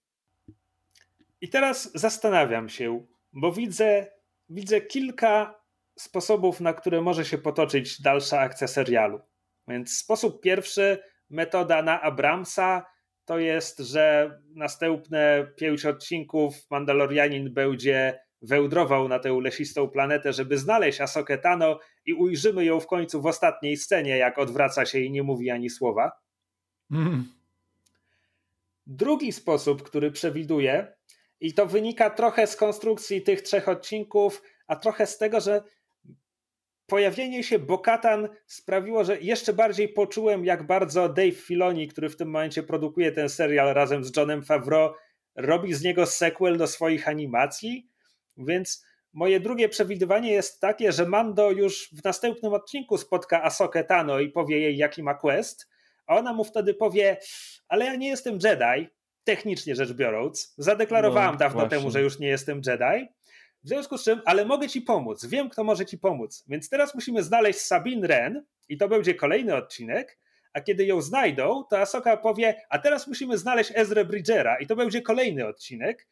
i 1.41 1.49
teraz 1.49 1.91
zastanawiam 1.95 2.69
się, 2.69 3.07
bo 3.33 3.53
widzę, 3.53 4.07
widzę 4.49 4.81
kilka 4.81 5.61
sposobów, 5.99 6.61
na 6.61 6.73
które 6.73 7.03
może 7.03 7.25
się 7.25 7.39
potoczyć 7.39 8.03
dalsza 8.03 8.41
akcja 8.41 8.67
serialu. 8.67 9.21
Więc 9.69 9.99
sposób 9.99 10.43
pierwszy, 10.43 10.99
metoda 11.31 11.83
na 11.83 12.03
Abramsa, 12.03 12.87
to 13.25 13.39
jest, 13.39 13.79
że 13.79 14.31
następne 14.55 15.47
pięć 15.57 15.87
odcinków 15.87 16.71
Mandalorianin 16.71 17.55
będzie 17.55 18.26
wełdrował 18.47 19.09
na 19.09 19.19
tę 19.19 19.39
lesistą 19.43 19.89
planetę, 19.89 20.33
żeby 20.33 20.59
znaleźć 20.59 21.01
Asokę 21.01 21.39
Tano 21.39 21.79
i 22.07 22.15
ujrzymy 22.15 22.65
ją 22.65 22.81
w 22.81 22.87
końcu 22.87 23.23
w 23.23 23.27
ostatniej 23.27 23.77
scenie, 23.77 24.19
jak 24.19 24.39
odwraca 24.39 24.87
się 24.87 24.99
i 24.99 25.11
nie 25.11 25.23
mówi 25.23 25.51
ani 25.51 25.71
słowa. 25.71 26.13
Mm. 26.91 27.25
Drugi 28.87 29.33
sposób, 29.33 29.83
który 29.83 30.11
przewiduję, 30.11 30.97
i 31.41 31.55
to 31.55 31.67
wynika 31.67 32.11
trochę 32.11 32.47
z 32.47 32.57
konstrukcji 32.57 33.23
tych 33.23 33.43
trzech 33.43 33.69
odcinków, 33.69 34.43
a 34.67 34.77
trochę 34.77 35.07
z 35.07 35.19
tego, 35.19 35.41
że 35.41 35.63
pojawienie 36.87 37.45
się 37.45 37.59
Bokatan 37.59 38.29
sprawiło, 38.47 39.05
że 39.05 39.21
jeszcze 39.21 39.53
bardziej 39.53 39.89
poczułem, 39.89 40.45
jak 40.45 40.67
bardzo 40.67 41.09
Dave 41.09 41.35
Filoni, 41.35 41.89
który 41.89 42.09
w 42.09 42.17
tym 42.17 42.31
momencie 42.31 42.63
produkuje 42.63 43.13
ten 43.13 43.29
serial 43.29 43.75
razem 43.75 44.05
z 44.05 44.17
Johnem 44.17 44.45
Favreau, 44.45 44.95
robi 45.35 45.75
z 45.75 45.83
niego 45.83 46.07
sequel 46.07 46.59
do 46.59 46.67
swoich 46.67 47.09
animacji, 47.09 47.91
więc 48.39 48.85
moje 49.13 49.41
drugie 49.41 49.69
przewidywanie 49.69 50.33
jest 50.33 50.61
takie, 50.61 50.93
że 50.93 51.07
Mando 51.07 51.51
już 51.51 51.89
w 51.93 52.05
następnym 52.05 52.53
odcinku 52.53 52.99
spotka 52.99 53.43
Asokę 53.43 53.85
Tano 53.85 54.21
i 54.21 54.29
powie 54.29 54.61
jej, 54.61 54.77
jaki 54.77 55.03
ma 55.03 55.15
quest, 55.15 55.69
a 56.07 56.17
ona 56.17 56.33
mu 56.33 56.45
wtedy 56.45 56.75
powie, 56.75 57.17
ale 57.69 57.85
ja 57.85 57.97
nie 57.97 58.09
jestem 58.09 58.39
Jedi, 58.45 58.89
technicznie 59.25 59.75
rzecz 59.75 59.93
biorąc. 59.93 60.55
Zadeklarowałam 60.59 61.35
no, 61.35 61.39
dawno 61.39 61.61
właśnie. 61.61 61.79
temu, 61.79 61.91
że 61.91 62.03
już 62.03 62.19
nie 62.19 62.29
jestem 62.29 62.61
Jedi. 62.67 63.09
W 63.65 63.69
związku 63.69 63.99
z 63.99 64.05
czym, 64.05 64.21
ale 64.25 64.45
mogę 64.45 64.69
ci 64.69 64.83
pomóc. 64.83 65.27
Wiem, 65.27 65.49
kto 65.49 65.65
może 65.65 65.87
ci 65.87 65.99
pomóc. 65.99 66.45
Więc 66.49 66.69
teraz 66.69 66.95
musimy 66.95 67.23
znaleźć 67.23 67.61
Sabine 67.61 68.07
Wren 68.07 68.45
i 68.69 68.77
to 68.77 68.89
będzie 68.89 69.15
kolejny 69.15 69.55
odcinek. 69.55 70.19
A 70.53 70.61
kiedy 70.61 70.85
ją 70.85 71.01
znajdą, 71.01 71.65
to 71.71 71.79
Asoka 71.79 72.17
powie, 72.17 72.63
a 72.71 72.79
teraz 72.79 73.07
musimy 73.07 73.39
znaleźć 73.39 73.73
Ezra 73.75 74.05
Bridgera 74.05 74.59
i 74.59 74.67
to 74.67 74.77
będzie 74.77 75.03
kolejny 75.03 75.47
odcinek. 75.47 76.09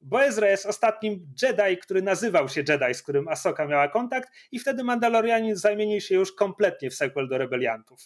Bo 0.00 0.24
Ezra 0.24 0.48
jest 0.48 0.66
ostatnim 0.66 1.34
Jedi, 1.42 1.78
który 1.82 2.02
nazywał 2.02 2.48
się 2.48 2.64
Jedi, 2.68 2.94
z 2.94 3.02
którym 3.02 3.28
Asoka 3.28 3.66
miała 3.66 3.88
kontakt 3.88 4.32
i 4.52 4.58
wtedy 4.58 4.84
Mandalorianin 4.84 5.56
zamieni 5.56 6.00
się 6.00 6.14
już 6.14 6.32
kompletnie 6.32 6.90
w 6.90 6.94
sequel 6.94 7.28
do 7.28 7.38
Rebeliantów. 7.38 8.00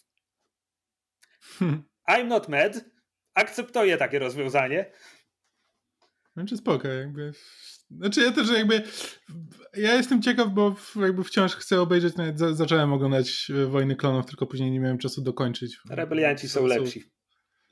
Hmm. 1.58 1.82
I'm 2.10 2.26
not 2.26 2.48
mad. 2.48 2.84
Akceptuję 3.34 3.96
takie 3.96 4.18
rozwiązanie. 4.18 4.92
Znaczy 6.36 6.56
spoko, 6.56 6.88
jakby. 6.88 7.32
Znaczy 7.90 8.20
ja 8.20 8.32
też 8.32 8.50
jakby. 8.50 8.82
Ja 9.76 9.94
jestem 9.94 10.22
ciekaw, 10.22 10.48
bo 10.50 10.76
jakby 10.96 11.24
wciąż 11.24 11.56
chcę 11.56 11.80
obejrzeć. 11.80 12.16
Nawet 12.16 12.38
zacząłem 12.38 12.92
oglądać 12.92 13.52
Wojny 13.68 13.96
Klonów, 13.96 14.26
tylko 14.26 14.46
później 14.46 14.70
nie 14.70 14.80
miałem 14.80 14.98
czasu 14.98 15.22
dokończyć. 15.22 15.78
Rebelianci 15.90 16.48
są 16.48 16.66
lepsi. 16.66 17.12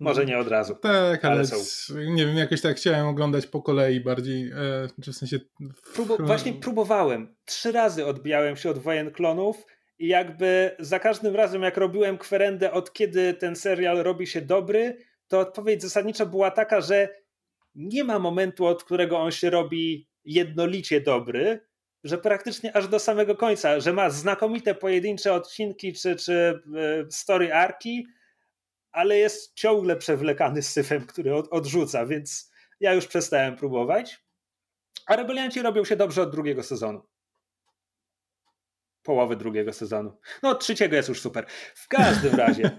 Może 0.01 0.27
nie 0.27 0.39
od 0.39 0.49
razu. 0.49 0.75
Tak, 0.75 1.25
ale, 1.25 1.35
ale 1.35 1.47
są. 1.47 1.95
nie 1.99 2.27
wiem, 2.27 2.37
jakoś 2.37 2.61
tak 2.61 2.77
chciałem 2.77 3.07
oglądać 3.07 3.47
po 3.47 3.63
kolei 3.63 4.01
bardziej, 4.01 4.51
e, 4.51 4.89
czy 5.03 5.13
w 5.13 5.17
sensie... 5.17 5.39
Próbu 5.95 6.17
właśnie 6.21 6.53
próbowałem. 6.53 7.35
Trzy 7.45 7.73
razy 7.73 8.07
odbijałem 8.07 8.57
się 8.57 8.71
od 8.71 8.79
Wojen 8.79 9.11
Klonów 9.11 9.67
i 9.99 10.09
jakby 10.09 10.77
za 10.79 10.99
każdym 10.99 11.37
razem, 11.37 11.63
jak 11.63 11.77
robiłem 11.77 12.19
kwerendę, 12.19 12.73
od 12.73 12.93
kiedy 12.93 13.35
ten 13.35 13.57
serial 13.57 13.97
robi 13.97 14.27
się 14.27 14.41
dobry, 14.41 14.97
to 15.29 15.41
odpowiedź 15.41 15.83
zasadnicza 15.83 16.27
była 16.27 16.51
taka, 16.51 16.81
że 16.81 17.09
nie 17.75 18.05
ma 18.05 18.19
momentu, 18.19 18.67
od 18.67 18.85
którego 18.85 19.19
on 19.19 19.31
się 19.31 19.51
robi 19.51 20.09
jednolicie 20.25 21.01
dobry, 21.01 21.61
że 22.05 22.19
praktycznie 22.19 22.77
aż 22.77 22.89
do 22.89 22.99
samego 22.99 23.37
końca, 23.37 23.81
że 23.81 23.93
ma 23.93 24.11
znakomite 24.11 24.75
pojedyncze 24.75 25.33
odcinki 25.33 25.93
czy, 25.93 26.17
czy 26.17 26.33
e, 26.33 27.11
story 27.11 27.55
arki, 27.55 28.07
ale 28.93 29.19
jest 29.19 29.55
ciągle 29.55 29.97
przewlekany 29.97 30.63
z 30.63 30.73
syfem, 30.73 31.07
który 31.07 31.35
od, 31.35 31.49
odrzuca, 31.51 32.07
więc 32.07 32.53
ja 32.81 32.95
już 32.95 33.07
przestałem 33.07 33.57
próbować. 33.57 34.25
A 35.07 35.17
rebelianci 35.17 35.63
robią 35.63 35.85
się 35.85 35.97
dobrze 35.97 36.23
od 36.23 36.31
drugiego 36.31 36.63
sezonu. 36.63 37.07
Połowy 39.03 39.37
drugiego 39.37 39.73
sezonu. 39.73 40.19
No, 40.43 40.49
od 40.49 40.61
trzeciego 40.61 40.97
jest 40.97 41.09
już 41.09 41.21
super. 41.21 41.47
W 41.75 41.89
każdym 41.89 42.35
razie. 42.35 42.71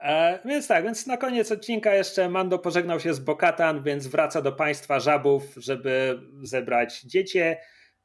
E, 0.00 0.38
więc 0.44 0.68
tak, 0.68 0.84
więc 0.84 1.06
na 1.06 1.16
koniec 1.16 1.52
odcinka 1.52 1.94
jeszcze 1.94 2.28
Mando 2.28 2.58
pożegnał 2.58 3.00
się 3.00 3.14
z 3.14 3.20
Bokatan, 3.20 3.82
więc 3.82 4.06
wraca 4.06 4.42
do 4.42 4.52
państwa 4.52 5.00
żabów, 5.00 5.42
żeby 5.56 6.20
zebrać 6.42 7.00
dziecię. 7.00 7.56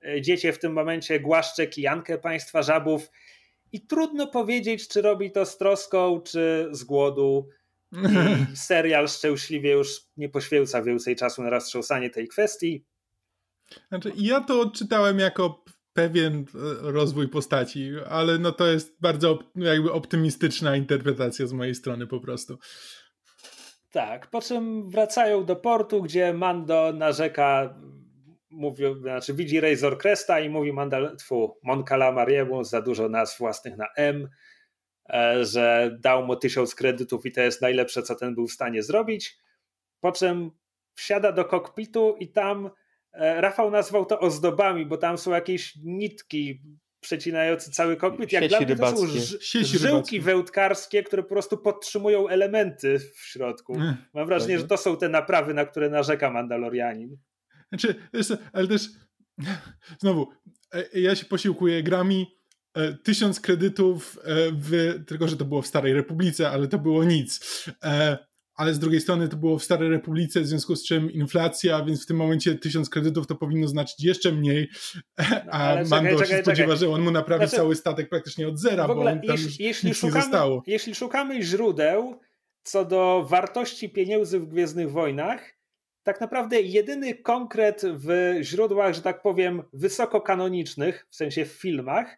E, 0.07 0.21
dziecię 0.21 0.53
w 0.53 0.59
tym 0.59 0.73
momencie 0.73 1.19
głaszcze 1.19 1.67
kijankę 1.67 2.17
państwa 2.17 2.61
żabów 2.61 3.11
i 3.71 3.87
trudno 3.87 4.27
powiedzieć, 4.27 4.87
czy 4.87 5.01
robi 5.01 5.31
to 5.31 5.45
z 5.45 5.57
troską, 5.57 6.21
czy 6.21 6.69
z 6.71 6.83
głodu. 6.83 7.49
I 8.53 8.55
serial 8.67 9.07
szczęśliwie 9.07 9.71
już 9.71 10.01
nie 10.17 10.29
poświęca 10.29 10.81
więcej 10.81 11.15
czasu 11.15 11.43
na 11.43 11.49
roztrząsanie 11.49 12.09
tej 12.09 12.27
kwestii. 12.27 12.85
Znaczy, 13.89 14.11
ja 14.15 14.41
to 14.41 14.61
odczytałem 14.61 15.19
jako 15.19 15.63
pewien 15.93 16.39
e, 16.39 16.45
rozwój 16.91 17.27
postaci, 17.27 17.91
ale 18.09 18.37
no 18.37 18.51
to 18.51 18.67
jest 18.67 18.95
bardzo 19.01 19.39
jakby 19.55 19.91
optymistyczna 19.91 20.75
interpretacja 20.75 21.47
z 21.47 21.53
mojej 21.53 21.75
strony 21.75 22.07
po 22.07 22.19
prostu. 22.19 22.57
Tak, 23.91 24.27
po 24.27 24.41
czym 24.41 24.89
wracają 24.89 25.45
do 25.45 25.55
portu, 25.55 26.01
gdzie 26.01 26.33
Mando 26.33 26.93
narzeka, 26.93 27.75
mówi, 28.49 28.83
znaczy 29.01 29.33
widzi 29.33 29.59
Razor 29.59 29.97
Cresta 29.97 30.39
i 30.39 30.49
mówi 30.49 30.73
Mandal, 30.73 31.17
tfu, 31.17 31.59
Mon 31.63 31.83
Calamariemu 31.83 32.63
za 32.63 32.81
dużo 32.81 33.09
nazw 33.09 33.39
własnych 33.39 33.77
na 33.77 33.87
M, 33.95 34.29
e, 35.09 35.45
że 35.45 35.97
dał 35.99 36.25
mu 36.25 36.35
tysiąc 36.35 36.75
kredytów 36.75 37.25
i 37.25 37.31
to 37.31 37.41
jest 37.41 37.61
najlepsze, 37.61 38.03
co 38.03 38.15
ten 38.15 38.35
był 38.35 38.47
w 38.47 38.51
stanie 38.51 38.83
zrobić. 38.83 39.37
Po 39.99 40.11
czym 40.11 40.51
wsiada 40.95 41.31
do 41.31 41.45
kokpitu 41.45 42.15
i 42.19 42.27
tam 42.27 42.69
E, 43.15 43.41
Rafał 43.41 43.71
nazwał 43.71 44.05
to 44.05 44.19
ozdobami, 44.19 44.85
bo 44.85 44.97
tam 44.97 45.17
są 45.17 45.31
jakieś 45.31 45.75
nitki 45.75 46.61
przecinające 46.99 47.71
cały 47.71 47.95
kokpit. 47.97 48.31
Jak 48.31 48.43
Sieci 48.43 48.49
dla 48.49 48.65
mnie 48.65 48.75
to 48.75 48.97
są 48.97 49.07
Sieci 49.41 49.77
żyłki 49.77 49.87
rybackie. 49.87 50.21
wełtkarskie, 50.21 51.03
które 51.03 51.23
po 51.23 51.29
prostu 51.29 51.57
podtrzymują 51.57 52.27
elementy 52.27 52.99
w 52.99 53.19
środku. 53.19 53.77
Mam 54.13 54.27
wrażenie, 54.27 54.59
że 54.59 54.67
to 54.67 54.77
są 54.77 54.97
te 54.97 55.09
naprawy, 55.09 55.53
na 55.53 55.65
które 55.65 55.89
narzeka 55.89 56.29
Mandalorianin. 56.29 57.17
Znaczy, 57.79 57.95
ale 58.53 58.67
też 58.67 58.89
znowu, 59.99 60.27
e, 60.73 60.99
ja 60.99 61.15
się 61.15 61.25
posiłkuję 61.25 61.83
grami, 61.83 62.27
e, 62.73 62.93
tysiąc 62.93 63.39
kredytów, 63.39 64.19
w, 64.61 64.99
tylko 65.07 65.27
że 65.27 65.37
to 65.37 65.45
było 65.45 65.61
w 65.61 65.67
Starej 65.67 65.93
Republice, 65.93 66.49
ale 66.49 66.67
to 66.67 66.79
było 66.79 67.03
nic. 67.03 67.39
Ale 68.55 68.73
z 68.73 68.79
drugiej 68.79 69.01
strony 69.01 69.27
to 69.27 69.37
było 69.37 69.59
w 69.59 69.63
Starej 69.63 69.89
Republice, 69.89 70.41
w 70.41 70.47
związku 70.47 70.75
z 70.75 70.85
czym 70.85 71.11
inflacja, 71.11 71.83
więc 71.85 72.03
w 72.03 72.05
tym 72.05 72.17
momencie 72.17 72.55
tysiąc 72.55 72.89
kredytów 72.89 73.27
to 73.27 73.35
powinno 73.35 73.67
znaczyć 73.67 74.03
jeszcze 74.03 74.31
mniej, 74.31 74.69
a 75.51 75.75
No, 75.83 75.89
Mando 75.89 76.09
czekaj, 76.11 76.27
się 76.27 76.43
spodziewa, 76.43 76.73
czekaj. 76.73 76.77
że 76.77 76.89
on 76.89 77.01
mu 77.01 77.11
naprawi 77.11 77.41
Znaczy, 77.43 77.55
cały 77.55 77.75
statek 77.75 78.09
praktycznie 78.09 78.47
od 78.47 78.59
zera, 78.59 78.85
ogóle, 78.87 79.15
bo 79.15 79.27
tam 79.27 79.37
jeśli, 79.37 79.65
jeśli, 79.65 79.89
nic 79.89 80.03
nie 80.03 80.09
szukamy, 80.09 80.21
zostało. 80.23 80.63
jeśli 80.67 80.95
szukamy 80.95 81.43
źródeł 81.43 82.19
co 82.63 82.85
do 82.85 83.25
wartości 83.29 83.89
pieniędzy 83.89 84.39
w 84.39 84.45
Gwiezdnych 84.47 84.91
Wojnach, 84.91 85.54
tak 86.05 86.21
naprawdę 86.21 86.61
jedyny 86.61 87.15
konkret 87.15 87.81
w 87.85 88.37
źródłach, 88.41 88.93
że 88.93 89.01
tak 89.01 89.21
powiem, 89.21 89.63
wysokokanonicznych, 89.73 91.07
w 91.09 91.15
sensie 91.15 91.45
w 91.45 91.51
filmach, 91.51 92.17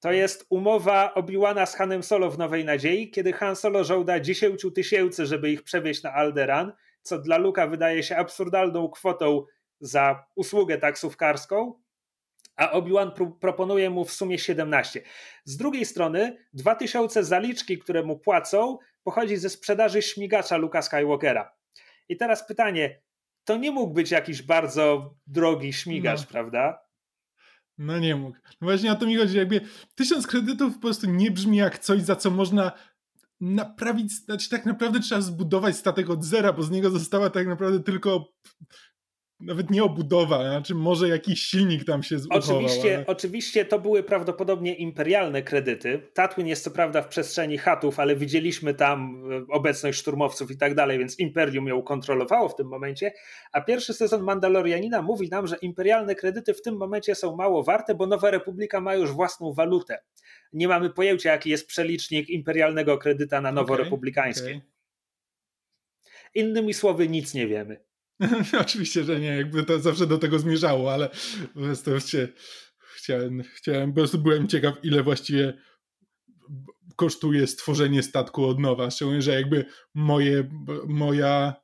to 0.00 0.12
jest 0.12 0.46
umowa 0.50 1.14
Obi-Wana 1.14 1.66
z 1.66 1.74
Hanem 1.74 2.02
Solo 2.02 2.30
w 2.30 2.38
Nowej 2.38 2.64
Nadziei, 2.64 3.10
kiedy 3.10 3.32
Han 3.32 3.56
Solo 3.56 3.84
żąda 3.84 4.20
10 4.20 4.66
tysięcy, 4.74 5.26
żeby 5.26 5.50
ich 5.50 5.62
przewieźć 5.62 6.02
na 6.02 6.12
Alderan, 6.12 6.72
co 7.02 7.18
dla 7.18 7.38
Luka 7.38 7.66
wydaje 7.66 8.02
się 8.02 8.16
absurdalną 8.16 8.88
kwotą 8.88 9.44
za 9.80 10.24
usługę 10.34 10.78
taksówkarską, 10.78 11.80
a 12.56 12.70
Obi-Wan 12.70 13.10
pr- 13.10 13.38
proponuje 13.38 13.90
mu 13.90 14.04
w 14.04 14.12
sumie 14.12 14.38
17. 14.38 15.02
Z 15.44 15.56
drugiej 15.56 15.84
strony 15.84 16.36
2000 16.52 17.24
zaliczki, 17.24 17.78
które 17.78 18.02
mu 18.02 18.18
płacą, 18.18 18.78
pochodzi 19.02 19.36
ze 19.36 19.50
sprzedaży 19.50 20.02
śmigacza 20.02 20.56
Luka 20.56 20.82
Skywalkera. 20.82 21.52
I 22.08 22.16
teraz 22.16 22.46
pytanie, 22.46 23.00
to 23.44 23.56
nie 23.56 23.70
mógł 23.70 23.94
być 23.94 24.10
jakiś 24.10 24.42
bardzo 24.42 25.14
drogi 25.26 25.72
śmigacz, 25.72 26.20
No. 26.20 26.26
prawda? 26.26 26.78
No 27.78 27.98
nie 27.98 28.16
mógł. 28.16 28.36
No 28.60 28.66
właśnie 28.66 28.92
o 28.92 28.94
to 28.96 29.06
mi 29.06 29.16
chodzi, 29.16 29.36
jakby 29.36 29.60
tysiąc 29.94 30.26
kredytów 30.26 30.74
po 30.74 30.80
prostu 30.80 31.06
nie 31.10 31.30
brzmi 31.30 31.56
jak 31.56 31.78
coś, 31.78 32.02
za 32.02 32.16
co 32.16 32.30
można 32.30 32.72
naprawić, 33.40 34.12
znaczy 34.24 34.48
tak 34.48 34.66
naprawdę 34.66 35.00
trzeba 35.00 35.20
zbudować 35.20 35.76
statek 35.76 36.10
od 36.10 36.24
zera, 36.24 36.52
bo 36.52 36.62
z 36.62 36.70
niego 36.70 36.90
została 36.90 37.30
tak 37.30 37.46
naprawdę 37.46 37.82
tylko 37.82 38.24
nawet 39.42 39.70
nie 39.70 39.84
obudowa, 39.84 40.38
znaczy 40.38 40.74
może 40.74 41.08
jakiś 41.08 41.42
silnik 41.42 41.84
tam 41.84 42.02
się 42.02 42.16
uchował. 42.16 42.38
Oczywiście, 42.38 42.96
ale... 42.96 43.06
oczywiście 43.06 43.64
to 43.64 43.78
były 43.78 44.02
prawdopodobnie 44.02 44.74
imperialne 44.74 45.42
kredyty. 45.42 46.02
Tatwin 46.14 46.46
jest 46.46 46.64
co 46.64 46.70
prawda 46.70 47.02
w 47.02 47.08
przestrzeni 47.08 47.58
chatów, 47.58 48.00
ale 48.00 48.16
widzieliśmy 48.16 48.74
tam 48.74 49.24
e, 49.32 49.52
obecność 49.52 49.98
szturmowców 49.98 50.50
i 50.50 50.56
tak 50.56 50.74
dalej, 50.74 50.98
więc 50.98 51.18
Imperium 51.18 51.66
ją 51.66 51.82
kontrolowało 51.82 52.48
w 52.48 52.56
tym 52.56 52.66
momencie. 52.66 53.12
A 53.52 53.60
pierwszy 53.60 53.94
sezon 53.94 54.22
Mandalorianina 54.22 55.02
mówi 55.02 55.28
nam, 55.28 55.46
że 55.46 55.56
imperialne 55.56 56.14
kredyty 56.14 56.54
w 56.54 56.62
tym 56.62 56.76
momencie 56.76 57.14
są 57.14 57.36
mało 57.36 57.62
warte, 57.62 57.94
bo 57.94 58.06
Nowa 58.06 58.30
Republika 58.30 58.80
ma 58.80 58.94
już 58.94 59.12
własną 59.12 59.52
walutę. 59.52 59.98
Nie 60.52 60.68
mamy 60.68 60.90
pojęcia, 60.90 61.32
jaki 61.32 61.50
jest 61.50 61.66
przelicznik 61.66 62.28
imperialnego 62.28 62.98
kredyta 62.98 63.40
na 63.40 63.52
noworepublikańskie. 63.52 64.46
Okej, 64.46 64.72
Innymi 66.34 66.74
słowy, 66.74 67.08
nic 67.08 67.34
nie 67.34 67.46
wiemy. 67.46 67.91
Oczywiście, 68.60 69.04
że 69.04 69.20
nie, 69.20 69.36
jakby 69.36 69.64
to 69.64 69.78
zawsze 69.78 70.06
do 70.06 70.18
tego 70.18 70.38
zmierzało, 70.38 70.92
ale 70.92 71.10
po 71.54 71.60
prostu 71.60 71.90
chciałem, 72.96 73.42
chciałem, 73.54 73.92
po 73.92 74.00
prostu 74.00 74.18
byłem 74.18 74.48
ciekaw, 74.48 74.74
ile 74.82 75.02
właściwie 75.02 75.58
kosztuje 76.96 77.46
stworzenie 77.46 78.02
statku 78.02 78.44
od 78.44 78.58
nowa. 78.58 78.90
Szczególnie, 78.90 79.22
że 79.22 79.32
jakby 79.34 79.64
moje, 79.94 80.50
moja, 80.86 81.54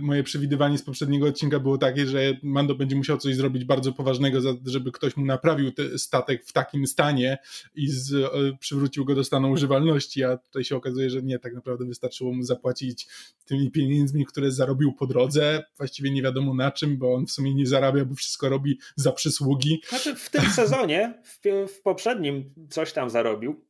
moje 0.00 0.22
przewidywanie 0.22 0.78
z 0.78 0.82
poprzedniego 0.82 1.26
odcinka 1.26 1.60
było 1.60 1.78
takie, 1.78 2.06
że 2.06 2.20
Mando 2.42 2.74
będzie 2.74 2.96
musiał 2.96 3.18
coś 3.18 3.36
zrobić 3.36 3.64
bardzo 3.64 3.92
poważnego, 3.92 4.40
żeby 4.66 4.92
ktoś 4.92 5.16
mu 5.16 5.24
naprawił 5.24 5.72
statek 5.96 6.44
w 6.44 6.52
takim 6.52 6.86
stanie 6.86 7.38
i 7.74 7.88
z, 7.88 8.14
e, 8.14 8.28
przywrócił 8.60 9.04
go 9.04 9.14
do 9.14 9.24
stanu 9.24 9.50
używalności, 9.50 10.24
a 10.24 10.36
tutaj 10.36 10.64
się 10.64 10.76
okazuje, 10.76 11.10
że 11.10 11.22
nie, 11.22 11.38
tak 11.38 11.54
naprawdę 11.54 11.84
wystarczyło 11.84 12.32
mu 12.32 12.42
zapłacić 12.42 13.06
tymi 13.44 13.70
pieniędzmi, 13.70 14.26
które 14.26 14.52
zarobił 14.52 14.92
po 14.92 15.06
drodze, 15.06 15.64
właściwie 15.76 16.10
nie 16.10 16.22
wiadomo 16.22 16.54
na 16.54 16.70
czym, 16.70 16.98
bo 16.98 17.14
on 17.14 17.26
w 17.26 17.30
sumie 17.30 17.54
nie 17.54 17.66
zarabia, 17.66 18.04
bo 18.04 18.14
wszystko 18.14 18.48
robi 18.48 18.78
za 18.96 19.12
przysługi. 19.12 19.80
Znaczy 19.88 20.16
w 20.16 20.30
tym 20.30 20.50
sezonie, 20.50 21.22
w, 21.24 21.38
w 21.72 21.82
poprzednim 21.82 22.54
coś 22.70 22.92
tam 22.92 23.10
zarobił. 23.10 23.64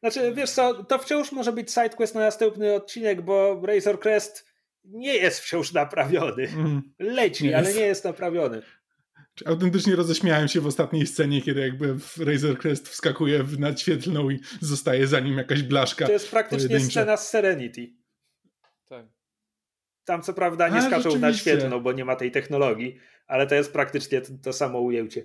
Znaczy 0.00 0.32
wiesz 0.34 0.50
co, 0.50 0.84
to 0.84 0.98
wciąż 0.98 1.32
może 1.32 1.52
być 1.52 1.70
sidequest 1.70 2.14
na 2.14 2.20
następny 2.20 2.74
odcinek, 2.74 3.22
bo 3.22 3.60
Razor 3.66 4.00
Crest 4.00 4.49
nie 4.84 5.16
jest 5.16 5.40
wciąż 5.40 5.72
naprawiony. 5.72 6.48
Mm. 6.48 6.82
Leci, 6.98 7.44
Nie 7.44 7.56
ale 7.56 7.66
jest. 7.66 7.78
nie 7.78 7.84
jest 7.86 8.04
naprawiony. 8.04 8.62
Czy 9.34 9.46
Autentycznie 9.46 9.96
roześmiałem 9.96 10.48
się 10.48 10.60
w 10.60 10.66
ostatniej 10.66 11.06
scenie, 11.06 11.42
kiedy 11.42 11.60
jakby 11.60 11.98
w 11.98 12.18
Razor 12.18 12.58
Crest 12.58 12.88
wskakuje 12.88 13.42
w 13.42 13.58
nadświetlną 13.58 14.30
i 14.30 14.40
zostaje 14.60 15.06
za 15.06 15.20
nim 15.20 15.38
jakaś 15.38 15.62
blaszka. 15.62 16.06
To 16.06 16.12
jest 16.12 16.30
praktycznie 16.30 16.68
pojedyncza. 16.68 16.90
scena 16.90 17.16
z 17.16 17.28
Serenity. 17.28 17.92
Tak. 18.88 19.06
Tam 20.04 20.22
co 20.22 20.34
prawda 20.34 20.68
nie 20.68 20.78
A, 20.78 20.86
skaczą 20.86 21.18
na 21.18 21.32
świetlną, 21.34 21.80
bo 21.80 21.92
nie 21.92 22.04
ma 22.04 22.16
tej 22.16 22.30
technologii, 22.30 22.98
ale 23.26 23.46
to 23.46 23.54
jest 23.54 23.72
praktycznie 23.72 24.20
to, 24.20 24.32
to 24.42 24.52
samo 24.52 24.80
ujęcie. 24.80 25.24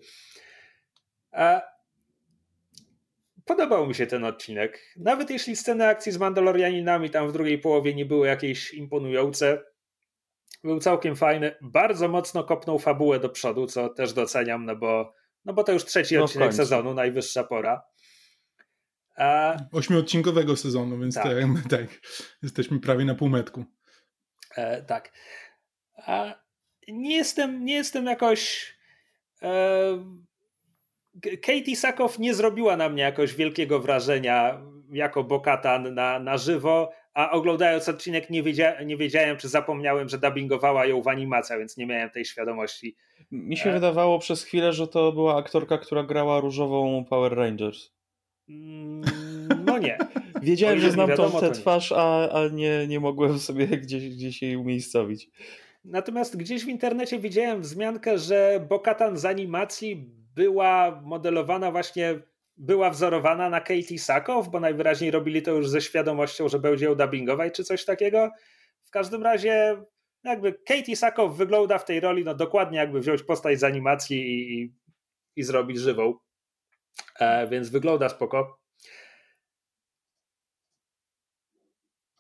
A 1.32 1.62
podobał 3.46 3.88
mi 3.88 3.96
się 3.96 4.08
ten 4.08 4.26
odcinek. 4.26 4.82
Nawet 4.98 5.30
jeśli 5.30 5.56
sceny 5.56 5.88
akcji 5.88 6.12
z 6.12 6.18
Mandalorianinami 6.18 7.10
tam 7.10 7.28
w 7.28 7.34
drugiej 7.34 7.60
połowie 7.60 7.96
nie 7.96 8.06
były 8.06 8.28
jakieś 8.28 8.74
imponujące, 8.74 9.64
był 10.64 10.80
całkiem 10.80 11.16
fajny. 11.16 11.56
Bardzo 11.62 12.08
mocno 12.08 12.44
kopnął 12.44 12.80
fabułę 12.80 13.20
do 13.20 13.30
przodu, 13.30 13.68
co 13.68 13.90
też 13.90 14.14
doceniam, 14.14 14.66
no 14.66 14.76
bo, 14.76 15.14
no 15.46 15.54
bo 15.54 15.64
to 15.64 15.72
już 15.72 15.86
trzeci 15.86 16.16
No 16.16 16.24
odcinek 16.24 16.48
końcu. 16.48 16.58
sezonu, 16.58 16.94
najwyższa 16.94 17.44
pora. 17.44 17.84
A, 19.18 19.58
Ośmiodcinkowego 19.72 20.56
sezonu, 20.58 21.00
więc 21.00 21.16
Tak. 21.16 21.24
tak. 21.24 21.34
Tak, 21.80 21.88
jesteśmy 22.44 22.80
prawie 22.80 23.06
na 23.06 23.16
półmetku. 23.16 23.66
E, 24.56 24.82
tak. 24.84 25.12
A 25.98 26.34
nie 26.88 27.16
jestem, 27.18 27.66
nie 27.66 27.74
jestem 27.76 28.06
jakoś. 28.06 28.74
E, 29.42 29.50
Katie 31.22 31.76
Sakow 31.76 32.20
nie 32.20 32.34
zrobiła 32.34 32.78
na 32.78 32.90
mnie 32.90 33.04
jakoś 33.04 33.36
wielkiego 33.36 33.80
wrażenia 33.80 34.62
jako 34.92 35.24
Bokatan 35.24 35.94
na, 35.94 36.20
na 36.20 36.38
żywo, 36.38 36.92
a 37.14 37.32
oglądając 37.32 37.90
odcinek 37.90 38.30
nie, 38.30 38.44
wiedzia, 38.44 38.84
nie 38.84 38.98
wiedziałem, 38.98 39.38
czy 39.38 39.50
zapomniałem, 39.50 40.10
że 40.10 40.18
dubbingowała 40.18 40.86
ją 40.86 41.02
w 41.02 41.08
animacja, 41.08 41.58
więc 41.58 41.78
nie 41.78 41.86
miałem 41.86 42.10
tej 42.10 42.26
świadomości. 42.26 42.96
Mi 43.32 43.58
się 43.58 43.70
E. 43.70 43.74
wydawało 43.74 44.20
przez 44.20 44.44
chwilę, 44.44 44.74
że 44.74 44.88
to 44.88 45.12
była 45.12 45.38
aktorka, 45.38 45.78
która 45.78 46.04
grała 46.04 46.40
różową 46.40 47.06
Power 47.10 47.36
Rangers. 47.36 47.92
Mm, 48.50 49.02
no 49.66 49.78
nie. 49.78 49.98
Wiedziałem, 50.42 50.80
że 50.80 50.92
znam 50.92 51.10
wiadomo, 51.10 51.30
tą 51.30 51.40
tę 51.40 51.52
twarz, 51.52 51.92
a, 51.92 52.30
a 52.32 52.48
nie, 52.48 52.88
nie 52.88 53.00
mogłem 53.00 53.40
sobie 53.40 53.68
gdzieś, 53.84 54.10
gdzieś 54.10 54.42
jej 54.42 54.56
umiejscowić. 54.56 55.30
Natomiast 55.86 56.38
gdzieś 56.38 56.66
w 56.66 56.70
internecie 56.70 57.20
widziałem 57.20 57.62
wzmiankę, 57.62 58.18
że 58.18 58.66
Bokatan 58.70 59.18
z 59.18 59.26
animacji 59.26 60.10
była 60.36 61.02
modelowana 61.04 61.72
właśnie, 61.72 62.20
była 62.58 62.90
wzorowana 62.90 63.50
na 63.50 63.62
Katie 63.62 64.00
Sakow, 64.00 64.50
bo 64.50 64.60
najwyraźniej 64.60 65.12
robili 65.12 65.42
to 65.42 65.52
już 65.52 65.70
ze 65.70 65.82
świadomością, 65.82 66.48
że 66.50 66.60
będzie 66.60 66.86
ją 66.86 66.96
dubbingować 66.96 67.54
czy 67.54 67.64
coś 67.64 67.86
takiego. 67.86 68.32
W 68.84 68.92
każdym 68.92 69.24
razie 69.24 69.84
jakby 70.24 70.54
Katie 70.54 70.96
Sakow 70.96 71.38
wygląda 71.38 71.78
w 71.78 71.86
tej 71.86 72.00
roli 72.00 72.24
no 72.24 72.36
dokładnie 72.36 72.78
jakby 72.78 73.00
wziąć 73.00 73.24
postać 73.24 73.60
z 73.60 73.64
animacji 73.64 74.18
i, 74.18 74.62
i, 74.62 74.74
i 75.36 75.44
zrobić 75.44 75.80
żywą. 75.80 76.14
E, 77.20 77.48
więc 77.48 77.70
wygląda 77.70 78.10
spoko. 78.10 78.60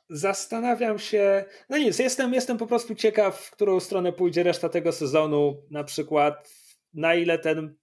Zastanawiam 0.09 0.99
się. 0.99 1.45
No 1.69 1.77
nic, 1.77 1.99
jestem, 1.99 2.33
jestem 2.33 2.57
po 2.57 2.67
prostu 2.67 2.95
ciekaw, 2.95 3.41
w 3.41 3.51
którą 3.51 3.79
stronę 3.79 4.13
pójdzie 4.13 4.43
reszta 4.43 4.69
tego 4.69 4.91
sezonu. 4.91 5.63
Na 5.71 5.83
przykład, 5.83 6.49
na 6.93 7.15
ile 7.15 7.39
ten. 7.39 7.75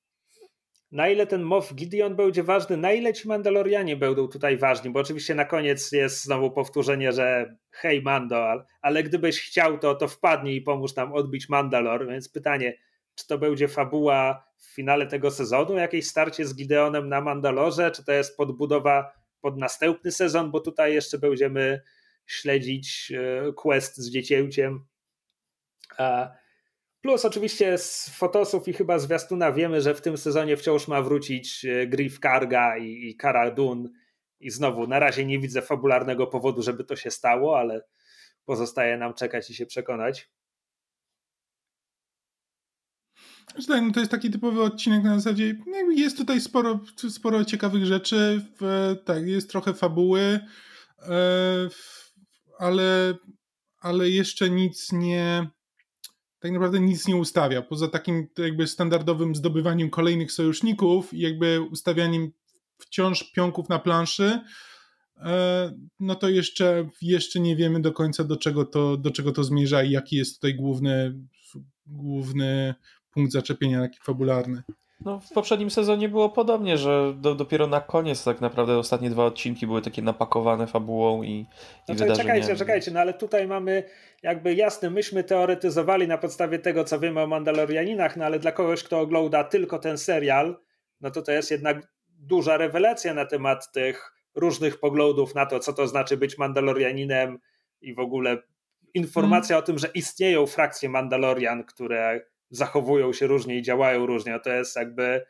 Na 0.93 1.09
ile 1.09 1.27
ten 1.27 1.43
Moff 1.43 1.75
Gideon 1.75 2.17
będzie 2.17 2.43
ważny, 2.43 2.77
na 2.77 2.93
ile 2.93 3.13
ci 3.13 3.29
Mandalorianie 3.29 3.97
będą 3.97 4.29
tutaj 4.29 4.57
ważni, 4.57 4.91
bo 4.91 5.01
oczywiście 5.01 5.35
na 5.35 5.45
koniec 5.45 5.93
jest 5.93 6.25
znowu 6.25 6.51
powtórzenie, 6.51 7.13
że 7.13 7.57
hej 7.71 8.03
Mando, 8.03 8.65
ale, 8.83 9.03
gdybyś 9.03 9.41
chciał, 9.41 9.79
to, 9.79 9.95
to 9.95 10.09
wpadnij 10.09 10.57
i 10.57 10.61
pomóż 10.61 10.95
nam 10.95 11.13
odbić 11.13 11.49
Mandalor, 11.49 12.09
więc 12.09 12.29
pytanie, 12.29 12.79
czy 13.15 13.27
to 13.27 13.39
będzie 13.39 13.69
fabuła 13.69 14.45
w 14.57 14.75
finale 14.75 15.07
tego 15.07 15.31
sezonu, 15.31 15.75
jakieś 15.75 16.07
starcie 16.07 16.47
z 16.47 16.55
Gideonem 16.55 17.09
na 17.09 17.21
Mandalorze, 17.21 17.91
czy 17.91 18.05
to 18.05 18.13
jest 18.13 18.37
podbudowa 18.37 19.13
pod 19.41 19.59
następny 19.59 20.13
sezon, 20.13 20.51
bo 20.51 20.61
tutaj 20.61 20.95
jeszcze 20.95 21.19
będziemy 21.19 21.83
śledzić 22.27 23.13
e, 23.17 23.53
quest 23.53 23.97
z 23.97 24.11
dziecięciem. 24.11 24.87
Plus 27.03 27.25
oczywiście 27.25 27.79
z 27.79 28.09
fotosów 28.09 28.69
i 28.69 28.73
chyba 28.73 28.99
zwiastuna 28.99 29.53
wiemy, 29.53 29.81
że 29.81 29.95
w 29.95 30.01
tym 30.01 30.19
sezonie 30.19 30.57
wciąż 30.57 30.89
ma 30.89 31.03
wrócić 31.03 31.65
e, 31.65 31.87
Griff 31.87 32.21
Karga 32.21 32.77
i, 32.77 33.09
i 33.09 33.17
Cara 33.17 33.51
Dune 33.51 33.89
i 34.41 34.51
znowu 34.51 34.87
na 34.87 34.99
razie 34.99 35.25
nie 35.25 35.39
widzę 35.39 35.63
fabularnego 35.63 36.27
powodu, 36.27 36.63
żeby 36.63 36.85
to 36.85 36.97
się 36.97 37.11
stało, 37.11 37.59
ale 37.59 37.85
pozostaje 38.45 38.97
nam 38.97 39.15
czekać 39.15 39.51
i 39.51 39.55
się 39.55 39.67
przekonać. 39.67 40.31
Znaczy 43.53 43.69
tak, 43.69 43.83
no 43.83 43.93
to 43.93 44.01
jest 44.01 44.13
taki 44.13 44.31
typowy 44.31 44.63
odcinek 44.63 45.05
na 45.05 45.19
zasadzie, 45.19 45.55
jest 45.97 46.17
tutaj 46.17 46.41
sporo, 46.41 46.81
sporo 47.11 47.45
ciekawych 47.45 47.87
rzeczy, 47.87 48.47
tak, 49.05 49.27
jest 49.27 49.51
trochę 49.51 49.75
fabuły, 49.75 50.41
e, 50.99 51.69
ale, 52.59 53.15
ale 53.81 54.11
jeszcze 54.11 54.51
nic 54.51 54.93
nie, 54.93 55.51
tak 56.43 56.53
naprawdę 56.53 56.81
nic 56.81 57.09
nie 57.09 57.17
ustawia. 57.17 57.63
Poza 57.63 57.89
takim 57.89 58.29
jakby 58.39 58.67
standardowym 58.67 59.35
zdobywaniem 59.35 59.91
kolejnych 59.91 60.33
sojuszników 60.33 61.15
i 61.15 61.21
jakby 61.21 61.61
ustawianiem 61.61 62.33
wciąż 62.79 63.33
pionków 63.33 63.69
na 63.69 63.79
planszy, 63.79 64.41
e, 65.17 65.73
no 66.01 66.15
to 66.15 66.29
jeszcze, 66.29 66.89
jeszcze 67.03 67.41
nie 67.41 67.57
wiemy 67.57 67.81
do 67.81 67.93
końca 67.93 68.25
do 68.25 68.37
czego, 68.37 68.65
to, 68.65 68.97
do 68.97 69.11
czego 69.11 69.33
to 69.33 69.45
zmierza 69.45 69.83
i 69.83 69.91
jaki 69.91 70.17
jest 70.17 70.35
tutaj 70.35 70.55
główny, 70.55 71.15
główny 71.87 72.75
punkt 73.11 73.33
zaczepienia 73.33 73.81
taki 73.81 73.99
fabularny. 74.03 74.63
No, 75.05 75.21
w 75.21 75.33
poprzednim 75.33 75.71
sezonie 75.71 76.09
było 76.09 76.29
podobnie, 76.29 76.79
że 76.79 77.15
do, 77.17 77.35
dopiero 77.35 77.67
na 77.67 77.81
koniec 77.81 78.25
tak 78.25 78.41
naprawdę 78.41 78.79
ostatnie 78.79 79.11
dwa 79.11 79.25
odcinki 79.25 79.67
były 79.67 79.83
takie 79.83 80.03
napakowane 80.03 80.67
fabułą 80.67 81.23
i, 81.23 81.31
i 81.31 81.47
no, 81.89 81.95
wydarzeniami. 81.95 82.41
Czekajcie, 82.41 82.57
czekajcie, 82.57 82.91
no 82.91 83.01
ale 83.01 83.15
tutaj 83.15 83.47
mamy 83.47 83.85
jakby 84.23 84.55
jasne, 84.55 84.91
myśmy 84.91 85.25
teoretyzowali 85.25 86.09
na 86.09 86.19
podstawie 86.19 86.59
tego, 86.59 86.85
co 86.85 87.01
wiemy 87.01 87.21
o 87.21 87.27
Mandalorianinach, 87.27 88.17
no 88.17 88.25
ale 88.25 88.39
dla 88.39 88.53
kogoś, 88.53 88.83
kto 88.85 89.01
ogląda 89.01 89.45
tylko 89.45 89.79
ten 89.79 89.99
serial, 89.99 90.59
no 91.01 91.11
to 91.11 91.23
to 91.23 91.33
jest 91.33 91.51
jednak 91.51 91.93
duża 92.09 92.57
rewelacja 92.57 93.15
na 93.15 93.25
temat 93.27 93.73
tych 93.73 94.13
różnych 94.35 94.81
poglądów 94.81 95.35
na 95.35 95.47
to, 95.47 95.59
co 95.59 95.73
to 95.73 95.87
znaczy 95.87 96.17
być 96.17 96.39
Mandalorianinem 96.39 97.39
i 97.81 97.95
w 97.95 97.99
ogóle 97.99 98.43
informacja 98.95 99.57
hmm. 99.57 99.65
o 99.65 99.67
tym, 99.67 99.79
że 99.79 99.89
istnieją 99.95 100.47
frakcje 100.47 100.89
Mandalorian, 100.89 101.65
które 101.65 102.21
zachowują 102.53 103.13
się 103.13 103.27
różnie 103.27 103.57
i 103.57 103.63
działają 103.63 104.07
różnie. 104.07 104.41
To 104.41 104.51
jest 104.51 104.77
jakby. 104.77 105.25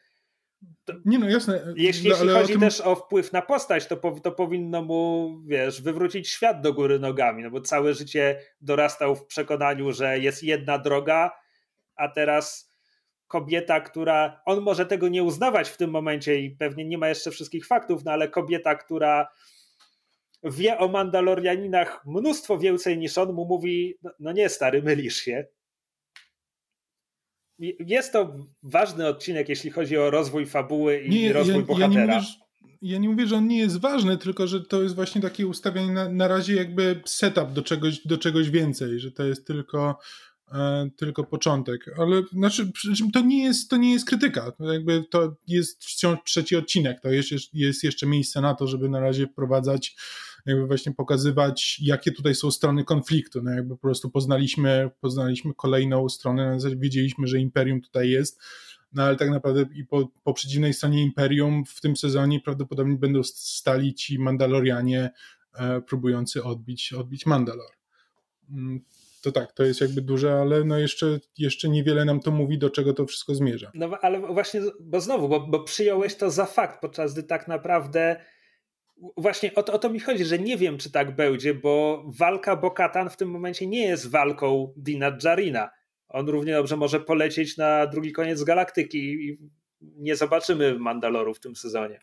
To, 0.85 0.93
nie 1.05 1.19
no, 1.19 1.29
jasne. 1.29 1.75
Jeśli, 1.77 2.09
jeśli 2.09 2.29
chodzi 2.29 2.45
o 2.45 2.47
tym... 2.47 2.61
też 2.61 2.81
o 2.81 2.95
wpływ 2.95 3.33
na 3.33 3.43
postać, 3.43 3.87
to, 3.87 3.97
po, 3.97 4.21
to 4.21 4.33
powinno 4.33 4.83
mu, 4.83 5.37
wiesz, 5.47 5.83
wywrócić 5.83 6.29
świat 6.29 6.61
do 6.61 6.73
góry 6.73 6.99
nogami, 6.99 7.43
no 7.43 7.51
bo 7.51 7.61
całe 7.61 7.95
życie 7.95 8.41
dorastał 8.61 9.17
w 9.17 9.27
przekonaniu, 9.27 9.93
że 9.93 10.19
jest 10.19 10.43
jedna 10.43 10.79
droga, 10.79 11.31
a 11.97 12.09
teraz 12.09 12.73
kobieta, 13.27 13.81
która, 13.81 14.43
on 14.47 14.61
może 14.61 14.87
tego 14.87 15.09
nie 15.09 15.23
uznawać 15.23 15.69
w 15.71 15.77
tym 15.77 15.91
momencie 15.91 16.41
i 16.41 16.51
pewnie 16.51 16.85
nie 16.85 16.99
ma 16.99 17.09
jeszcze 17.09 17.31
wszystkich 17.31 17.67
faktów, 17.67 18.05
no 18.05 18.13
ale 18.13 18.29
kobieta, 18.29 18.75
która 18.75 19.29
wie 20.45 20.79
o 20.79 20.89
Mandalorianinach 20.89 22.07
mnóstwo 22.07 22.59
więcej 22.59 22.99
niż 22.99 23.19
on, 23.19 23.33
mu 23.33 23.45
mówi, 23.45 23.95
no, 24.03 24.11
no 24.19 24.33
nie 24.33 24.49
stary, 24.49 24.83
mylisz 24.83 25.17
się 25.17 25.47
jest 27.79 28.13
to 28.13 28.47
ważny 28.63 29.07
odcinek, 29.07 29.49
jeśli 29.49 29.71
chodzi 29.71 29.97
o 29.97 30.11
rozwój 30.11 30.47
fabuły 30.47 30.99
i 31.01 31.11
nie, 31.11 31.33
rozwój 31.33 31.57
ja, 31.57 31.63
bohatera. 31.63 32.01
Ja 32.01 32.07
nie, 32.07 32.17
mówię, 32.17 32.27
ja 32.83 32.99
nie 32.99 33.09
mówię, 33.09 33.27
że 33.27 33.37
on 33.37 33.47
nie 33.47 33.59
jest 33.59 33.81
ważny, 33.81 34.19
tylko 34.19 34.47
że 34.47 34.61
to 34.61 34.83
jest 34.83 34.95
właśnie 34.95 35.21
takie 35.21 35.47
ustawienie 35.47 35.93
na, 35.93 36.09
na 36.09 36.29
razie 36.29 36.55
jakby 36.55 37.01
setup 37.05 37.53
do 37.53 37.63
czegoś, 37.63 38.07
do 38.07 38.19
czegoś 38.19 38.51
więcej, 38.51 39.01
że 39.01 39.13
to 39.13 39.25
jest 39.25 39.47
tylko 39.47 39.99
e, 40.53 40.91
tylko 40.97 41.25
początek, 41.25 41.91
ale 41.99 42.23
znaczy 42.33 42.71
to 43.13 43.21
nie 43.21 43.45
jest, 43.45 43.71
to 43.71 43.77
nie 43.77 43.93
jest 43.93 44.07
krytyka, 44.07 44.53
to 44.53 44.73
jakby 44.73 45.05
to 45.11 45.37
jest 45.49 45.85
wciąż 45.85 46.19
trzeci 46.25 46.57
odcinek, 46.57 47.01
to 47.01 47.09
jest, 47.09 47.29
jest 47.53 47.85
jeszcze 47.85 48.07
miejsce 48.07 48.41
na 48.41 48.55
to, 48.55 48.67
żeby 48.67 48.89
na 48.89 49.01
razie 49.01 49.27
wprowadzać 49.27 49.97
jakby 50.47 50.67
właśnie 50.67 50.93
pokazywać, 50.93 51.81
jakie 51.83 52.13
tutaj 52.13 52.35
są 52.35 52.51
strony 52.51 52.85
konfliktu. 52.85 53.43
No 53.43 53.51
jakby 53.51 53.77
po 53.77 53.81
prostu 53.81 54.11
poznaliśmy, 54.11 54.91
poznaliśmy 55.01 55.55
kolejną 55.55 56.09
stronę, 56.09 56.59
wiedzieliśmy, 56.77 57.27
że 57.27 57.39
Imperium 57.39 57.81
tutaj 57.81 58.11
jest, 58.11 58.41
no 58.93 59.03
ale 59.03 59.17
tak 59.17 59.31
naprawdę 59.31 59.65
i 59.75 59.85
po, 59.85 60.09
po 60.23 60.35
przeciwnej 60.35 60.75
stronie 60.75 61.03
Imperium 61.03 61.65
w 61.65 61.81
tym 61.81 61.97
sezonie 61.97 62.41
prawdopodobnie 62.41 62.97
będą 62.97 63.23
stali 63.25 63.95
ci 63.95 64.19
Mandalorianie 64.19 65.11
e, 65.55 65.81
próbujący 65.81 66.45
odbić, 66.45 66.93
odbić 66.93 67.27
Mandalor. 67.27 67.71
Mm, 68.51 68.81
to 69.23 69.33
tak, 69.33 69.53
to 69.53 69.65
jest 69.65 69.81
jakby 69.81 70.03
duże, 70.03 70.41
ale 70.41 70.65
no 70.65 70.79
jeszcze, 70.79 71.21
jeszcze 71.39 71.69
niewiele 71.69 72.05
nam 72.05 72.21
to 72.21 72.31
mówi, 72.31 72.59
do 72.59 72.71
czego 72.71 72.93
to 72.93 73.07
wszystko 73.07 73.35
zmierza. 73.35 73.71
No 73.75 73.91
ale 74.03 74.21
właśnie, 74.21 74.61
bo 74.81 75.01
znowu, 75.01 75.29
bo, 75.29 75.41
bo 75.41 75.65
przyjąłeś 75.65 76.15
to 76.15 76.31
za 76.31 76.47
fakt, 76.47 76.81
podczas 76.81 77.13
gdy 77.13 77.23
tak 77.23 77.49
naprawdę 77.49 78.17
Właśnie 79.17 79.55
o 79.55 79.63
to, 79.63 79.73
o 79.73 79.79
to 79.79 79.91
mi 79.91 80.01
chodzi, 80.01 80.25
że 80.25 80.39
nie 80.39 80.57
wiem, 80.57 80.79
czy 80.79 80.93
tak 80.93 81.17
będzie, 81.17 81.55
bo 81.55 82.05
walka 82.19 82.57
Bokatan 82.57 83.11
w 83.11 83.17
tym 83.17 83.31
momencie 83.31 83.67
nie 83.67 83.87
jest 83.87 84.11
walką 84.11 84.75
Dina 84.77 85.19
Jarina. 85.25 85.71
On 86.09 86.29
równie 86.29 86.53
dobrze 86.53 86.77
może 86.77 87.01
polecieć 87.01 87.57
na 87.57 87.87
drugi 87.87 88.13
koniec 88.13 88.43
galaktyki 88.45 88.99
i 88.99 89.39
nie 89.81 90.17
zobaczymy 90.17 90.79
Mandaloru 90.79 91.35
w 91.35 91.41
tym 91.41 91.57
sezonie. 91.57 92.01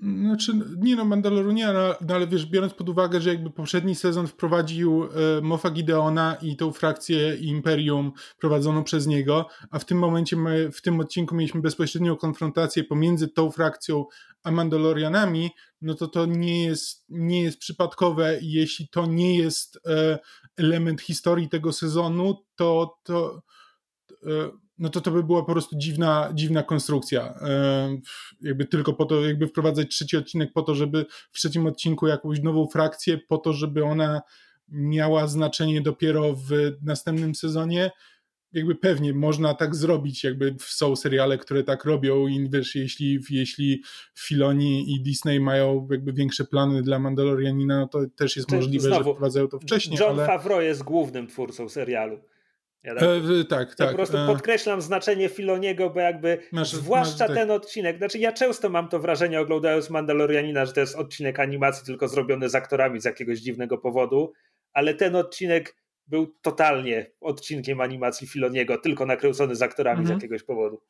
Znaczy, 0.00 0.52
nie 0.78 0.96
no, 0.96 1.04
Mandaloru 1.04 1.52
nie, 1.52 1.66
no, 1.72 2.14
ale 2.14 2.26
wiesz, 2.26 2.46
biorąc 2.46 2.74
pod 2.74 2.88
uwagę, 2.88 3.20
że 3.20 3.30
jakby 3.30 3.50
poprzedni 3.50 3.94
sezon 3.94 4.26
wprowadził 4.26 5.04
e, 5.04 5.08
Mofa 5.42 5.70
Gideona 5.70 6.36
i 6.42 6.56
tą 6.56 6.72
frakcję 6.72 7.36
Imperium 7.36 8.12
prowadzoną 8.38 8.84
przez 8.84 9.06
niego, 9.06 9.46
a 9.70 9.78
w 9.78 9.84
tym 9.84 9.98
momencie 9.98 10.36
my, 10.36 10.72
w 10.72 10.82
tym 10.82 11.00
odcinku 11.00 11.34
mieliśmy 11.34 11.60
bezpośrednią 11.60 12.16
konfrontację 12.16 12.84
pomiędzy 12.84 13.28
tą 13.28 13.50
frakcją 13.50 14.04
a 14.42 14.50
Mandalorianami, 14.50 15.50
no 15.82 15.94
to 15.94 16.08
to 16.08 16.26
nie 16.26 16.64
jest, 16.64 17.04
nie 17.08 17.42
jest 17.42 17.58
przypadkowe. 17.58 18.40
I 18.40 18.52
jeśli 18.52 18.88
to 18.88 19.06
nie 19.06 19.38
jest 19.38 19.78
e, 19.86 20.18
element 20.56 21.00
historii 21.00 21.48
tego 21.48 21.72
sezonu, 21.72 22.44
to, 22.56 22.98
to 23.02 23.42
e, 24.10 24.50
no 24.78 24.88
to 24.88 25.00
to 25.00 25.10
by 25.10 25.22
była 25.22 25.44
po 25.44 25.52
prostu 25.52 25.76
dziwna, 25.78 26.30
dziwna 26.34 26.62
konstrukcja. 26.62 27.34
E, 27.40 27.98
jakby 28.40 28.64
tylko 28.64 28.92
po 28.92 29.04
to, 29.04 29.24
jakby 29.26 29.46
wprowadzać 29.46 29.88
trzeci 29.88 30.16
odcinek 30.16 30.52
po 30.52 30.62
to, 30.62 30.74
żeby 30.74 31.06
w 31.32 31.38
trzecim 31.38 31.66
odcinku 31.66 32.06
jakąś 32.06 32.40
nową 32.40 32.66
frakcję, 32.66 33.18
po 33.18 33.38
to, 33.38 33.52
żeby 33.52 33.84
ona 33.84 34.22
miała 34.68 35.26
znaczenie 35.26 35.80
dopiero 35.80 36.34
w 36.34 36.50
następnym 36.82 37.34
sezonie. 37.34 37.90
Jakby 38.52 38.74
pewnie 38.74 39.14
można 39.14 39.54
tak 39.54 39.74
zrobić, 39.74 40.24
jakby 40.24 40.56
są 40.60 40.96
seriale, 40.96 41.38
które 41.38 41.64
tak 41.64 41.84
robią 41.84 42.26
i 42.26 42.50
wiesz, 42.50 42.74
jeśli, 42.74 43.18
jeśli 43.30 43.82
Filoni 44.18 44.94
i 44.94 45.02
Disney 45.02 45.40
mają 45.40 45.88
jakby 45.90 46.12
większe 46.12 46.44
plany 46.44 46.82
dla 46.82 46.98
Mandalorianina, 46.98 47.80
no 47.80 47.88
to 47.88 48.00
też 48.16 48.36
jest 48.36 48.52
możliwe, 48.52 48.88
znowu, 48.88 49.04
że 49.04 49.10
wprowadzają 49.10 49.48
to 49.48 49.58
wcześniej. 49.58 49.98
John 50.00 50.18
ale... 50.18 50.26
Favreau 50.26 50.60
jest 50.60 50.82
głównym 50.82 51.26
twórcą 51.26 51.68
serialu. 51.68 52.18
Ja 52.84 52.94
tak, 52.94 53.04
e, 53.04 53.44
tak, 53.44 53.74
tak. 53.74 53.88
po 53.90 53.96
prostu 53.96 54.16
e... 54.16 54.26
podkreślam 54.26 54.82
znaczenie 54.82 55.28
Filoniego, 55.28 55.90
bo 55.90 56.00
jakby 56.00 56.38
masz, 56.52 56.72
zwłaszcza 56.72 57.26
masz, 57.28 57.36
ten 57.36 57.48
tak. 57.48 57.56
odcinek, 57.56 57.98
znaczy 57.98 58.18
ja 58.18 58.32
często 58.32 58.68
mam 58.68 58.88
to 58.88 59.00
wrażenie 59.00 59.40
oglądając 59.40 59.90
Mandalorianina, 59.90 60.66
że 60.66 60.72
to 60.72 60.80
jest 60.80 60.96
odcinek 60.96 61.40
animacji 61.40 61.86
tylko 61.86 62.08
zrobiony 62.08 62.48
z 62.48 62.54
aktorami 62.54 63.00
z 63.00 63.04
jakiegoś 63.04 63.38
dziwnego 63.38 63.78
powodu, 63.78 64.32
ale 64.72 64.94
ten 64.94 65.16
odcinek 65.16 65.76
był 66.06 66.34
totalnie 66.42 67.10
odcinkiem 67.20 67.80
animacji 67.80 68.26
Filoniego, 68.26 68.78
tylko 68.78 69.06
nakręcony 69.06 69.56
z 69.56 69.62
aktorami 69.62 70.00
mhm. 70.00 70.18
z 70.18 70.22
jakiegoś 70.22 70.42
powodu. 70.42 70.82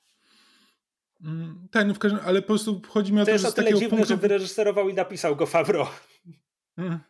Mm, 1.24 1.68
tak, 1.70 1.86
no 1.86 1.95
w 1.95 1.99
każdym 1.99 2.20
ale 2.24 2.43
po 2.43 2.47
prostu 2.47 2.82
chodzi 2.88 3.12
mi 3.12 3.20
o 3.20 3.24
to, 3.24 3.26
to 3.26 3.32
jest 3.32 3.47
o 3.47 3.53
tyle 3.53 3.74
dziwne, 3.74 3.88
punktu... 3.88 4.09
że 4.09 4.16
wyreżyserował 4.16 4.88
i 4.88 4.95
napisał 4.95 5.36
go 5.36 5.47
Favreau. 5.47 5.86
Mhm. 6.78 7.01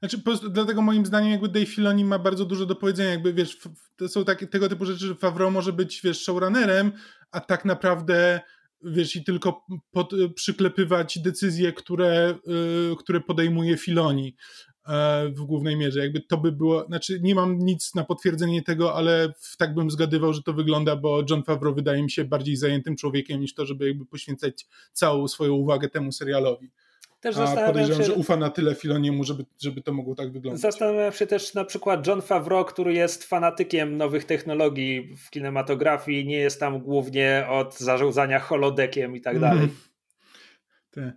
Znaczy, 0.00 0.18
po 0.18 0.24
prostu 0.24 0.50
dlatego 0.50 0.82
moim 0.82 1.06
zdaniem 1.06 1.30
jakby 1.32 1.48
Dave 1.48 1.66
Filoni 1.66 2.04
ma 2.04 2.18
bardzo 2.18 2.44
dużo 2.44 2.66
do 2.66 2.76
powiedzenia, 2.76 3.10
jakby 3.10 3.34
wiesz, 3.34 3.58
to 3.96 4.08
są 4.08 4.24
takie, 4.24 4.46
tego 4.46 4.68
typu 4.68 4.84
rzeczy, 4.84 5.06
że 5.06 5.14
Favreau 5.14 5.50
może 5.50 5.72
być, 5.72 6.00
wiesz, 6.04 6.22
showrunnerem, 6.22 6.92
a 7.30 7.40
tak 7.40 7.64
naprawdę 7.64 8.40
wiesz, 8.82 9.16
i 9.16 9.24
tylko 9.24 9.66
pod, 9.90 10.12
przyklepywać 10.34 11.18
decyzje, 11.18 11.72
które, 11.72 12.38
yy, 12.46 12.96
które 12.98 13.20
podejmuje 13.20 13.76
Filoni 13.76 14.36
yy, 14.88 14.94
w 15.32 15.40
głównej 15.40 15.76
mierze. 15.76 16.00
Jakby 16.00 16.20
to 16.20 16.36
by 16.36 16.52
było, 16.52 16.84
znaczy 16.86 17.20
nie 17.22 17.34
mam 17.34 17.58
nic 17.58 17.94
na 17.94 18.04
potwierdzenie 18.04 18.62
tego, 18.62 18.94
ale 18.94 19.32
tak 19.58 19.74
bym 19.74 19.90
zgadywał, 19.90 20.32
że 20.32 20.42
to 20.42 20.52
wygląda, 20.52 20.96
bo 20.96 21.22
John 21.30 21.42
Favreau 21.42 21.74
wydaje 21.74 22.02
mi 22.02 22.10
się 22.10 22.24
bardziej 22.24 22.56
zajętym 22.56 22.96
człowiekiem 22.96 23.40
niż 23.40 23.54
to, 23.54 23.66
żeby 23.66 23.88
jakby 23.88 24.06
poświęcać 24.06 24.66
całą 24.92 25.28
swoją 25.28 25.52
uwagę 25.52 25.88
temu 25.88 26.12
serialowi. 26.12 26.70
Też 27.20 27.36
A 27.36 27.66
podejrzewam, 27.66 28.02
się, 28.02 28.06
że 28.06 28.14
ufa 28.14 28.36
na 28.36 28.50
tyle 28.50 28.74
Filoniemu, 28.74 29.24
żeby, 29.24 29.44
żeby 29.62 29.82
to 29.82 29.92
mogło 29.92 30.14
tak 30.14 30.32
wyglądać. 30.32 30.60
Zastanawiam 30.60 31.12
się 31.12 31.26
też 31.26 31.54
na 31.54 31.64
przykład 31.64 32.06
John 32.06 32.22
Favreau, 32.22 32.64
który 32.64 32.92
jest 32.92 33.24
fanatykiem 33.24 33.96
nowych 33.96 34.24
technologii 34.24 35.14
w 35.16 35.30
kinematografii, 35.30 36.26
nie 36.26 36.36
jest 36.36 36.60
tam 36.60 36.80
głównie 36.80 37.46
od 37.50 37.78
zarządzania 37.78 38.38
holodekiem 38.38 39.16
i 39.16 39.20
tak 39.20 39.36
mhm. 39.36 39.54
dalej. 39.54 39.70
Te, 40.90 41.12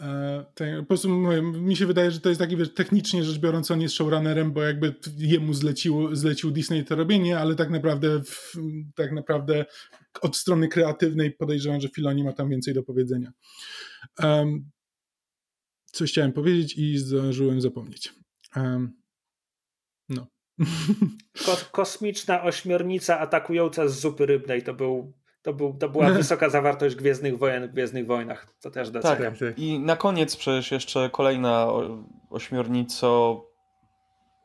e, 0.00 0.44
te, 0.54 0.76
po 0.80 0.86
prostu 0.86 1.08
mi 1.52 1.76
się 1.76 1.86
wydaje, 1.86 2.10
że 2.10 2.20
to 2.20 2.28
jest 2.28 2.40
taki, 2.40 2.56
wiesz, 2.56 2.74
technicznie 2.74 3.24
rzecz 3.24 3.38
biorąc, 3.38 3.70
on 3.70 3.80
jest 3.80 3.94
showrunnerem, 3.94 4.52
bo 4.52 4.62
jakby 4.62 4.94
jemu 5.18 5.54
zlecił, 5.54 6.16
zlecił 6.16 6.50
Disney 6.50 6.84
to 6.84 6.96
robienie, 6.96 7.38
ale 7.38 7.54
tak 7.54 7.70
naprawdę, 7.70 8.20
tak 8.94 9.12
naprawdę 9.12 9.64
od 10.22 10.36
strony 10.36 10.68
kreatywnej 10.68 11.32
podejrzewam, 11.32 11.80
że 11.80 11.88
Filoni 11.88 12.24
ma 12.24 12.32
tam 12.32 12.48
więcej 12.48 12.74
do 12.74 12.82
powiedzenia. 12.82 13.32
Um, 14.22 14.70
coś 15.96 16.10
chciałem 16.10 16.32
powiedzieć 16.32 16.78
i 16.78 16.98
zdążyłem 16.98 17.60
zapomnieć. 17.60 18.14
Um, 18.56 18.92
no. 20.08 20.26
Ko 21.46 21.56
kosmiczna 21.72 22.42
ośmiornica 22.42 23.18
atakująca 23.18 23.88
z 23.88 24.00
zupy 24.00 24.26
rybnej 24.26 24.62
to 24.62 24.74
był 24.74 25.12
to, 25.42 25.52
był, 25.52 25.74
to 25.74 25.88
była 25.88 26.10
wysoka 26.20 26.48
zawartość 26.48 26.96
Gwiezdnych 26.96 27.38
Wojen 27.38 27.68
w 27.68 27.72
Gwiezdnych 27.72 28.06
Wojnach. 28.06 28.46
To 28.60 28.70
też 28.70 28.90
doceniam. 28.90 29.36
Tak, 29.36 29.58
i 29.58 29.78
na 29.78 29.96
koniec 29.96 30.36
przecież 30.36 30.70
jeszcze 30.70 31.10
kolejna 31.12 31.68
ośmiornico 32.30 33.42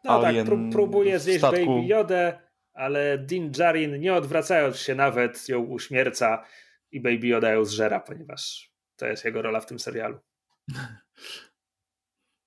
No 0.04 0.20
tak, 0.20 0.26
Alien 0.26 0.46
tak, 0.46 0.56
pró 0.56 0.72
próbuje 0.72 1.20
zjeść 1.20 1.42
Baby 1.42 1.86
Jodę, 1.86 2.40
ale 2.74 3.18
Din 3.18 3.52
Djarin 3.52 4.00
nie 4.00 4.14
odwracając 4.14 4.78
się 4.78 4.96
nawet 4.96 5.50
ją 5.50 5.60
uśmierca 5.60 6.44
i 6.92 7.02
Baby 7.02 7.28
Yoda 7.28 7.52
ją 7.52 7.66
zżera, 7.66 8.00
ponieważ 8.00 8.72
to 8.96 9.08
jest 9.08 9.26
jego 9.26 9.42
rola 9.42 9.60
w 9.60 9.66
tym 9.66 9.80
serialu. 9.80 10.20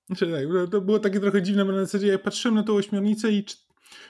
Znaczy, 0.07 0.31
tak, 0.31 0.71
to 0.71 0.81
było 0.81 0.99
takie 0.99 1.19
trochę 1.19 1.41
dziwne, 1.41 1.65
bo 1.65 1.71
na 1.71 1.85
zasadzie 1.85 2.07
ja 2.07 2.19
patrzyłem 2.19 2.55
na 2.55 2.63
tą 2.63 2.75
ośmiornicę 2.75 3.31
i 3.31 3.43
czy, 3.43 3.57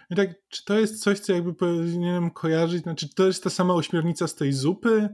i 0.10 0.16
tak, 0.16 0.30
czy 0.50 0.66
to 0.66 0.80
jest 0.80 1.04
coś, 1.04 1.20
co 1.20 1.34
jakby 1.34 1.54
powinienem 1.54 2.32
kojarzyć? 2.32 2.84
Znaczy, 2.84 3.10
czy 3.10 3.16
to 3.16 3.28
jest 3.28 3.44
ta 3.44 3.50
sama 3.50 3.74
ośmiornica 3.74 4.28
z 4.28 4.36
tej 4.36 4.54
zupy? 4.54 5.10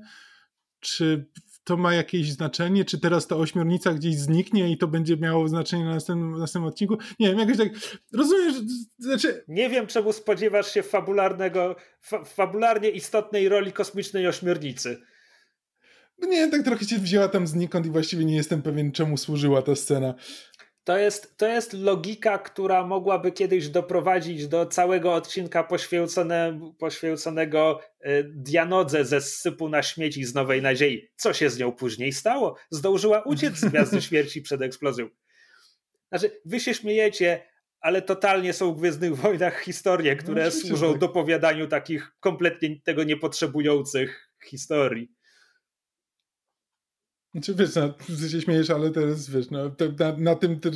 Czy 0.79 1.25
to 1.63 1.77
ma 1.77 1.93
jakieś 1.93 2.31
znaczenie? 2.31 2.85
Czy 2.85 2.99
teraz 2.99 3.27
ta 3.27 3.35
ośmiornica 3.35 3.93
gdzieś 3.93 4.15
zniknie 4.15 4.71
i 4.71 4.77
to 4.77 4.87
będzie 4.87 5.17
miało 5.17 5.47
znaczenie 5.47 5.85
na 5.85 5.93
następnym, 5.93 6.39
następnym 6.39 6.69
odcinku? 6.69 6.97
Nie 7.19 7.27
wiem, 7.27 7.39
jakoś 7.39 7.57
tak, 7.57 7.69
rozumiesz, 8.13 8.53
znaczy... 8.97 9.43
Nie 9.47 9.69
wiem, 9.69 9.87
czemu 9.87 10.13
spodziewasz 10.13 10.73
się 10.73 10.83
fabularnego, 10.83 11.75
fa 12.01 12.23
fabularnie 12.23 12.89
istotnej 12.89 13.49
roli 13.49 13.73
kosmicznej 13.73 14.27
ośmiornicy. 14.27 15.01
Nie, 16.27 16.47
tak 16.47 16.63
trochę 16.63 16.85
się 16.85 16.97
wzięła 16.97 17.27
tam 17.27 17.47
znikąd 17.47 17.85
i 17.85 17.89
właściwie 17.89 18.25
nie 18.25 18.35
jestem 18.35 18.61
pewien, 18.61 18.91
czemu 18.91 19.17
służyła 19.17 19.61
ta 19.61 19.75
scena. 19.75 20.13
To 20.83 20.97
jest, 20.97 21.37
to 21.37 21.47
jest 21.47 21.73
logika, 21.73 22.37
która 22.37 22.87
mogłaby 22.87 23.31
kiedyś 23.31 23.69
doprowadzić 23.69 24.47
do 24.47 24.65
całego 24.65 25.13
odcinka 25.13 25.63
poświęcone, 25.63 26.59
poświęconego 26.79 27.79
y, 28.05 28.23
Dianodze 28.35 29.05
ze 29.05 29.21
sypu 29.21 29.69
na 29.69 29.83
śmieci 29.83 30.25
z 30.25 30.33
Nowej 30.33 30.61
Nadziei. 30.61 31.09
Co 31.15 31.33
się 31.33 31.49
z 31.49 31.59
nią 31.59 31.71
później 31.71 32.13
stało? 32.13 32.55
Zdążyła 32.69 33.21
uciec 33.21 33.55
z 33.55 33.65
Gwiazdy 33.65 34.01
Śmierci 34.11 34.41
przed 34.41 34.61
eksplozją. 34.61 35.09
Znaczy, 36.09 36.41
wy 36.45 36.59
się 36.59 36.73
śmiejecie, 36.73 37.43
ale 37.79 38.01
totalnie 38.01 38.53
są 38.53 38.73
w 38.73 38.79
Gwiezdnych 38.79 39.15
Wojnach 39.15 39.61
historie, 39.61 40.15
które 40.15 40.45
no, 40.45 40.51
służą 40.51 40.91
tak. 40.91 40.99
dopowiadaniu 40.99 41.67
takich 41.67 42.11
kompletnie 42.19 42.81
tego 42.83 43.03
niepotrzebujących 43.03 44.31
historii. 44.45 45.11
Znaczy, 47.31 47.55
wiesz, 47.55 47.75
no, 47.75 47.89
ty 47.89 48.29
się 48.29 48.41
śmiejesz, 48.41 48.69
ale 48.69 48.91
teraz, 48.91 49.29
wiesz, 49.29 49.49
no, 49.51 49.59
na, 49.99 50.17
na 50.17 50.35
tym, 50.35 50.59
te, 50.59 50.69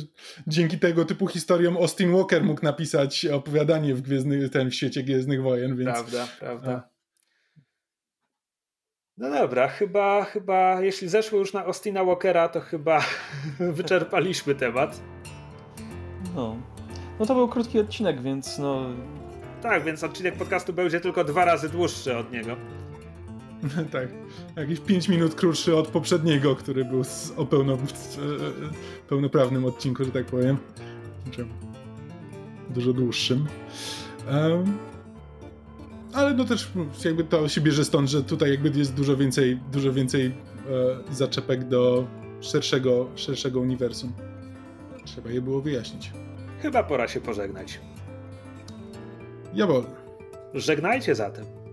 dzięki 0.46 0.78
tego 0.78 1.04
typu 1.04 1.26
historiom 1.26 1.76
Austin 1.76 2.12
Walker 2.12 2.44
mógł 2.44 2.62
napisać 2.62 3.26
opowiadanie 3.26 3.94
w, 3.94 4.02
gwiezdny, 4.02 4.48
ten, 4.48 4.70
w 4.70 4.74
świecie 4.74 5.02
Gwiezdnych 5.02 5.42
Wojen, 5.42 5.76
więc... 5.76 5.90
Prawda, 5.90 6.28
prawda. 6.40 6.70
A. 6.70 6.96
No 9.18 9.30
dobra, 9.30 9.68
chyba, 9.68 10.24
chyba, 10.24 10.80
jeśli 10.82 11.08
zeszło 11.08 11.38
już 11.38 11.52
na 11.52 11.64
Austina 11.64 12.04
Walkera, 12.04 12.48
to 12.48 12.60
chyba 12.60 13.04
wyczerpaliśmy 13.78 14.54
temat. 14.54 15.00
No. 16.34 16.56
No 17.20 17.26
to 17.26 17.34
był 17.34 17.48
krótki 17.48 17.78
odcinek, 17.78 18.22
więc 18.22 18.58
no... 18.58 18.90
Tak, 19.62 19.84
więc 19.84 20.04
odcinek 20.04 20.34
podcastu 20.36 20.72
będzie 20.72 21.00
tylko 21.00 21.24
dwa 21.24 21.44
razy 21.44 21.68
dłuższy 21.68 22.16
od 22.16 22.32
niego. 22.32 22.56
tak. 23.92 24.08
Jakieś 24.56 24.80
5 24.80 25.08
minut 25.08 25.34
krótszy 25.34 25.76
od 25.76 25.88
poprzedniego, 25.88 26.56
który 26.56 26.84
był 26.84 27.02
o 27.36 27.46
pełno, 27.46 27.72
e, 27.74 27.78
pełnoprawnym 29.08 29.64
odcinku, 29.64 30.04
że 30.04 30.10
tak 30.10 30.26
powiem. 30.26 30.56
Znaczy, 31.24 31.46
dużo 32.70 32.92
dłuższym. 32.92 33.46
Um, 34.32 34.78
ale 36.12 36.34
no 36.34 36.44
też 36.44 36.70
jakby 37.04 37.24
to 37.24 37.48
się 37.48 37.60
bierze 37.60 37.84
stąd, 37.84 38.10
że 38.10 38.22
tutaj 38.22 38.50
jakby 38.50 38.78
jest 38.78 38.94
dużo 38.94 39.16
więcej, 39.16 39.58
dużo 39.72 39.92
więcej 39.92 40.26
e, 40.26 40.32
zaczepek 41.14 41.68
do 41.68 42.06
szerszego, 42.40 43.08
szerszego 43.14 43.60
uniwersum. 43.60 44.12
Trzeba 45.04 45.30
je 45.30 45.40
było 45.40 45.60
wyjaśnić. 45.60 46.12
Chyba 46.62 46.82
pora 46.82 47.08
się 47.08 47.20
pożegnać. 47.20 47.80
Jawol. 49.54 49.84
Żegnajcie 50.54 51.14
zatem. 51.14 51.65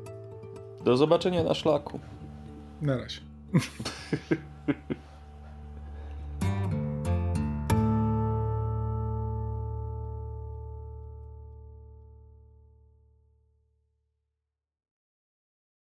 Do 0.83 0.97
zobaczenia 0.97 1.43
na 1.43 1.53
szlaku. 1.53 1.99
Na 2.81 2.97
razie. 2.97 3.21